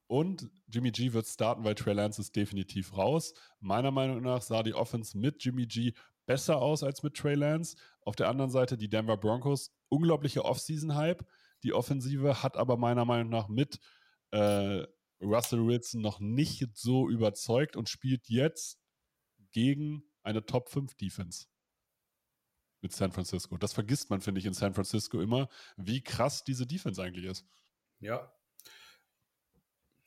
und 0.08 0.50
Jimmy 0.68 0.92
G 0.92 1.14
wird 1.14 1.28
starten, 1.28 1.64
weil 1.64 1.76
Trey 1.76 1.94
Lance 1.94 2.22
ist 2.22 2.36
definitiv 2.36 2.96
raus. 2.96 3.34
Meiner 3.60 3.92
Meinung 3.92 4.22
nach 4.22 4.42
sah 4.42 4.64
die 4.64 4.74
Offense 4.74 5.18
mit 5.18 5.44
Jimmy 5.44 5.68
G 5.68 5.94
besser 6.26 6.62
aus 6.62 6.84
als 6.84 7.04
mit 7.04 7.16
Trey 7.16 7.36
Lance. 7.36 7.76
Auf 8.02 8.16
der 8.16 8.30
anderen 8.30 8.50
Seite 8.50 8.78
die 8.78 8.90
Denver 8.90 9.18
Broncos, 9.18 9.72
unglaubliche 9.90 10.46
Offseason-Hype. 10.46 11.26
Die 11.64 11.74
Offensive 11.74 12.42
hat 12.42 12.56
aber 12.56 12.78
meiner 12.78 13.04
Meinung 13.04 13.30
nach 13.30 13.50
mit 13.50 13.80
äh, 14.32 14.86
Russell 15.22 15.66
Wilson 15.66 16.02
noch 16.02 16.20
nicht 16.20 16.78
so 16.78 17.10
überzeugt 17.10 17.76
und 17.76 17.90
spielt 17.90 18.30
jetzt 18.30 18.80
gegen 19.52 20.04
eine 20.24 20.46
Top 20.46 20.70
5 20.70 20.96
Defense 20.96 21.48
mit 22.82 22.94
San 22.94 23.12
Francisco. 23.12 23.58
Das 23.58 23.74
vergisst 23.74 24.10
man, 24.10 24.22
finde 24.22 24.40
ich, 24.40 24.46
in 24.46 24.54
San 24.54 24.74
Francisco 24.74 25.20
immer, 25.20 25.50
wie 25.76 26.02
krass 26.02 26.44
diese 26.44 26.68
Defense 26.68 27.02
eigentlich 27.02 27.26
ist. 27.26 27.46
Ja. 28.00 28.32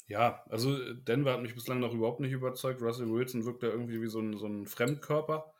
Ja, 0.07 0.45
also 0.49 0.77
äh, 0.77 0.97
Denver 0.97 1.33
hat 1.33 1.43
mich 1.43 1.55
bislang 1.55 1.79
noch 1.81 1.95
überhaupt 1.95 2.21
nicht 2.21 2.33
überzeugt. 2.33 2.83
Russell 2.83 3.11
Wilson 3.11 3.45
wirkt 3.45 3.63
da 3.63 3.69
irgendwie 3.69 4.03
wie 4.03 4.09
so 4.09 4.21
ein, 4.21 4.37
so 4.37 4.47
ein 4.47 4.67
Fremdkörper. 4.67 5.53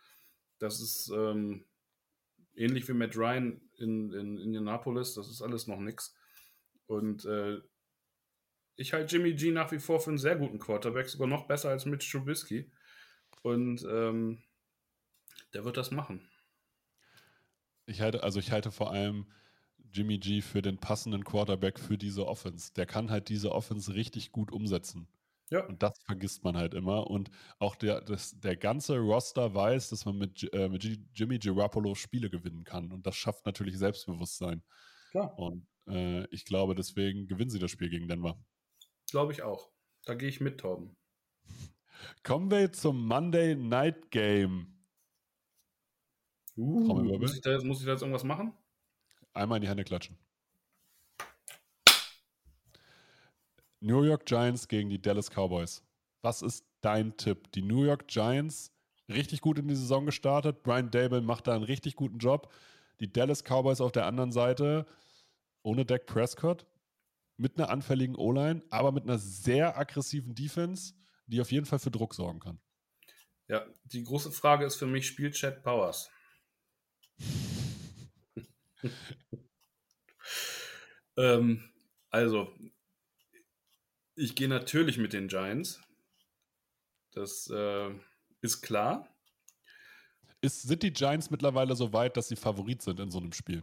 Das 0.59 0.81
ist 0.81 1.09
ähm, 1.15 1.65
ähnlich 2.55 2.89
wie 2.89 2.93
Matt 2.93 3.17
Ryan 3.17 3.61
in, 3.79 4.13
in 4.13 4.39
Indianapolis. 4.39 5.15
Das 5.15 5.29
ist 5.29 5.41
alles 5.41 5.67
noch 5.67 5.79
nix. 5.79 6.17
Und 6.87 7.25
äh, 7.25 7.61
ich 8.77 8.93
halte 8.93 9.15
Jimmy 9.15 9.35
G 9.35 9.53
nach 9.53 9.71
wie 9.73 9.79
vor 9.79 10.01
für 10.01 10.11
einen 10.11 10.19
sehr 10.19 10.37
guten 10.37 10.59
Quarterback, 10.59 11.09
sogar 11.09 11.29
noch 11.29 11.47
besser 11.47 11.71
als 11.71 11.87
Mitch 11.87 12.11
Trubisky. 12.11 12.73
Und 13.43 13.85
ähm, 13.89 14.43
der 15.55 15.65
wird 15.65 15.77
das 15.77 15.91
machen. 15.91 16.29
Ich 17.87 18.01
halte, 18.01 18.23
also 18.23 18.41
ich 18.41 18.51
halte 18.51 18.71
vor 18.71 18.91
allem 18.91 19.27
Jimmy 19.93 20.19
G 20.19 20.41
für 20.41 20.63
den 20.63 20.79
passenden 20.79 21.25
Quarterback 21.25 21.79
für 21.79 21.99
diese 21.99 22.27
Offense. 22.27 22.73
Der 22.75 22.87
kann 22.87 23.11
halt 23.11 23.29
diese 23.29 23.53
Offense 23.53 23.95
richtig 23.95 24.33
gut 24.33 24.53
umsetzen. 24.53 25.09
Ja. 25.51 25.67
Und 25.67 25.83
das 25.83 25.99
vergisst 26.05 26.45
man 26.45 26.57
halt 26.57 26.75
immer. 26.75 27.09
Und 27.09 27.31
auch 27.59 27.75
der, 27.75 28.01
das, 28.01 28.39
der 28.39 28.57
ganze 28.57 28.99
Roster 28.99 29.53
weiß, 29.53 29.91
dass 29.91 30.05
man 30.05 30.17
mit, 30.17 30.49
äh, 30.53 30.69
mit 30.69 30.85
Jimmy 31.15 31.39
Garoppolo 31.39 31.95
Spiele 31.95 32.31
gewinnen 32.31 32.65
kann. 32.65 32.93
Und 32.93 33.07
das 33.07 33.17
schafft 33.17 33.47
natürlich 33.47 33.77
Selbstbewusstsein. 33.77 34.63
Klar. 35.11 35.37
Und 35.39 35.67
äh, 35.89 36.25
ich 36.31 36.45
glaube, 36.45 36.77
deswegen 36.77 37.27
gewinnen 37.27 37.51
sie 37.51 37.59
das 37.59 37.73
Spiel 37.73 37.91
gegen 37.91 38.07
Denver. 38.07 38.39
Glaube 39.11 39.33
ich 39.33 39.43
auch. 39.43 39.71
Da 40.05 40.15
gehe 40.15 40.29
ich 40.29 40.41
mit, 40.41 40.61
Torben. 40.61 40.97
Kommen 42.23 42.51
wir 42.51 42.73
zum 42.73 43.07
Monday 43.07 43.57
Night 43.57 44.11
Game. 44.11 44.81
Uh, 46.57 47.19
muss, 47.19 47.35
ich 47.35 47.41
da 47.41 47.53
jetzt, 47.53 47.65
muss 47.65 47.81
ich 47.81 47.87
da 47.87 47.93
jetzt 47.93 48.03
irgendwas 48.03 48.25
machen? 48.25 48.53
Einmal 49.33 49.57
in 49.57 49.63
die 49.63 49.69
Hände 49.69 49.85
klatschen. 49.85 50.19
New 53.81 54.03
York 54.03 54.27
Giants 54.27 54.69
gegen 54.69 54.91
die 54.91 55.01
Dallas 55.01 55.31
Cowboys. 55.31 55.83
Was 56.23 56.43
ist 56.43 56.67
dein 56.83 57.17
Tipp? 57.17 57.51
Die 57.53 57.63
New 57.63 57.85
York 57.85 58.09
Giants 58.09 58.73
richtig 59.09 59.41
gut 59.41 59.59
in 59.59 59.69
die 59.69 59.75
Saison 59.75 60.05
gestartet. 60.05 60.63
Brian 60.63 60.91
Dable 60.91 61.23
macht 61.23 61.47
da 61.47 61.55
einen 61.55 61.65
richtig 61.65 61.97
guten 61.97 62.19
Job. 62.19 62.53
Die 63.01 63.11
Dallas 63.11 63.43
Cowboys 63.43 63.81
auf 63.81 63.93
der 63.93 64.07
anderen 64.07 64.33
Seite 64.33 64.87
ohne 65.63 65.85
Dak 65.85 66.07
Prescott 66.07 66.67
mit 67.37 67.59
einer 67.59 67.71
anfälligen 67.71 68.17
O-Line, 68.17 68.63
aber 68.69 68.93
mit 68.93 69.05
einer 69.05 69.19
sehr 69.19 69.79
aggressiven 69.79 70.35
Defense, 70.35 70.93
die 71.27 71.41
auf 71.41 71.51
jeden 71.51 71.65
Fall 71.65 71.79
für 71.79 71.91
Druck 71.91 72.15
sorgen 72.15 72.41
kann. 72.41 72.61
Ja, 73.49 73.65
die 73.85 74.05
große 74.05 74.31
Frage 74.31 74.67
ist 74.67 74.77
für 74.77 74.87
mich, 74.87 75.07
spielt 75.07 75.35
Chad 75.35 75.63
Powers? 75.63 76.11
ähm, 81.17 81.71
also, 82.11 82.53
ich 84.15 84.35
gehe 84.35 84.49
natürlich 84.49 84.99
mit 84.99 85.13
den 85.13 85.29
Giants. 85.29 85.81
Das 87.13 87.51
äh, 87.51 87.91
ist 88.41 88.63
klar. 88.63 89.09
Ist, 90.41 90.63
sind 90.63 90.83
die 90.83 90.93
Giants 90.93 91.31
mittlerweile 91.31 91.75
so 91.77 91.93
weit, 91.93 92.17
dass 92.17 92.29
sie 92.29 92.37
Favorit 92.37 92.83
sind 92.83 93.01
in 93.01 93.11
so 93.11 93.19
einem 93.19 93.33
Spiel? 93.33 93.63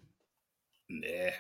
Nee, 0.88 1.34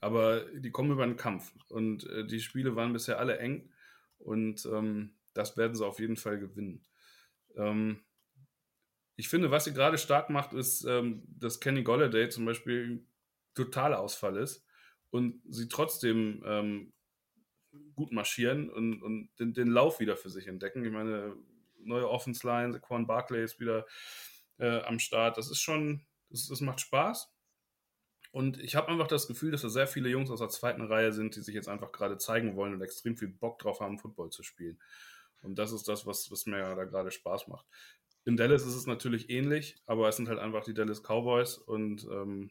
aber 0.00 0.44
die 0.52 0.70
kommen 0.70 0.92
über 0.92 1.02
einen 1.02 1.16
Kampf. 1.16 1.52
Und 1.68 2.04
äh, 2.04 2.26
die 2.26 2.40
Spiele 2.40 2.76
waren 2.76 2.92
bisher 2.92 3.18
alle 3.18 3.38
eng. 3.38 3.72
Und 4.18 4.66
ähm, 4.66 5.14
das 5.34 5.56
werden 5.56 5.74
sie 5.74 5.86
auf 5.86 6.00
jeden 6.00 6.16
Fall 6.16 6.38
gewinnen. 6.38 6.84
Ähm, 7.56 8.00
ich 9.16 9.28
finde, 9.28 9.50
was 9.50 9.64
sie 9.64 9.72
gerade 9.72 9.98
stark 9.98 10.30
macht, 10.30 10.52
ist, 10.52 10.84
ähm, 10.84 11.24
dass 11.26 11.60
Kenny 11.60 11.82
Golladay 11.82 12.28
zum 12.28 12.44
Beispiel 12.44 13.06
totaler 13.64 14.00
Ausfall 14.00 14.36
ist 14.36 14.64
und 15.10 15.42
sie 15.48 15.68
trotzdem 15.68 16.42
ähm, 16.46 16.92
gut 17.94 18.12
marschieren 18.12 18.70
und, 18.70 19.02
und 19.02 19.30
den, 19.38 19.54
den, 19.54 19.68
Lauf 19.68 20.00
wieder 20.00 20.16
für 20.16 20.30
sich 20.30 20.46
entdecken. 20.46 20.84
Ich 20.84 20.92
meine, 20.92 21.36
neue 21.78 22.08
Offense 22.08 22.46
Line, 22.46 22.80
Quan 22.80 23.06
Barclay 23.06 23.44
ist 23.44 23.60
wieder 23.60 23.86
äh, 24.58 24.80
am 24.82 24.98
Start. 24.98 25.36
Das 25.36 25.50
ist 25.50 25.60
schon, 25.60 26.06
das, 26.30 26.48
das 26.48 26.60
macht 26.60 26.80
Spaß. 26.80 27.32
Und 28.30 28.60
ich 28.60 28.76
habe 28.76 28.88
einfach 28.88 29.06
das 29.06 29.26
Gefühl, 29.26 29.50
dass 29.50 29.62
da 29.62 29.68
sehr 29.68 29.86
viele 29.86 30.10
Jungs 30.10 30.30
aus 30.30 30.40
der 30.40 30.50
zweiten 30.50 30.82
Reihe 30.82 31.12
sind, 31.12 31.34
die 31.34 31.40
sich 31.40 31.54
jetzt 31.54 31.68
einfach 31.68 31.92
gerade 31.92 32.18
zeigen 32.18 32.56
wollen 32.56 32.74
und 32.74 32.82
extrem 32.82 33.16
viel 33.16 33.28
Bock 33.28 33.58
drauf 33.58 33.80
haben, 33.80 33.98
Football 33.98 34.30
zu 34.30 34.42
spielen. 34.42 34.78
Und 35.42 35.58
das 35.58 35.72
ist 35.72 35.88
das, 35.88 36.04
was, 36.06 36.30
was 36.30 36.46
mir 36.46 36.58
da 36.58 36.84
gerade 36.84 37.10
Spaß 37.10 37.48
macht. 37.48 37.66
In 38.24 38.36
Dallas 38.36 38.66
ist 38.66 38.74
es 38.74 38.86
natürlich 38.86 39.30
ähnlich, 39.30 39.76
aber 39.86 40.08
es 40.08 40.16
sind 40.16 40.28
halt 40.28 40.38
einfach 40.38 40.62
die 40.62 40.74
Dallas 40.74 41.02
Cowboys 41.02 41.56
und 41.56 42.04
ähm, 42.10 42.50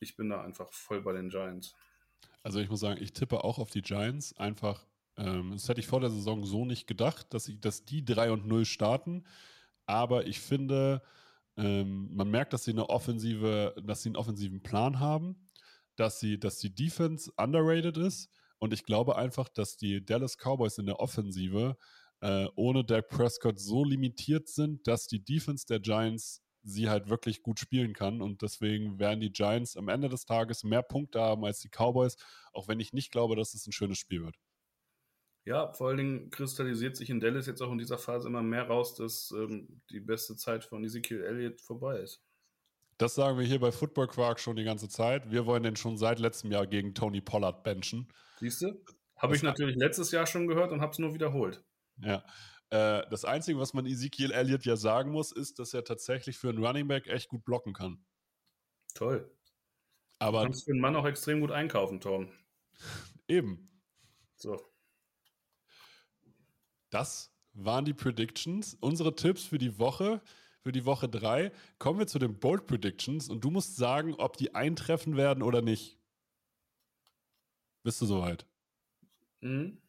ich 0.00 0.16
bin 0.16 0.28
da 0.28 0.42
einfach 0.42 0.72
voll 0.72 1.02
bei 1.02 1.12
den 1.12 1.28
Giants. 1.28 1.74
Also 2.42 2.60
ich 2.60 2.68
muss 2.68 2.80
sagen, 2.80 3.02
ich 3.02 3.12
tippe 3.12 3.44
auch 3.44 3.58
auf 3.58 3.70
die 3.70 3.82
Giants. 3.82 4.36
Einfach, 4.36 4.86
ähm, 5.16 5.52
das 5.52 5.68
hätte 5.68 5.80
ich 5.80 5.86
vor 5.86 6.00
der 6.00 6.10
Saison 6.10 6.44
so 6.44 6.64
nicht 6.64 6.86
gedacht, 6.86 7.32
dass, 7.34 7.48
ich, 7.48 7.60
dass 7.60 7.84
die 7.84 8.04
3 8.04 8.32
und 8.32 8.46
0 8.46 8.64
starten. 8.64 9.26
Aber 9.86 10.26
ich 10.26 10.40
finde, 10.40 11.02
ähm, 11.56 12.14
man 12.14 12.30
merkt, 12.30 12.52
dass 12.52 12.64
sie 12.64 12.72
eine 12.72 12.88
offensive, 12.88 13.74
dass 13.82 14.02
sie 14.02 14.10
einen 14.10 14.16
offensiven 14.16 14.62
Plan 14.62 15.00
haben, 15.00 15.48
dass 15.96 16.20
sie, 16.20 16.38
dass 16.38 16.58
die 16.58 16.74
Defense 16.74 17.32
underrated 17.36 17.96
ist. 17.96 18.30
Und 18.58 18.72
ich 18.72 18.84
glaube 18.84 19.16
einfach, 19.16 19.48
dass 19.48 19.76
die 19.76 20.04
Dallas 20.04 20.36
Cowboys 20.36 20.78
in 20.78 20.86
der 20.86 21.00
Offensive 21.00 21.76
äh, 22.20 22.46
ohne 22.56 22.84
Dak 22.84 23.08
Prescott 23.08 23.58
so 23.60 23.84
limitiert 23.84 24.48
sind, 24.48 24.86
dass 24.86 25.06
die 25.06 25.24
Defense 25.24 25.66
der 25.66 25.80
Giants 25.80 26.42
sie 26.62 26.88
halt 26.88 27.08
wirklich 27.08 27.42
gut 27.42 27.60
spielen 27.60 27.92
kann. 27.92 28.20
Und 28.20 28.42
deswegen 28.42 28.98
werden 28.98 29.20
die 29.20 29.32
Giants 29.32 29.76
am 29.76 29.88
Ende 29.88 30.08
des 30.08 30.24
Tages 30.24 30.64
mehr 30.64 30.82
Punkte 30.82 31.20
haben 31.20 31.44
als 31.44 31.60
die 31.60 31.68
Cowboys, 31.68 32.16
auch 32.52 32.68
wenn 32.68 32.80
ich 32.80 32.92
nicht 32.92 33.10
glaube, 33.10 33.36
dass 33.36 33.54
es 33.54 33.66
ein 33.66 33.72
schönes 33.72 33.98
Spiel 33.98 34.24
wird. 34.24 34.36
Ja, 35.44 35.72
vor 35.72 35.88
allen 35.88 35.96
Dingen 35.96 36.30
kristallisiert 36.30 36.96
sich 36.96 37.08
in 37.08 37.20
Dallas 37.20 37.46
jetzt 37.46 37.62
auch 37.62 37.72
in 37.72 37.78
dieser 37.78 37.96
Phase 37.96 38.28
immer 38.28 38.42
mehr 38.42 38.64
raus, 38.64 38.94
dass 38.94 39.30
ähm, 39.30 39.80
die 39.90 40.00
beste 40.00 40.36
Zeit 40.36 40.62
von 40.62 40.84
Ezekiel 40.84 41.22
Elliott 41.22 41.62
vorbei 41.62 42.00
ist. 42.00 42.22
Das 42.98 43.14
sagen 43.14 43.38
wir 43.38 43.46
hier 43.46 43.60
bei 43.60 43.72
Football 43.72 44.08
Quark 44.08 44.40
schon 44.40 44.56
die 44.56 44.64
ganze 44.64 44.88
Zeit. 44.88 45.30
Wir 45.30 45.46
wollen 45.46 45.62
den 45.62 45.76
schon 45.76 45.96
seit 45.96 46.18
letztem 46.18 46.50
Jahr 46.50 46.66
gegen 46.66 46.94
Tony 46.94 47.20
Pollard 47.20 47.62
benchen. 47.62 48.12
Siehst 48.40 48.60
du? 48.60 48.84
Habe 49.16 49.36
ich 49.36 49.42
natürlich 49.42 49.76
letztes 49.76 50.10
Jahr 50.10 50.26
schon 50.26 50.48
gehört 50.48 50.70
und 50.72 50.80
habe 50.80 50.92
es 50.92 50.98
nur 50.98 51.14
wiederholt. 51.14 51.64
Ja. 52.02 52.24
Äh, 52.70 53.08
das 53.08 53.24
Einzige, 53.24 53.58
was 53.58 53.72
man 53.72 53.86
Ezekiel 53.86 54.30
Elliott 54.30 54.64
ja 54.64 54.76
sagen 54.76 55.10
muss, 55.10 55.32
ist, 55.32 55.58
dass 55.58 55.72
er 55.72 55.84
tatsächlich 55.84 56.36
für 56.36 56.50
einen 56.50 56.64
Running 56.64 56.86
Back 56.86 57.06
echt 57.06 57.28
gut 57.28 57.44
blocken 57.44 57.72
kann. 57.72 58.04
Toll. 58.94 59.30
Aber 60.18 60.40
du 60.40 60.44
kannst 60.46 60.64
für 60.64 60.72
einen 60.72 60.80
Mann 60.80 60.96
auch 60.96 61.06
extrem 61.06 61.40
gut 61.40 61.50
einkaufen, 61.50 62.00
Tom. 62.00 62.30
Eben. 63.28 63.70
So. 64.34 64.60
Das 66.90 67.32
waren 67.52 67.84
die 67.84 67.94
Predictions. 67.94 68.74
Unsere 68.80 69.14
Tipps 69.14 69.44
für 69.44 69.58
die 69.58 69.78
Woche, 69.78 70.20
für 70.60 70.72
die 70.72 70.84
Woche 70.84 71.08
3. 71.08 71.52
Kommen 71.78 71.98
wir 71.98 72.06
zu 72.06 72.18
den 72.18 72.38
Bold 72.38 72.66
Predictions 72.66 73.28
und 73.28 73.44
du 73.44 73.50
musst 73.50 73.76
sagen, 73.76 74.14
ob 74.14 74.36
die 74.36 74.54
eintreffen 74.54 75.16
werden 75.16 75.42
oder 75.42 75.62
nicht. 75.62 75.98
Bist 77.82 78.00
du 78.00 78.06
soweit? 78.06 78.46
Mhm. 79.40 79.80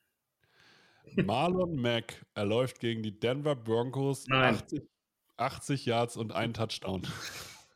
Marlon 1.18 1.76
Mack 1.76 2.26
erläuft 2.34 2.80
gegen 2.80 3.03
die 3.03 3.20
Denver 3.20 3.55
Broncos 3.55 4.28
Nein. 4.28 4.55
80, 4.55 4.89
80 5.38 5.86
Yards 5.86 6.18
und 6.18 6.32
einen 6.32 6.53
Touchdown. 6.53 7.07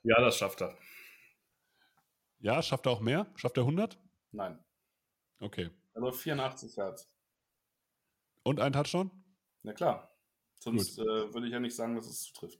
Ja, 0.03 0.19
das 0.19 0.38
schafft 0.38 0.61
er. 0.61 0.77
Ja, 2.39 2.61
schafft 2.61 2.86
er 2.88 2.91
auch 2.91 2.99
mehr? 2.99 3.27
Schafft 3.36 3.57
er 3.57 3.63
100? 3.63 3.97
Nein. 4.31 4.59
Okay. 5.39 5.69
Er 5.93 6.01
läuft 6.01 6.19
84 6.19 6.75
Yards. 6.75 7.09
Und 8.43 8.59
ein 8.59 8.73
Touchdown? 8.73 9.11
Na 9.63 9.73
klar. 9.73 10.13
Sonst 10.59 10.97
äh, 10.97 11.03
würde 11.34 11.47
ich 11.47 11.53
ja 11.53 11.59
nicht 11.59 11.75
sagen, 11.75 11.95
dass 11.95 12.07
es 12.07 12.21
zutrifft. 12.21 12.59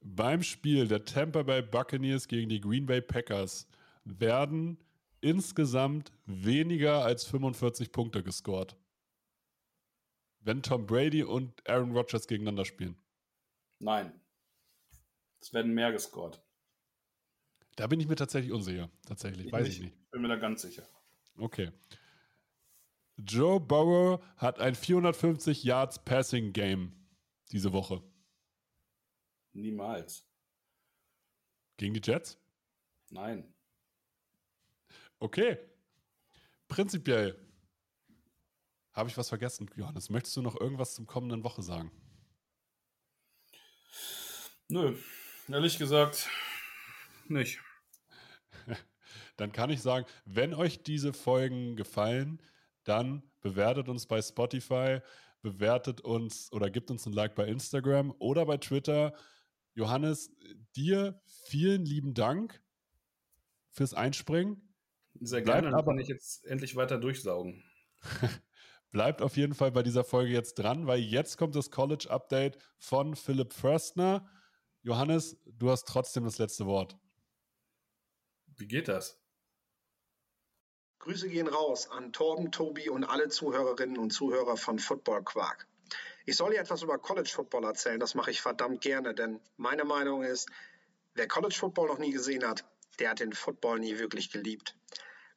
Beim 0.00 0.42
Spiel 0.42 0.86
der 0.86 1.04
Tampa 1.04 1.42
Bay 1.42 1.62
Buccaneers 1.62 2.28
gegen 2.28 2.48
die 2.48 2.60
Green 2.60 2.86
Bay 2.86 3.00
Packers 3.00 3.66
werden 4.04 4.78
insgesamt 5.20 6.12
weniger 6.26 7.04
als 7.04 7.24
45 7.24 7.90
Punkte 7.90 8.22
gescored. 8.22 8.76
Wenn 10.46 10.62
Tom 10.62 10.86
Brady 10.86 11.24
und 11.24 11.68
Aaron 11.68 11.90
Rodgers 11.90 12.28
gegeneinander 12.28 12.64
spielen. 12.64 12.96
Nein. 13.80 14.12
Es 15.40 15.52
werden 15.52 15.74
mehr 15.74 15.90
gescored. 15.90 16.40
Da 17.74 17.88
bin 17.88 17.98
ich 17.98 18.06
mir 18.06 18.14
tatsächlich 18.14 18.52
unsicher. 18.52 18.88
Tatsächlich, 19.04 19.50
weiß 19.50 19.66
ich 19.66 19.80
nicht. 19.80 20.10
Bin 20.12 20.22
mir 20.22 20.28
da 20.28 20.36
ganz 20.36 20.62
sicher. 20.62 20.88
Okay. 21.36 21.72
Joe 23.16 23.58
Burrow 23.58 24.22
hat 24.36 24.60
ein 24.60 24.76
450 24.76 25.64
Yards 25.64 26.04
Passing 26.04 26.52
Game 26.52 26.92
diese 27.50 27.72
Woche. 27.72 28.00
Niemals. 29.52 30.24
Gegen 31.76 31.94
die 31.94 32.02
Jets? 32.04 32.38
Nein. 33.10 33.52
Okay. 35.18 35.58
Prinzipiell. 36.68 37.45
Habe 38.96 39.10
ich 39.10 39.18
was 39.18 39.28
vergessen, 39.28 39.70
Johannes? 39.76 40.08
Möchtest 40.08 40.34
du 40.38 40.42
noch 40.42 40.58
irgendwas 40.58 40.94
zum 40.94 41.06
kommenden 41.06 41.44
Woche 41.44 41.62
sagen? 41.62 41.90
Nö. 44.68 44.96
Ehrlich 45.48 45.76
gesagt, 45.76 46.30
nicht. 47.28 47.60
Dann 49.36 49.52
kann 49.52 49.68
ich 49.68 49.82
sagen, 49.82 50.06
wenn 50.24 50.54
euch 50.54 50.82
diese 50.82 51.12
Folgen 51.12 51.76
gefallen, 51.76 52.40
dann 52.84 53.22
bewertet 53.42 53.88
uns 53.90 54.06
bei 54.06 54.22
Spotify, 54.22 55.00
bewertet 55.42 56.00
uns 56.00 56.50
oder 56.52 56.70
gibt 56.70 56.90
uns 56.90 57.04
ein 57.04 57.12
Like 57.12 57.34
bei 57.34 57.46
Instagram 57.46 58.14
oder 58.18 58.46
bei 58.46 58.56
Twitter. 58.56 59.14
Johannes, 59.74 60.30
dir 60.74 61.20
vielen 61.44 61.84
lieben 61.84 62.14
Dank 62.14 62.62
fürs 63.68 63.92
Einspringen. 63.92 64.74
Sehr 65.20 65.42
gerne, 65.42 65.70
dann 65.70 65.84
kann 65.84 65.98
ich 65.98 66.08
jetzt 66.08 66.46
endlich 66.46 66.76
weiter 66.76 66.98
durchsaugen. 66.98 67.62
Bleibt 68.90 69.20
auf 69.22 69.36
jeden 69.36 69.54
Fall 69.54 69.72
bei 69.72 69.82
dieser 69.82 70.04
Folge 70.04 70.32
jetzt 70.32 70.54
dran, 70.54 70.86
weil 70.86 71.00
jetzt 71.00 71.36
kommt 71.36 71.54
das 71.54 71.70
College 71.70 72.08
Update 72.10 72.58
von 72.78 73.14
Philipp 73.14 73.52
Förstner. 73.52 74.28
Johannes, 74.82 75.36
du 75.44 75.70
hast 75.70 75.86
trotzdem 75.86 76.24
das 76.24 76.38
letzte 76.38 76.66
Wort. 76.66 76.96
Wie 78.56 78.66
geht 78.66 78.88
das? 78.88 79.18
Grüße 81.00 81.28
gehen 81.28 81.46
raus 81.46 81.90
an 81.90 82.12
Torben, 82.12 82.50
Tobi 82.50 82.88
und 82.88 83.04
alle 83.04 83.28
Zuhörerinnen 83.28 83.98
und 83.98 84.10
Zuhörer 84.10 84.56
von 84.56 84.78
Football 84.78 85.24
Quark. 85.24 85.68
Ich 86.24 86.36
soll 86.36 86.52
hier 86.52 86.60
etwas 86.60 86.82
über 86.82 86.98
College 86.98 87.30
Football 87.32 87.64
erzählen, 87.64 88.00
das 88.00 88.14
mache 88.14 88.30
ich 88.30 88.40
verdammt 88.40 88.80
gerne, 88.80 89.14
denn 89.14 89.40
meine 89.56 89.84
Meinung 89.84 90.24
ist, 90.24 90.48
wer 91.14 91.28
College 91.28 91.54
Football 91.54 91.88
noch 91.88 91.98
nie 91.98 92.10
gesehen 92.10 92.44
hat, 92.44 92.64
der 92.98 93.10
hat 93.10 93.20
den 93.20 93.32
Football 93.32 93.78
nie 93.78 93.98
wirklich 93.98 94.30
geliebt. 94.32 94.76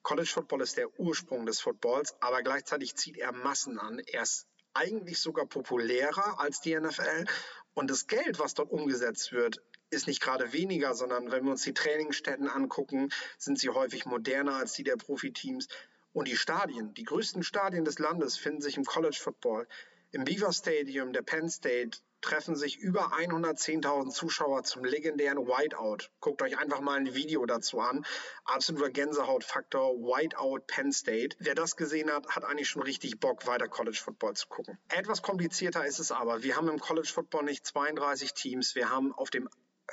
College 0.02 0.30
Football 0.30 0.62
ist 0.62 0.78
der 0.78 1.00
Ursprung 1.00 1.46
des 1.46 1.60
Footballs, 1.60 2.16
aber 2.22 2.42
gleichzeitig 2.42 2.96
zieht 2.96 3.18
er 3.18 3.32
Massen 3.32 3.80
an. 3.80 4.00
Er 4.00 4.24
ist 4.24 4.48
eigentlich 4.74 5.20
sogar 5.20 5.46
populärer 5.46 6.40
als 6.40 6.62
die 6.62 6.80
NFL 6.80 7.26
und 7.74 7.90
das 7.90 8.08
Geld, 8.08 8.40
was 8.40 8.54
dort 8.54 8.72
umgesetzt 8.72 9.32
wird, 9.32 9.62
ist 9.90 10.08
nicht 10.08 10.22
gerade 10.22 10.54
weniger, 10.54 10.94
sondern 10.94 11.32
wenn 11.32 11.46
wir 11.46 11.52
uns 11.52 11.64
die 11.64 11.74
Trainingsstätten 11.74 12.48
angucken, 12.48 13.10
sind 13.38 13.58
sie 13.58 13.70
häufig 13.70 14.06
moderner 14.06 14.56
als 14.56 14.74
die 14.74 14.84
der 14.84 14.98
Profiteams. 14.98 15.68
Und 16.12 16.28
die 16.28 16.36
Stadien, 16.36 16.94
die 16.94 17.04
größten 17.04 17.44
Stadien 17.44 17.86
des 17.86 18.00
Landes 18.00 18.38
finden 18.38 18.62
sich 18.62 18.78
im 18.78 18.84
College 18.84 19.18
Football. 19.20 19.68
Im 20.12 20.26
Beaver 20.26 20.52
Stadium 20.52 21.14
der 21.14 21.22
Penn 21.22 21.50
State 21.50 22.00
treffen 22.22 22.56
sich 22.56 22.78
über 22.78 23.14
110.000 23.14 24.10
Zuschauer 24.12 24.64
zum 24.64 24.84
legendären 24.84 25.48
Whiteout. 25.48 26.10
Guckt 26.20 26.42
euch 26.42 26.58
einfach 26.58 26.82
mal 26.82 26.98
ein 26.98 27.14
Video 27.14 27.46
dazu 27.46 27.80
an. 27.80 28.06
Absoluter 28.46 28.90
Gänsehautfaktor, 28.90 29.96
Whiteout 29.96 30.68
Penn 30.68 30.92
State. 30.92 31.38
Wer 31.40 31.56
das 31.56 31.76
gesehen 31.76 32.12
hat, 32.12 32.28
hat 32.28 32.44
eigentlich 32.44 32.70
schon 32.70 32.84
richtig 32.84 33.20
Bock, 33.20 33.48
weiter 33.48 33.68
College 33.68 34.00
Football 34.02 34.36
zu 34.36 34.48
gucken. 34.48 34.78
Etwas 34.90 35.22
komplizierter 35.22 35.86
ist 35.86 36.00
es 36.00 36.12
aber. 36.12 36.44
Wir 36.44 36.56
haben 36.56 36.70
im 36.70 36.80
College 36.80 37.10
Football 37.14 37.44
nicht 37.44 37.66
32 37.66 38.34
Teams. 38.34 38.76
Wir 38.76 38.90
haben 38.90 39.14
auf 39.14 39.30
dem 39.30 39.50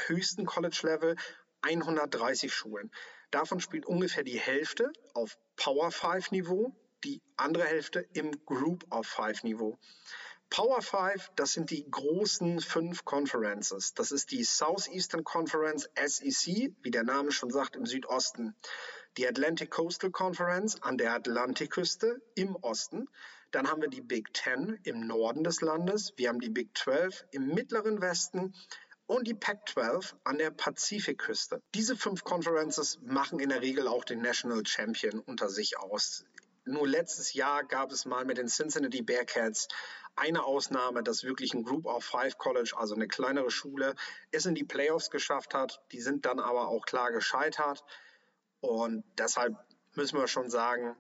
höchsten 0.07 0.47
College 0.47 0.81
Level 0.83 1.17
130 1.63 2.53
Schulen. 2.53 2.91
Davon 3.31 3.61
spielt 3.61 3.87
ungefähr 3.87 4.23
die 4.23 4.39
Hälfte 4.39 4.93
auf 5.15 5.37
Power 5.57 5.91
5 5.91 6.31
Niveau, 6.31 6.75
die 7.05 7.23
andere 7.37 7.65
Hälfte 7.65 8.01
im 8.13 8.31
Group 8.45 8.85
of 8.91 9.07
Five 9.07 9.43
Niveau. 9.43 9.79
Power 10.51 10.81
Five, 10.81 11.31
das 11.37 11.53
sind 11.53 11.71
die 11.71 11.91
großen 11.91 12.61
fünf 12.61 13.05
Conferences. 13.05 13.95
Das 13.95 14.13
ist 14.13 14.31
die 14.31 14.45
Southeastern 14.45 15.25
Conference 15.25 15.89
SEC, 15.97 16.73
wie 16.83 16.91
der 16.91 17.03
Name 17.03 17.33
schon 17.33 17.51
sagt, 17.51 17.77
im 17.77 17.85
Südosten. 17.85 18.55
Die 19.17 19.27
Atlantic 19.27 19.71
Coastal 19.71 20.11
Conference 20.11 20.83
an 20.83 20.99
der 20.99 21.15
Atlantikküste 21.15 22.21
im 22.35 22.55
Osten. 22.57 23.09
Dann 23.51 23.69
haben 23.71 23.81
wir 23.81 23.89
die 23.89 24.03
Big 24.03 24.33
Ten 24.35 24.79
im 24.83 25.07
Norden 25.07 25.43
des 25.43 25.61
Landes. 25.61 26.13
Wir 26.17 26.29
haben 26.29 26.41
die 26.41 26.51
Big 26.51 26.77
12 26.77 27.25
im 27.31 27.49
mittleren 27.49 28.01
Westen 28.01 28.55
und 29.07 29.27
die 29.27 29.35
Pac-12 29.35 30.15
an 30.25 30.39
der 30.39 30.51
Pazifikküste. 30.51 31.63
Diese 31.75 31.97
fünf 31.97 32.25
Conferences 32.25 32.99
machen 33.03 33.39
in 33.39 33.49
der 33.49 33.63
Regel 33.63 33.89
auch 33.89 34.05
den 34.05 34.21
National 34.21 34.67
Champion 34.67 35.21
unter 35.21 35.49
sich 35.49 35.79
aus. 35.79 36.25
Nur 36.67 36.89
letztes 36.89 37.33
Jahr 37.33 37.63
gab 37.63 37.93
es 37.93 38.07
mal 38.07 38.25
mit 38.25 38.39
den 38.39 38.49
Cincinnati 38.49 39.01
Bearcats 39.01 39.69
eine 40.17 40.45
Ausnahme, 40.45 41.05
dass 41.05 41.23
wirklich 41.23 41.55
ein 41.55 41.63
Group 41.63 41.87
of 41.87 42.05
Five 42.05 42.39
College, 42.39 42.75
also 42.77 42.97
eine 42.97 43.07
kleinere 43.07 43.53
Schule, 43.53 43.95
es 44.33 44.47
in 44.47 44.57
die 44.57 44.65
Playoffs 44.65 45.11
geschafft 45.11 45.55
hat. 45.55 45.81
Die 45.93 46.01
sind 46.01 46.27
dann 46.27 46.41
aber 46.41 46.67
auch 46.67 46.85
klar 46.85 47.13
gescheitert. 47.13 47.85
Und 48.61 49.05
deshalb 49.17 49.55
müssen 49.95 50.19
wir 50.19 50.27
schon 50.27 50.51
sagen, 50.51 50.97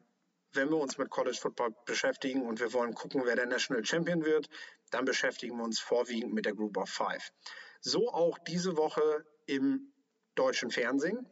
wenn 0.52 0.70
wir 0.70 0.76
uns 0.76 0.98
mit 0.98 1.10
College 1.10 1.36
Football 1.36 1.74
beschäftigen 1.84 2.42
und 2.42 2.60
wir 2.60 2.72
wollen 2.72 2.94
gucken, 2.94 3.22
wer 3.24 3.34
der 3.34 3.46
National 3.46 3.84
Champion 3.84 4.24
wird, 4.24 4.48
dann 4.90 5.04
beschäftigen 5.04 5.56
wir 5.56 5.64
uns 5.64 5.80
vorwiegend 5.80 6.32
mit 6.32 6.46
der 6.46 6.54
Group 6.54 6.76
of 6.76 6.88
Five. 6.88 7.32
So 7.80 8.08
auch 8.12 8.38
diese 8.38 8.76
Woche 8.76 9.26
im 9.46 9.92
deutschen 10.36 10.70
Fernsehen. 10.70 11.26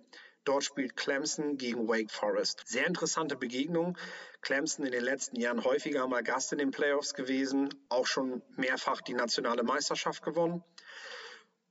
Dort 0.45 0.64
spielt 0.64 0.97
Clemson 0.97 1.57
gegen 1.57 1.88
Wake 1.88 2.11
Forest. 2.11 2.62
Sehr 2.66 2.86
interessante 2.86 3.36
Begegnung. 3.36 3.97
Clemson 4.42 4.84
in 4.84 4.92
den 4.92 5.05
letzten 5.05 5.40
Jahren 5.40 5.64
häufiger 5.64 6.07
mal 6.07 6.22
Gast 6.22 6.53
in 6.53 6.59
den 6.59 6.70
Playoffs 6.70 7.14
gewesen, 7.14 7.70
auch 7.88 8.07
schon 8.07 8.42
mehrfach 8.57 9.01
die 9.01 9.14
nationale 9.14 9.62
Meisterschaft 9.62 10.22
gewonnen. 10.22 10.62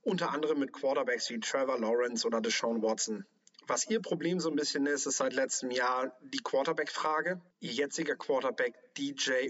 Unter 0.02 0.32
anderem 0.32 0.58
mit 0.58 0.72
Quarterbacks 0.72 1.30
wie 1.30 1.40
Trevor 1.40 1.78
Lawrence 1.78 2.26
oder 2.26 2.40
Deshaun 2.40 2.82
Watson. 2.82 3.24
Was 3.66 3.88
ihr 3.88 4.02
Problem 4.02 4.40
so 4.40 4.50
ein 4.50 4.56
bisschen 4.56 4.86
ist, 4.86 5.06
ist 5.06 5.16
seit 5.16 5.32
letztem 5.32 5.70
Jahr 5.70 6.14
die 6.20 6.42
Quarterback-Frage. 6.42 7.40
Ihr 7.60 7.72
jetziger 7.72 8.16
Quarterback 8.16 8.74
DJ 8.96 9.48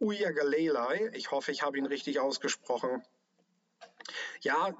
Uyagalelei, 0.00 1.10
ich 1.12 1.30
hoffe, 1.30 1.52
ich 1.52 1.62
habe 1.62 1.76
ihn 1.76 1.84
richtig 1.84 2.20
ausgesprochen, 2.20 3.02
ja, 4.42 4.74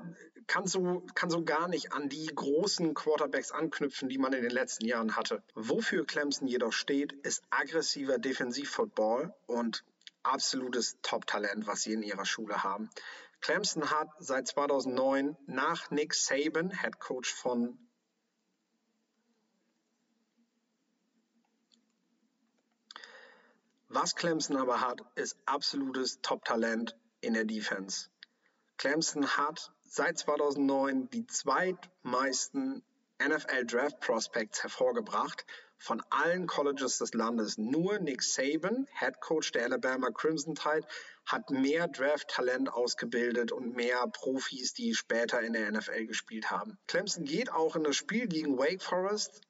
kann 0.47 0.67
so, 0.67 1.05
kann 1.15 1.31
so 1.31 1.45
gar 1.45 1.69
nicht 1.69 1.93
an 1.93 2.09
die 2.09 2.27
großen 2.27 2.95
Quarterbacks 2.95 3.53
anknüpfen, 3.53 4.09
die 4.09 4.19
man 4.19 4.33
in 4.33 4.43
den 4.43 4.51
letzten 4.51 4.87
Jahren 4.87 5.17
hatte. 5.17 5.43
Wofür 5.55 6.07
Clemson 6.07 6.49
jedoch 6.49 6.73
steht, 6.73 7.13
ist 7.13 7.43
aggressiver 7.51 8.19
Defensivfootball 8.19 9.35
und 9.47 9.85
absolutes 10.23 10.99
Top-Talent, 11.03 11.67
was 11.67 11.83
sie 11.83 11.93
in 11.93 12.03
ihrer 12.03 12.25
Schule 12.25 12.63
haben. 12.63 12.91
Clemson 13.41 13.91
hat 13.91 14.09
seit 14.19 14.49
2009 14.49 15.37
nach 15.47 15.91
Nick 15.91 16.15
Saban, 16.15 16.71
Head 16.71 17.01
Coach 17.01 17.33
von 17.33 17.79
Was 23.93 24.15
Clemson 24.15 24.57
aber 24.57 24.81
hat, 24.81 25.01
ist 25.17 25.37
absolutes 25.47 26.21
Top-Talent 26.23 26.97
in 27.23 27.35
der 27.35 27.45
Defense. 27.45 28.09
Clemson 28.81 29.37
hat 29.37 29.73
seit 29.85 30.17
2009 30.17 31.11
die 31.11 31.27
zweitmeisten 31.27 32.83
NFL 33.23 33.67
Draft 33.67 34.01
Prospects 34.01 34.63
hervorgebracht 34.63 35.45
von 35.77 36.03
allen 36.09 36.47
Colleges 36.47 36.97
des 36.97 37.13
Landes. 37.13 37.59
Nur 37.59 37.99
Nick 37.99 38.23
Saban, 38.23 38.87
Head 38.99 39.21
Coach 39.21 39.53
der 39.53 39.65
Alabama 39.65 40.09
Crimson 40.09 40.55
Tide, 40.55 40.87
hat 41.27 41.51
mehr 41.51 41.89
Draft-Talent 41.89 42.73
ausgebildet 42.73 43.53
und 43.53 43.77
mehr 43.77 44.07
Profis, 44.07 44.73
die 44.73 44.95
später 44.95 45.43
in 45.43 45.53
der 45.53 45.71
NFL 45.71 46.07
gespielt 46.07 46.51
haben. 46.51 46.79
Clemson 46.87 47.27
geht 47.27 47.53
auch 47.53 47.77
in 47.77 47.85
das 47.85 47.97
Spiel 47.97 48.29
gegen 48.29 48.57
Wake 48.57 48.83
Forest 48.83 49.43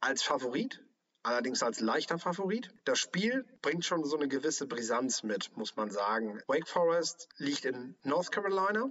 als 0.00 0.22
Favorit, 0.22 0.84
allerdings 1.28 1.62
als 1.62 1.80
leichter 1.80 2.18
Favorit. 2.18 2.70
Das 2.84 2.98
Spiel 2.98 3.44
bringt 3.60 3.84
schon 3.84 4.04
so 4.04 4.16
eine 4.16 4.28
gewisse 4.28 4.66
Brisanz 4.66 5.22
mit, 5.22 5.56
muss 5.56 5.76
man 5.76 5.90
sagen. 5.90 6.40
Wake 6.46 6.66
Forest 6.66 7.28
liegt 7.36 7.64
in 7.66 7.94
North 8.02 8.32
Carolina. 8.32 8.90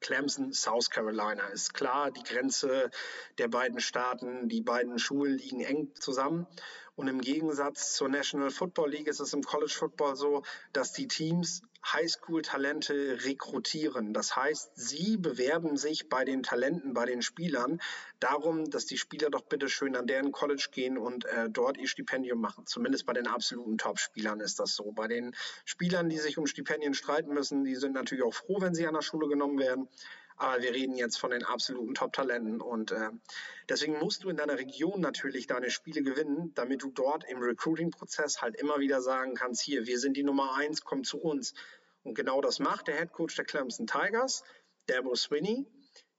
Clemson, 0.00 0.52
South 0.52 0.90
Carolina 0.90 1.48
ist 1.48 1.74
klar, 1.74 2.10
die 2.12 2.22
Grenze 2.22 2.90
der 3.38 3.48
beiden 3.48 3.80
Staaten, 3.80 4.48
die 4.48 4.60
beiden 4.60 4.98
Schulen 4.98 5.38
liegen 5.38 5.60
eng 5.60 5.92
zusammen. 5.98 6.46
Und 6.98 7.06
im 7.06 7.20
Gegensatz 7.20 7.94
zur 7.94 8.08
National 8.08 8.50
Football 8.50 8.90
League 8.90 9.06
ist 9.06 9.20
es 9.20 9.32
im 9.32 9.44
College 9.44 9.72
Football 9.72 10.16
so, 10.16 10.42
dass 10.72 10.92
die 10.92 11.06
Teams 11.06 11.62
Highschool-Talente 11.86 13.24
rekrutieren. 13.24 14.12
Das 14.12 14.34
heißt, 14.34 14.72
sie 14.74 15.16
bewerben 15.16 15.76
sich 15.76 16.08
bei 16.08 16.24
den 16.24 16.42
Talenten, 16.42 16.94
bei 16.94 17.06
den 17.06 17.22
Spielern 17.22 17.80
darum, 18.18 18.68
dass 18.68 18.84
die 18.84 18.98
Spieler 18.98 19.30
doch 19.30 19.42
bitte 19.42 19.68
schön 19.68 19.94
an 19.94 20.08
deren 20.08 20.32
College 20.32 20.70
gehen 20.72 20.98
und 20.98 21.24
äh, 21.26 21.48
dort 21.48 21.78
ihr 21.78 21.86
Stipendium 21.86 22.40
machen. 22.40 22.66
Zumindest 22.66 23.06
bei 23.06 23.12
den 23.12 23.28
absoluten 23.28 23.78
Top-Spielern 23.78 24.40
ist 24.40 24.58
das 24.58 24.74
so. 24.74 24.90
Bei 24.90 25.06
den 25.06 25.36
Spielern, 25.64 26.08
die 26.08 26.18
sich 26.18 26.36
um 26.36 26.48
Stipendien 26.48 26.94
streiten 26.94 27.32
müssen, 27.32 27.62
die 27.62 27.76
sind 27.76 27.92
natürlich 27.92 28.24
auch 28.24 28.34
froh, 28.34 28.60
wenn 28.60 28.74
sie 28.74 28.88
an 28.88 28.94
der 28.94 29.02
Schule 29.02 29.28
genommen 29.28 29.60
werden. 29.60 29.88
Aber 30.38 30.62
wir 30.62 30.72
reden 30.72 30.94
jetzt 30.94 31.18
von 31.18 31.32
den 31.32 31.44
absoluten 31.44 31.94
Top-Talenten 31.94 32.60
und 32.60 32.92
äh, 32.92 33.10
deswegen 33.68 33.98
musst 33.98 34.22
du 34.22 34.28
in 34.28 34.36
deiner 34.36 34.56
Region 34.56 35.00
natürlich 35.00 35.48
deine 35.48 35.68
Spiele 35.68 36.02
gewinnen, 36.02 36.52
damit 36.54 36.82
du 36.82 36.92
dort 36.92 37.24
im 37.28 37.38
Recruiting-Prozess 37.38 38.40
halt 38.40 38.54
immer 38.54 38.78
wieder 38.78 39.02
sagen 39.02 39.34
kannst, 39.34 39.62
hier, 39.62 39.86
wir 39.86 39.98
sind 39.98 40.16
die 40.16 40.22
Nummer 40.22 40.54
eins, 40.54 40.82
komm 40.82 41.02
zu 41.02 41.18
uns. 41.18 41.54
Und 42.04 42.14
genau 42.14 42.40
das 42.40 42.60
macht 42.60 42.86
der 42.86 42.96
Head 42.96 43.12
Coach 43.12 43.34
der 43.34 43.44
Clemson 43.44 43.88
Tigers, 43.88 44.44
Dabo 44.86 45.16
Swinney. 45.16 45.66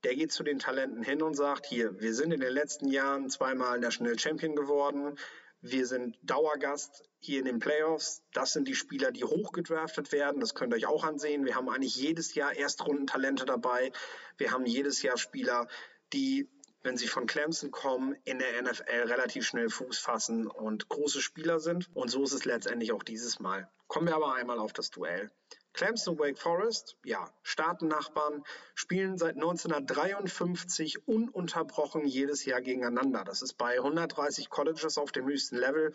Der 0.04 0.16
geht 0.16 0.32
zu 0.32 0.44
den 0.44 0.60
Talenten 0.60 1.02
hin 1.02 1.22
und 1.22 1.36
sagt, 1.36 1.66
hier, 1.66 2.00
wir 2.00 2.14
sind 2.14 2.34
in 2.34 2.42
den 2.42 2.54
letzten 2.54 2.90
Jahren 2.90 3.30
zweimal 3.30 3.80
National 3.80 4.20
Champion 4.20 4.56
geworden. 4.56 5.18
Wir 5.62 5.86
sind 5.86 6.18
Dauergast 6.24 7.04
hier 7.20 7.40
in 7.40 7.46
den 7.46 7.60
Playoffs. 7.60 8.24
Das 8.32 8.54
sind 8.54 8.68
die 8.68 8.76
Spieler, 8.76 9.12
die 9.12 9.26
hochgedraftet 9.26 10.12
werden. 10.14 10.40
Das 10.40 10.56
könnt 10.56 10.74
ihr 10.74 10.78
euch 10.78 10.86
auch 10.86 11.04
ansehen. 11.04 11.46
Wir 11.46 11.56
haben 11.56 11.70
eigentlich 11.70 11.96
jedes 11.96 12.34
Jahr 12.34 12.56
Erstrundentalente 12.56 13.46
dabei. 13.46 13.92
Wir 14.38 14.52
haben 14.52 14.66
jedes 14.66 15.02
Jahr 15.02 15.18
Spieler, 15.18 15.68
die, 16.14 16.50
wenn 16.82 16.96
sie 16.96 17.08
von 17.08 17.28
Clemson 17.28 17.72
kommen, 17.72 18.16
in 18.24 18.40
der 18.40 18.62
NFL 18.62 19.12
relativ 19.12 19.46
schnell 19.46 19.70
Fuß 19.70 20.00
fassen 20.00 20.48
und 20.48 20.88
große 20.88 21.22
Spieler 21.22 21.60
sind. 21.60 21.90
Und 21.94 22.10
so 22.10 22.24
ist 22.24 22.34
es 22.34 22.46
letztendlich 22.46 22.94
auch 22.94 23.04
dieses 23.04 23.40
Mal. 23.40 23.70
Kommen 23.88 24.08
wir 24.08 24.16
aber 24.16 24.36
einmal 24.36 24.60
auf 24.60 24.72
das 24.72 24.92
Duell. 24.92 25.30
Clemson 25.74 26.18
Wake 26.20 26.38
Forest, 26.38 26.98
ja, 27.04 27.32
Staatennachbarn, 27.44 28.44
spielen 28.76 29.18
seit 29.18 29.36
1953 29.36 31.08
ununterbrochen 31.08 32.06
jedes 32.06 32.46
Jahr 32.46 32.62
gegeneinander. 32.62 33.24
Das 33.24 33.42
ist 33.42 33.54
bei 33.54 33.78
130 33.78 34.50
Colleges 34.50 34.98
auf 34.98 35.12
dem 35.12 35.26
höchsten 35.26 35.58
Level 35.58 35.94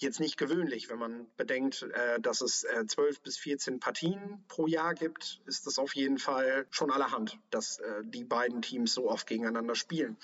jetzt 0.00 0.20
nicht 0.20 0.36
gewöhnlich. 0.36 0.88
Wenn 0.88 0.98
man 0.98 1.26
bedenkt, 1.36 1.82
äh, 1.82 2.20
dass 2.20 2.40
es 2.40 2.64
äh, 2.64 2.86
12 2.86 3.20
bis 3.20 3.38
14 3.38 3.80
Partien 3.80 4.44
pro 4.48 4.66
Jahr 4.66 4.94
gibt, 4.94 5.40
ist 5.46 5.66
das 5.66 5.78
auf 5.78 5.94
jeden 5.94 6.18
Fall 6.18 6.66
schon 6.70 6.90
allerhand, 6.90 7.38
dass 7.50 7.78
äh, 7.78 8.02
die 8.02 8.24
beiden 8.24 8.62
Teams 8.62 8.94
so 8.94 9.10
oft 9.10 9.26
gegeneinander 9.26 9.74
spielen. 9.74 10.16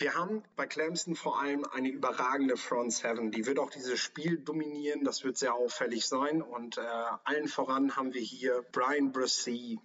Wir 0.00 0.14
haben 0.14 0.44
bei 0.54 0.64
Clemson 0.64 1.16
vor 1.16 1.40
allem 1.40 1.64
eine 1.64 1.88
überragende 1.88 2.56
Front 2.56 2.92
Seven. 2.92 3.32
Die 3.32 3.46
wird 3.46 3.58
auch 3.58 3.70
dieses 3.70 3.98
Spiel 3.98 4.38
dominieren. 4.38 5.02
Das 5.02 5.24
wird 5.24 5.36
sehr 5.36 5.54
auffällig 5.54 6.06
sein. 6.06 6.40
Und 6.40 6.78
äh, 6.78 6.82
allen 7.24 7.48
voran 7.48 7.96
haben 7.96 8.14
wir 8.14 8.20
hier 8.20 8.64
Brian 8.70 9.10
Brissy. 9.10 9.80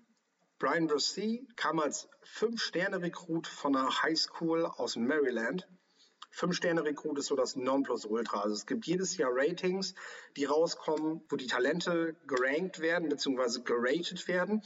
Brian 0.59 0.85
Brissy 0.85 1.47
kam 1.55 1.79
als 1.79 2.07
Fünf-Sterne-Rekrut 2.21 3.47
von 3.47 3.75
einer 3.75 4.03
High 4.03 4.15
School 4.15 4.67
aus 4.67 4.97
Maryland. 4.97 5.67
Fünf-Sterne-Rekrut 6.29 7.17
ist 7.17 7.25
so 7.25 7.35
das 7.35 7.55
Nonplusultra. 7.55 8.41
Also 8.41 8.53
es 8.53 8.67
gibt 8.67 8.85
jedes 8.85 9.17
Jahr 9.17 9.31
Ratings, 9.33 9.95
die 10.37 10.45
rauskommen, 10.45 11.23
wo 11.27 11.37
die 11.37 11.47
Talente 11.47 12.15
gerankt 12.27 12.81
werden 12.81 13.09
bzw. 13.09 13.61
geratet 13.63 14.27
werden. 14.27 14.61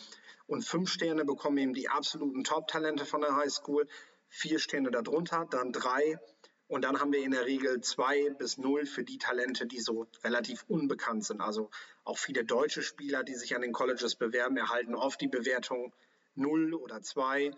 Und 0.45 0.65
fünf 0.65 0.89
Sterne 0.89 1.23
bekommen 1.23 1.57
eben 1.57 1.73
die 1.73 1.87
absoluten 1.87 2.43
Top-Talente 2.43 3.05
von 3.05 3.21
der 3.21 3.37
High 3.37 3.51
School. 3.51 3.87
Vier 4.29 4.59
Sterne 4.59 4.91
darunter, 4.91 5.47
dann 5.49 5.71
drei. 5.71 6.19
Und 6.67 6.83
dann 6.83 6.99
haben 6.99 7.13
wir 7.13 7.23
in 7.23 7.31
der 7.31 7.45
Regel 7.45 7.79
zwei 7.81 8.29
bis 8.31 8.57
null 8.57 8.85
für 8.85 9.03
die 9.03 9.17
Talente, 9.17 9.67
die 9.67 9.79
so 9.79 10.07
relativ 10.23 10.65
unbekannt 10.67 11.23
sind. 11.23 11.39
Also 11.39 11.69
auch 12.03 12.17
viele 12.17 12.43
deutsche 12.43 12.81
Spieler, 12.81 13.23
die 13.23 13.35
sich 13.35 13.55
an 13.55 13.61
den 13.61 13.71
Colleges 13.71 14.15
bewerben, 14.15 14.57
erhalten 14.57 14.93
oft 14.93 15.21
die 15.21 15.29
Bewertung 15.29 15.93
null 16.35 16.73
oder 16.73 17.01
zwei, 17.01 17.51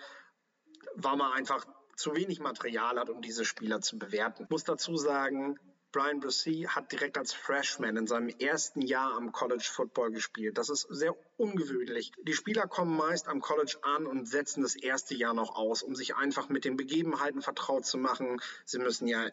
weil 0.95 1.17
man 1.17 1.31
einfach 1.33 1.65
zu 1.95 2.15
wenig 2.15 2.39
Material 2.39 2.99
hat, 2.99 3.09
um 3.09 3.21
diese 3.21 3.45
Spieler 3.45 3.81
zu 3.81 3.97
bewerten. 3.97 4.43
Ich 4.43 4.49
muss 4.49 4.63
dazu 4.63 4.95
sagen, 4.95 5.59
Brian 5.91 6.19
Bussey 6.19 6.67
hat 6.69 6.91
direkt 6.91 7.17
als 7.17 7.33
Freshman 7.33 7.97
in 7.97 8.05
seinem 8.05 8.29
ersten 8.29 8.81
Jahr 8.81 9.15
am 9.15 9.31
College 9.31 9.67
Football 9.67 10.11
gespielt. 10.11 10.59
Das 10.59 10.69
ist 10.69 10.85
sehr 10.89 11.15
ungewöhnlich. 11.37 12.11
Die 12.21 12.33
Spieler 12.33 12.67
kommen 12.67 12.95
meist 12.95 13.27
am 13.27 13.41
College 13.41 13.77
an 13.81 14.05
und 14.05 14.27
setzen 14.27 14.61
das 14.61 14.75
erste 14.75 15.15
Jahr 15.15 15.33
noch 15.33 15.55
aus, 15.55 15.81
um 15.81 15.95
sich 15.95 16.15
einfach 16.15 16.47
mit 16.49 16.63
den 16.63 16.77
Begebenheiten 16.77 17.41
vertraut 17.41 17.87
zu 17.87 17.97
machen. 17.97 18.39
Sie 18.65 18.77
müssen 18.77 19.07
ja 19.07 19.29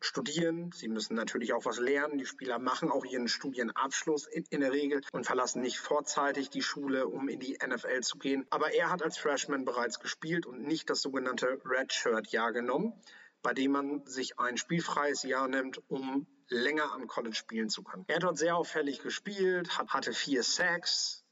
studieren, 0.00 0.72
sie 0.72 0.88
müssen 0.88 1.14
natürlich 1.14 1.52
auch 1.52 1.66
was 1.66 1.78
lernen. 1.78 2.16
Die 2.16 2.24
Spieler 2.24 2.58
machen 2.58 2.90
auch 2.90 3.04
ihren 3.04 3.28
Studienabschluss 3.28 4.26
in, 4.26 4.44
in, 4.48 4.60
der 4.60 4.72
Regel 4.72 5.02
und 5.12 5.26
verlassen 5.26 5.60
nicht 5.60 5.78
vorzeitig 5.78 6.48
die 6.48 6.62
Schule, 6.62 7.06
um 7.06 7.28
in 7.28 7.40
die 7.40 7.58
NFL 7.62 8.00
zu 8.00 8.16
gehen. 8.16 8.46
Aber 8.48 8.72
er 8.72 8.90
hat 8.90 9.02
als 9.02 9.18
Freshman 9.18 9.66
bereits 9.66 10.00
gespielt 10.00 10.46
und 10.46 10.62
nicht 10.62 10.88
das 10.88 11.02
sogenannte 11.02 11.60
Redshirt-Jahr 11.66 12.52
genommen, 12.52 12.94
bei 13.42 13.54
dem 13.54 13.72
man 13.72 14.06
sich 14.06 14.38
ein 14.38 14.56
spielfreies 14.56 15.22
Jahr 15.22 15.48
nimmt, 15.48 15.80
um 15.88 16.26
länger 16.48 16.92
am 16.92 17.06
College 17.06 17.36
spielen 17.36 17.68
zu 17.68 17.82
können. 17.82 18.04
Er 18.08 18.16
hat 18.16 18.22
dort 18.22 18.38
sehr 18.38 18.56
auffällig 18.56 19.00
gespielt, 19.00 19.78
hatte 19.78 20.12
vier 20.12 20.42
Sacks, 20.42 21.24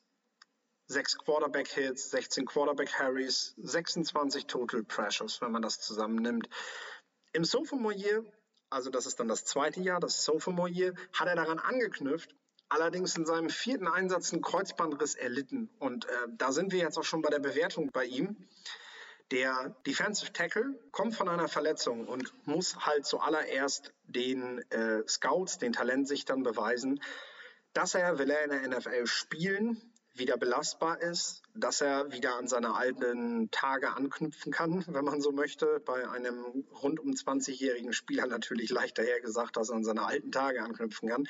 sechs 0.87 1.19
Quarterback-Hits, 1.19 2.11
16 2.11 2.47
Quarterback-Harries, 2.47 3.55
26 3.57 4.47
Total 4.47 4.83
Pressures, 4.85 5.41
wenn 5.41 5.53
man 5.53 5.63
das 5.63 5.81
zusammennimmt. 5.81 6.49
Im 7.33 7.45
Sophomore 7.45 7.95
Year 7.95 8.25
also 8.71 8.91
das 8.91 9.07
ist 9.07 9.21
dann 9.21 9.29
das 9.29 9.45
zweite 9.45 9.81
Jahr, 9.81 10.01
das 10.01 10.25
Sophomore 10.25 10.69
Year, 10.69 10.95
hat 11.13 11.29
er 11.29 11.37
daran 11.37 11.59
angeknüpft, 11.59 12.35
allerdings 12.69 13.17
in 13.17 13.25
seinem 13.25 13.49
vierten 13.49 13.87
Einsatz 13.87 14.33
einen 14.33 14.43
Kreuzbandriss 14.43 15.15
erlitten. 15.15 15.71
Und 15.79 16.07
äh, 16.07 16.29
da 16.37 16.53
sind 16.53 16.73
wir 16.73 16.81
jetzt 16.81 16.99
auch 16.99 17.05
schon 17.05 17.23
bei 17.23 17.31
der 17.31 17.39
Bewertung 17.39 17.91
bei 17.93 18.05
ihm. 18.05 18.37
Der 19.33 19.75
Defensive 19.85 20.33
Tackle 20.33 20.79
kommt 20.93 21.17
von 21.17 21.29
einer 21.29 21.49
Verletzung 21.49 22.07
und 22.07 22.33
muss 22.47 22.87
halt 22.87 23.07
zuallererst 23.07 23.93
den 24.05 24.59
äh, 24.71 25.03
Scouts, 25.09 25.59
den 25.59 25.73
Talentsichtern 25.73 26.45
beweisen, 26.45 27.03
dass 27.73 27.95
er, 27.95 28.19
will 28.19 28.31
er 28.31 28.45
in 28.45 28.51
der 28.51 28.79
NFL 28.79 29.07
spielen, 29.07 29.83
wieder 30.15 30.37
belastbar 30.37 31.01
ist, 31.03 31.43
dass 31.55 31.81
er 31.81 32.13
wieder 32.13 32.37
an 32.37 32.47
seine 32.47 32.75
alten 32.75 33.51
Tage 33.51 33.95
anknüpfen 33.95 34.53
kann, 34.53 34.85
wenn 34.95 35.05
man 35.05 35.21
so 35.21 35.33
möchte. 35.33 35.81
Bei 35.81 36.09
einem 36.09 36.65
rund 36.83 37.01
um 37.01 37.11
20-jährigen 37.11 37.93
Spieler 37.93 38.27
natürlich 38.27 38.71
leichter 38.71 39.03
hergesagt, 39.03 39.57
dass 39.57 39.71
er 39.71 39.77
an 39.77 39.85
seine 39.85 40.05
alten 40.05 40.33
Tage 40.33 40.63
anknüpfen 40.63 41.09
kann. 41.09 41.29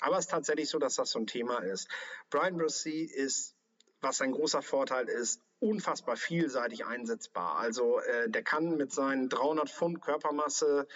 Aber 0.00 0.18
es 0.18 0.24
ist 0.24 0.30
tatsächlich 0.30 0.68
so, 0.68 0.78
dass 0.78 0.96
das 0.96 1.10
so 1.10 1.18
ein 1.18 1.26
Thema 1.26 1.58
ist. 1.58 1.88
Brian 2.30 2.56
Brissy 2.56 3.02
ist, 3.02 3.54
was 4.00 4.20
ein 4.20 4.32
großer 4.32 4.62
Vorteil 4.62 5.08
ist, 5.08 5.40
unfassbar 5.60 6.16
vielseitig 6.16 6.86
einsetzbar. 6.86 7.58
Also 7.58 8.00
äh, 8.00 8.28
der 8.28 8.42
kann 8.42 8.76
mit 8.76 8.92
seinen 8.92 9.28
300 9.28 9.70
Pfund 9.70 10.00
Körpermasse 10.00 10.86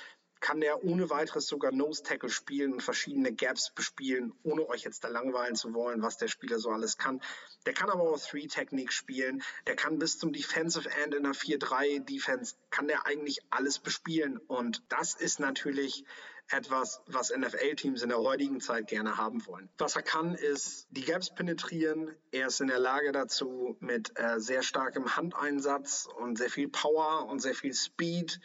kann 0.45 0.61
der 0.61 0.85
ohne 0.85 1.09
weiteres 1.09 1.47
sogar 1.47 1.73
Nose 1.73 2.03
Tackle 2.03 2.29
spielen 2.29 2.75
und 2.75 2.83
verschiedene 2.83 3.33
Gaps 3.33 3.71
bespielen, 3.75 4.35
ohne 4.43 4.69
euch 4.69 4.83
jetzt 4.83 5.03
da 5.03 5.09
langweilen 5.09 5.55
zu 5.55 5.73
wollen, 5.73 6.03
was 6.03 6.19
der 6.19 6.29
Spieler 6.29 6.59
so 6.59 6.69
alles 6.69 6.99
kann. 6.99 7.23
Der 7.65 7.73
kann 7.73 7.89
aber 7.89 8.03
auch 8.03 8.21
Three 8.21 8.47
Technique 8.47 8.93
spielen. 8.93 9.43
Der 9.67 9.75
kann 9.75 9.99
bis 9.99 10.19
zum 10.19 10.35
Defensive 10.35 10.91
End 11.03 11.15
in 11.15 11.23
der 11.23 11.33
4-3 11.33 12.05
Defense 12.05 12.57
kann 12.69 12.89
der 12.89 13.07
eigentlich 13.07 13.41
alles 13.49 13.79
bespielen 13.79 14.37
und 14.37 14.83
das 14.91 15.15
ist 15.15 15.41
natürlich 15.41 16.05
etwas, 16.51 17.01
was 17.07 17.35
NFL-Teams 17.35 18.03
in 18.03 18.11
der 18.11 18.19
heutigen 18.19 18.61
Zeit 18.61 18.87
gerne 18.87 19.17
haben 19.17 19.47
wollen. 19.47 19.71
Was 19.79 19.97
er 19.97 20.03
kann, 20.03 20.35
ist 20.35 20.87
die 20.91 21.05
Gaps 21.05 21.35
penetrieren. 21.35 22.15
Er 22.33 22.49
ist 22.49 22.61
in 22.61 22.69
der 22.69 22.79
Lage 22.79 23.13
dazu 23.13 23.77
mit 23.81 24.19
äh, 24.19 24.41
sehr 24.41 24.63
starkem 24.63 25.17
Handeinsatz 25.17 26.07
und 26.19 26.37
sehr 26.37 26.51
viel 26.51 26.69
Power 26.69 27.27
und 27.29 27.41
sehr 27.41 27.55
viel 27.55 27.75
Speed 27.75 28.41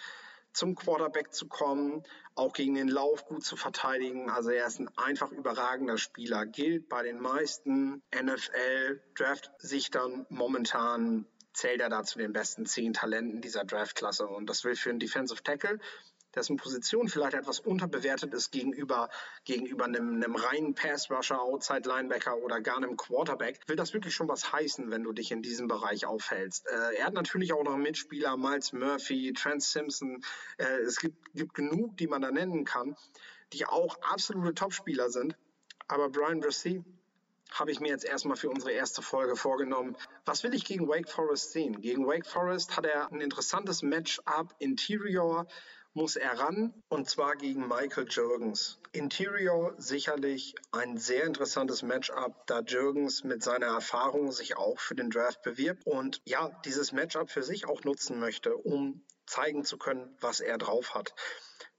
zum 0.54 0.76
Quarterback 0.76 1.34
zu 1.34 1.47
kommen, 1.47 2.04
auch 2.36 2.54
gegen 2.54 2.76
den 2.76 2.88
Lauf 2.88 3.26
gut 3.26 3.43
zu 3.43 3.56
verteidigen. 3.56 4.30
Also 4.30 4.50
er 4.50 4.66
ist 4.66 4.80
ein 4.80 4.89
einfach 4.97 5.32
überragender 5.32 5.97
Spieler, 5.97 6.45
gilt 6.45 6.89
bei 6.89 7.04
den 7.04 7.20
meisten 7.20 8.02
NFL-Draft-Sichtern 8.16 10.26
momentan 10.30 11.26
zählt 11.54 11.82
er 11.82 11.89
da 11.89 12.04
zu 12.04 12.20
den 12.20 12.32
besten 12.32 12.66
zehn 12.66 12.93
Talenten 12.93 13.41
dieser 13.41 13.66
Draftklasse. 13.66 14.28
Und 14.28 14.50
das 14.50 14.64
will 14.64 14.76
für 14.76 14.91
einen 14.91 15.00
Defensive 15.00 15.43
Tackle 15.43 15.80
dessen 16.36 16.58
Position 16.58 17.08
vielleicht 17.08 17.34
etwas 17.34 17.60
unterbewertet 17.60 18.34
ist 18.34 18.52
gegenüber, 18.52 19.10
gegenüber 19.46 19.86
einem, 19.86 20.16
einem 20.16 20.36
reinen 20.36 20.76
Pass-Rusher, 20.76 21.42
Outside-Linebacker 21.42 22.38
oder 22.38 22.62
gar 22.62 22.78
einem 22.78 22.98
Quarterback, 22.98 23.60
will 23.68 23.76
das 23.76 23.94
wirklich 23.94 24.14
schon 24.14 24.28
was 24.28 24.52
heißen, 24.52 24.92
wenn 24.92 25.04
du 25.04 25.12
dich 25.12 25.32
in 25.32 25.42
diesem 25.42 25.68
Bereich 25.68 26.06
aufhältst. 26.06 26.68
Äh, 26.68 26.98
er 26.98 27.06
hat 27.06 27.14
natürlich 27.14 27.54
auch 27.54 27.64
noch 27.64 27.78
Mitspieler, 27.78 28.38
Miles 28.38 28.74
Murphy, 28.74 29.34
Trent 29.34 29.64
Simpson. 29.64 30.24
Äh, 30.58 30.82
es 30.82 31.00
gibt, 31.00 31.34
gibt 31.34 31.54
genug, 31.54 31.98
die 31.98 32.08
man 32.08 32.22
da 32.22 32.32
nennen 32.32 32.66
kann, 32.66 32.96
die 33.54 33.66
auch 33.66 33.98
absolute 34.02 34.54
Topspieler 34.54 35.10
sind. 35.10 35.36
Aber 35.88 36.10
Brian 36.10 36.40
Brissy, 36.40 36.84
habe 37.52 37.72
ich 37.72 37.80
mir 37.80 37.90
jetzt 37.90 38.06
erstmal 38.06 38.38
für 38.38 38.50
unsere 38.50 38.72
erste 38.72 39.02
Folge 39.02 39.36
vorgenommen. 39.36 39.96
Was 40.26 40.44
will 40.44 40.54
ich 40.54 40.66
gegen 40.66 40.88
Wake 40.88 41.10
Forest 41.10 41.52
sehen? 41.52 41.82
Gegen 41.82 42.06
Wake 42.06 42.28
Forest 42.28 42.78
hat 42.78 42.86
er 42.86 43.12
ein 43.12 43.22
interessantes 43.22 43.82
Matchup 43.82 44.54
Interior 44.60 45.48
muss 46.00 46.16
er 46.16 46.39
ran 46.39 46.74
und 46.88 47.10
zwar 47.10 47.36
gegen 47.36 47.68
Michael 47.68 48.08
Jürgens. 48.10 48.80
Interior 48.93 49.76
sicherlich 49.80 50.56
ein 50.72 50.97
sehr 50.97 51.26
interessantes 51.26 51.82
Matchup, 51.82 52.47
da 52.47 52.62
Jürgens 52.62 53.26
mit 53.26 53.43
seiner 53.43 53.66
Erfahrung 53.66 54.32
sich 54.32 54.56
auch 54.56 54.80
für 54.80 54.95
den 54.95 55.10
Draft 55.10 55.41
bewirbt 55.41 55.86
und 55.86 56.22
ja, 56.24 56.58
dieses 56.64 56.93
Matchup 56.93 57.30
für 57.30 57.43
sich 57.43 57.68
auch 57.68 57.84
nutzen 57.84 58.18
möchte, 58.18 58.56
um 58.56 59.04
zeigen 59.26 59.66
zu 59.66 59.78
können, 59.78 60.16
was 60.22 60.39
er 60.39 60.58
drauf 60.58 60.95
hat. 60.95 61.14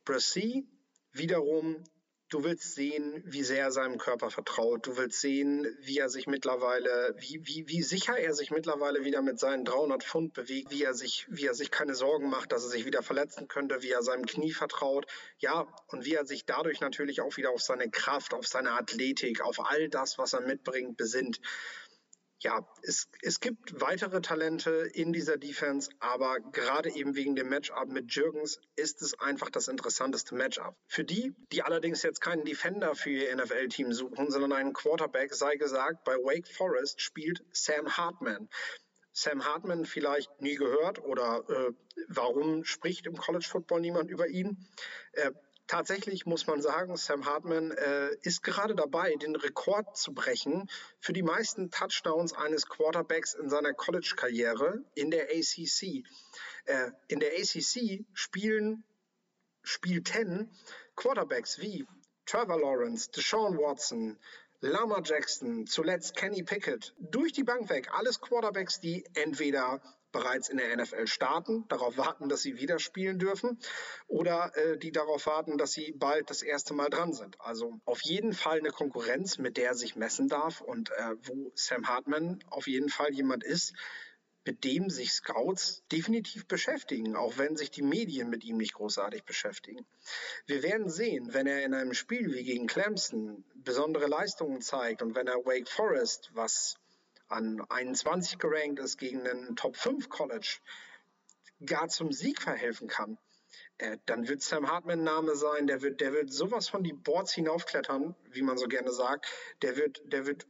Brissy 0.04 0.68
wiederum 1.12 1.82
Du 2.30 2.44
willst 2.44 2.76
sehen, 2.76 3.24
wie 3.26 3.42
sehr 3.42 3.64
er 3.64 3.72
seinem 3.72 3.98
Körper 3.98 4.30
vertraut. 4.30 4.86
Du 4.86 4.96
willst 4.96 5.20
sehen, 5.20 5.66
wie 5.80 5.98
er 5.98 6.08
sich 6.08 6.28
mittlerweile, 6.28 7.12
wie, 7.18 7.40
wie, 7.42 7.64
wie 7.66 7.82
sicher 7.82 8.16
er 8.16 8.34
sich 8.34 8.52
mittlerweile 8.52 9.04
wieder 9.04 9.20
mit 9.20 9.40
seinen 9.40 9.64
300 9.64 10.04
Pfund 10.04 10.32
bewegt, 10.32 10.70
wie 10.70 10.84
er 10.84 10.94
sich, 10.94 11.26
wie 11.28 11.46
er 11.46 11.54
sich 11.54 11.72
keine 11.72 11.96
Sorgen 11.96 12.30
macht, 12.30 12.52
dass 12.52 12.62
er 12.62 12.70
sich 12.70 12.86
wieder 12.86 13.02
verletzen 13.02 13.48
könnte, 13.48 13.82
wie 13.82 13.90
er 13.90 14.04
seinem 14.04 14.26
Knie 14.26 14.52
vertraut. 14.52 15.06
Ja, 15.38 15.66
und 15.88 16.04
wie 16.04 16.14
er 16.14 16.24
sich 16.24 16.46
dadurch 16.46 16.80
natürlich 16.80 17.20
auch 17.20 17.36
wieder 17.36 17.50
auf 17.50 17.62
seine 17.62 17.90
Kraft, 17.90 18.32
auf 18.32 18.46
seine 18.46 18.72
Athletik, 18.72 19.40
auf 19.40 19.68
all 19.68 19.88
das, 19.88 20.16
was 20.16 20.32
er 20.32 20.42
mitbringt, 20.42 20.96
besinnt 20.96 21.40
ja, 22.42 22.66
es, 22.82 23.08
es 23.22 23.40
gibt 23.40 23.80
weitere 23.80 24.20
Talente 24.20 24.70
in 24.70 25.12
dieser 25.12 25.36
Defense, 25.36 25.90
aber 26.00 26.40
gerade 26.40 26.90
eben 26.90 27.14
wegen 27.14 27.36
dem 27.36 27.48
Matchup 27.48 27.88
mit 27.88 28.14
Jürgens 28.14 28.58
ist 28.76 29.02
es 29.02 29.18
einfach 29.20 29.50
das 29.50 29.68
interessanteste 29.68 30.34
Matchup. 30.34 30.74
Für 30.86 31.04
die, 31.04 31.34
die 31.52 31.62
allerdings 31.62 32.02
jetzt 32.02 32.20
keinen 32.20 32.44
Defender 32.44 32.94
für 32.94 33.10
ihr 33.10 33.36
NFL-Team 33.36 33.92
suchen, 33.92 34.30
sondern 34.30 34.52
einen 34.52 34.72
Quarterback, 34.72 35.34
sei 35.34 35.56
gesagt, 35.56 36.04
bei 36.04 36.14
Wake 36.14 36.48
Forest 36.48 37.00
spielt 37.00 37.44
Sam 37.52 37.96
Hartman. 37.96 38.48
Sam 39.12 39.44
Hartman 39.44 39.84
vielleicht 39.84 40.40
nie 40.40 40.54
gehört 40.54 41.02
oder 41.02 41.44
äh, 41.48 41.72
warum 42.08 42.64
spricht 42.64 43.06
im 43.06 43.16
College 43.16 43.46
Football 43.46 43.80
niemand 43.80 44.10
über 44.10 44.28
ihn? 44.28 44.66
Äh, 45.12 45.32
tatsächlich 45.70 46.26
muss 46.26 46.48
man 46.48 46.60
sagen, 46.60 46.96
Sam 46.96 47.26
Hartman 47.26 47.70
äh, 47.70 48.10
ist 48.22 48.42
gerade 48.42 48.74
dabei, 48.74 49.14
den 49.14 49.36
Rekord 49.36 49.96
zu 49.96 50.12
brechen 50.12 50.68
für 50.98 51.12
die 51.12 51.22
meisten 51.22 51.70
Touchdowns 51.70 52.32
eines 52.32 52.66
Quarterbacks 52.66 53.34
in 53.34 53.48
seiner 53.48 53.72
College-Karriere 53.72 54.84
in 54.96 55.12
der 55.12 55.28
ACC. 55.30 56.04
Äh, 56.64 56.90
in 57.06 57.20
der 57.20 57.30
ACC 57.34 58.04
spielen 58.14 58.82
Spiel 59.62 60.02
10 60.02 60.50
Quarterbacks 60.96 61.60
wie 61.60 61.86
Trevor 62.26 62.58
Lawrence, 62.58 63.08
Deshaun 63.12 63.56
Watson, 63.56 64.18
Lama 64.58 65.00
Jackson, 65.04 65.68
zuletzt 65.68 66.16
Kenny 66.16 66.42
Pickett, 66.42 66.94
durch 66.98 67.32
die 67.32 67.44
Bank 67.44 67.70
weg, 67.70 67.90
alles 67.92 68.20
Quarterbacks, 68.20 68.80
die 68.80 69.04
entweder 69.14 69.80
bereits 70.12 70.48
in 70.48 70.58
der 70.58 70.76
NFL 70.76 71.06
starten, 71.06 71.64
darauf 71.68 71.96
warten, 71.96 72.28
dass 72.28 72.42
sie 72.42 72.58
wieder 72.58 72.78
spielen 72.78 73.18
dürfen 73.18 73.58
oder 74.06 74.56
äh, 74.56 74.78
die 74.78 74.92
darauf 74.92 75.26
warten, 75.26 75.58
dass 75.58 75.72
sie 75.72 75.92
bald 75.92 76.30
das 76.30 76.42
erste 76.42 76.74
Mal 76.74 76.90
dran 76.90 77.12
sind. 77.12 77.40
Also 77.40 77.80
auf 77.84 78.02
jeden 78.02 78.32
Fall 78.32 78.58
eine 78.58 78.70
Konkurrenz, 78.70 79.38
mit 79.38 79.56
der 79.56 79.68
er 79.68 79.74
sich 79.74 79.96
messen 79.96 80.28
darf 80.28 80.60
und 80.60 80.90
äh, 80.90 81.14
wo 81.22 81.52
Sam 81.54 81.88
Hartman 81.88 82.42
auf 82.50 82.66
jeden 82.66 82.88
Fall 82.88 83.12
jemand 83.12 83.44
ist, 83.44 83.74
mit 84.44 84.64
dem 84.64 84.88
sich 84.88 85.12
Scouts 85.12 85.82
definitiv 85.92 86.46
beschäftigen, 86.46 87.14
auch 87.14 87.36
wenn 87.36 87.56
sich 87.56 87.70
die 87.70 87.82
Medien 87.82 88.30
mit 88.30 88.42
ihm 88.44 88.56
nicht 88.56 88.74
großartig 88.74 89.24
beschäftigen. 89.24 89.86
Wir 90.46 90.62
werden 90.62 90.88
sehen, 90.88 91.34
wenn 91.34 91.46
er 91.46 91.62
in 91.62 91.74
einem 91.74 91.94
Spiel 91.94 92.32
wie 92.32 92.44
gegen 92.44 92.66
Clemson 92.66 93.44
besondere 93.54 94.06
Leistungen 94.06 94.62
zeigt 94.62 95.02
und 95.02 95.14
wenn 95.14 95.26
er 95.26 95.44
Wake 95.44 95.68
Forest, 95.68 96.30
was 96.32 96.76
an 97.30 97.64
21 97.68 98.38
gerankt 98.38 98.78
ist, 98.80 98.98
gegen 98.98 99.26
einen 99.26 99.56
Top 99.56 99.76
5 99.76 100.08
College, 100.08 100.58
gar 101.64 101.88
zum 101.88 102.12
Sieg 102.12 102.42
verhelfen 102.42 102.88
kann, 102.88 103.18
äh, 103.78 103.98
dann 104.06 104.28
wird 104.28 104.42
Sam 104.42 104.68
Hartman 104.68 105.02
Name 105.02 105.34
sein, 105.36 105.66
der 105.66 105.82
wird, 105.82 106.00
der 106.00 106.12
wird 106.12 106.32
sowas 106.32 106.68
von 106.68 106.82
die 106.82 106.92
Boards 106.92 107.32
hinaufklettern, 107.32 108.14
wie 108.30 108.42
man 108.42 108.58
so 108.58 108.66
gerne 108.66 108.92
sagt. 108.92 109.26
Der 109.62 109.76
wird, 109.76 110.02
der 110.04 110.26
wird 110.26 110.46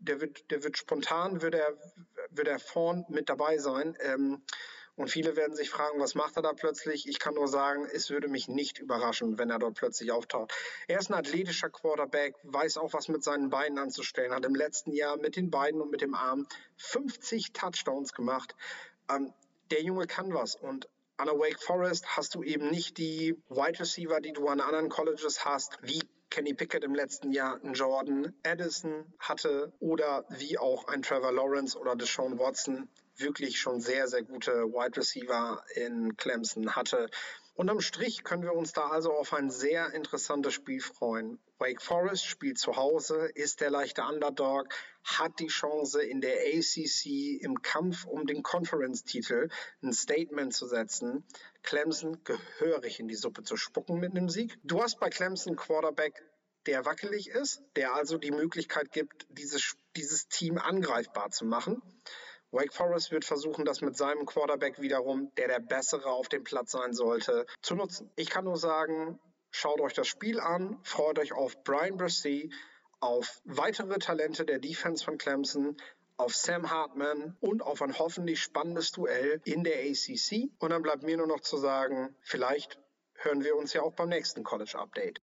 der 0.00 0.20
wird, 0.20 0.50
der 0.50 0.62
wird 0.62 0.78
spontan, 0.78 1.42
wird 1.42 1.54
er, 1.54 1.76
wird 2.30 2.48
er 2.48 2.58
vorn 2.58 3.04
mit 3.08 3.28
dabei 3.28 3.58
sein. 3.58 3.96
Ähm, 4.00 4.42
und 5.00 5.08
viele 5.08 5.34
werden 5.34 5.56
sich 5.56 5.70
fragen, 5.70 5.98
was 5.98 6.14
macht 6.14 6.36
er 6.36 6.42
da 6.42 6.52
plötzlich? 6.52 7.08
Ich 7.08 7.18
kann 7.18 7.32
nur 7.32 7.48
sagen, 7.48 7.88
es 7.90 8.10
würde 8.10 8.28
mich 8.28 8.48
nicht 8.48 8.78
überraschen, 8.78 9.38
wenn 9.38 9.48
er 9.48 9.58
dort 9.58 9.74
plötzlich 9.74 10.12
auftaucht. 10.12 10.52
Er 10.88 10.98
ist 10.98 11.08
ein 11.08 11.14
athletischer 11.14 11.70
Quarterback, 11.70 12.34
weiß 12.42 12.76
auch, 12.76 12.92
was 12.92 13.08
mit 13.08 13.24
seinen 13.24 13.48
Beinen 13.48 13.78
anzustellen, 13.78 14.34
hat 14.34 14.44
im 14.44 14.54
letzten 14.54 14.92
Jahr 14.92 15.16
mit 15.16 15.36
den 15.36 15.50
Beinen 15.50 15.80
und 15.80 15.90
mit 15.90 16.02
dem 16.02 16.14
Arm 16.14 16.46
50 16.76 17.54
Touchdowns 17.54 18.12
gemacht. 18.12 18.54
Ähm, 19.10 19.32
der 19.70 19.82
Junge 19.82 20.06
kann 20.06 20.34
was 20.34 20.54
und 20.54 20.86
an 21.16 21.28
der 21.28 21.38
Wake 21.38 21.62
Forest 21.62 22.18
hast 22.18 22.34
du 22.34 22.42
eben 22.42 22.68
nicht 22.68 22.98
die 22.98 23.42
Wide 23.48 23.80
Receiver, 23.80 24.20
die 24.20 24.34
du 24.34 24.48
an 24.48 24.60
anderen 24.60 24.90
Colleges 24.90 25.46
hast, 25.46 25.78
wie 25.80 26.02
Kenny 26.28 26.52
Pickett 26.52 26.84
im 26.84 26.94
letzten 26.94 27.32
Jahr 27.32 27.58
einen 27.62 27.72
Jordan 27.72 28.34
Addison 28.44 29.10
hatte 29.18 29.72
oder 29.80 30.26
wie 30.28 30.58
auch 30.58 30.88
ein 30.88 31.00
Trevor 31.00 31.32
Lawrence 31.32 31.78
oder 31.78 31.96
Deshaun 31.96 32.38
Watson 32.38 32.88
wirklich 33.20 33.58
schon 33.58 33.80
sehr, 33.80 34.08
sehr 34.08 34.22
gute 34.22 34.52
Wide 34.72 34.96
Receiver 34.96 35.62
in 35.74 36.16
Clemson 36.16 36.74
hatte. 36.74 37.10
Unterm 37.54 37.80
Strich 37.80 38.24
können 38.24 38.42
wir 38.42 38.54
uns 38.54 38.72
da 38.72 38.88
also 38.88 39.12
auf 39.12 39.34
ein 39.34 39.50
sehr 39.50 39.92
interessantes 39.92 40.54
Spiel 40.54 40.80
freuen. 40.80 41.38
Wake 41.58 41.82
Forest 41.82 42.24
spielt 42.24 42.58
zu 42.58 42.76
Hause, 42.76 43.30
ist 43.34 43.60
der 43.60 43.70
leichte 43.70 44.02
Underdog, 44.02 44.68
hat 45.04 45.38
die 45.40 45.48
Chance 45.48 46.02
in 46.02 46.22
der 46.22 46.36
ACC 46.36 47.42
im 47.42 47.60
Kampf 47.60 48.06
um 48.06 48.26
den 48.26 48.42
Conference-Titel 48.42 49.50
ein 49.82 49.92
Statement 49.92 50.54
zu 50.54 50.66
setzen. 50.66 51.22
Clemson 51.62 52.24
gehörig 52.24 52.98
in 52.98 53.08
die 53.08 53.14
Suppe 53.14 53.42
zu 53.42 53.56
spucken 53.56 54.00
mit 54.00 54.12
einem 54.12 54.30
Sieg. 54.30 54.58
Du 54.64 54.82
hast 54.82 54.98
bei 54.98 55.10
Clemson 55.10 55.56
Quarterback 55.56 56.22
der 56.66 56.84
wackelig 56.84 57.28
ist, 57.28 57.62
der 57.76 57.94
also 57.94 58.18
die 58.18 58.30
Möglichkeit 58.30 58.92
gibt, 58.92 59.26
dieses, 59.30 59.76
dieses 59.96 60.28
Team 60.28 60.58
angreifbar 60.58 61.30
zu 61.30 61.44
machen. 61.44 61.82
Wake 62.52 62.72
Forest 62.72 63.12
wird 63.12 63.24
versuchen, 63.24 63.64
das 63.64 63.80
mit 63.80 63.96
seinem 63.96 64.26
Quarterback 64.26 64.80
wiederum, 64.80 65.32
der 65.36 65.48
der 65.48 65.60
bessere 65.60 66.10
auf 66.10 66.28
dem 66.28 66.42
Platz 66.42 66.72
sein 66.72 66.92
sollte, 66.92 67.46
zu 67.62 67.74
nutzen. 67.74 68.10
Ich 68.16 68.28
kann 68.28 68.44
nur 68.44 68.56
sagen, 68.56 69.20
schaut 69.50 69.80
euch 69.80 69.94
das 69.94 70.08
Spiel 70.08 70.40
an, 70.40 70.78
freut 70.82 71.18
euch 71.18 71.32
auf 71.32 71.62
Brian 71.62 71.96
Brissy, 71.96 72.52
auf 72.98 73.40
weitere 73.44 73.98
Talente 73.98 74.44
der 74.44 74.58
Defense 74.58 75.04
von 75.04 75.16
Clemson, 75.16 75.76
auf 76.16 76.34
Sam 76.34 76.70
Hartman 76.70 77.36
und 77.40 77.62
auf 77.62 77.80
ein 77.82 77.98
hoffentlich 77.98 78.42
spannendes 78.42 78.90
Duell 78.92 79.40
in 79.44 79.64
der 79.64 79.78
ACC. 79.78 80.50
Und 80.58 80.70
dann 80.70 80.82
bleibt 80.82 81.02
mir 81.02 81.16
nur 81.16 81.26
noch 81.26 81.40
zu 81.40 81.56
sagen, 81.56 82.14
vielleicht 82.20 82.78
hören 83.14 83.42
wir 83.44 83.56
uns 83.56 83.72
ja 83.72 83.82
auch 83.82 83.94
beim 83.94 84.08
nächsten 84.08 84.42
College 84.42 84.78
Update. 84.78 85.20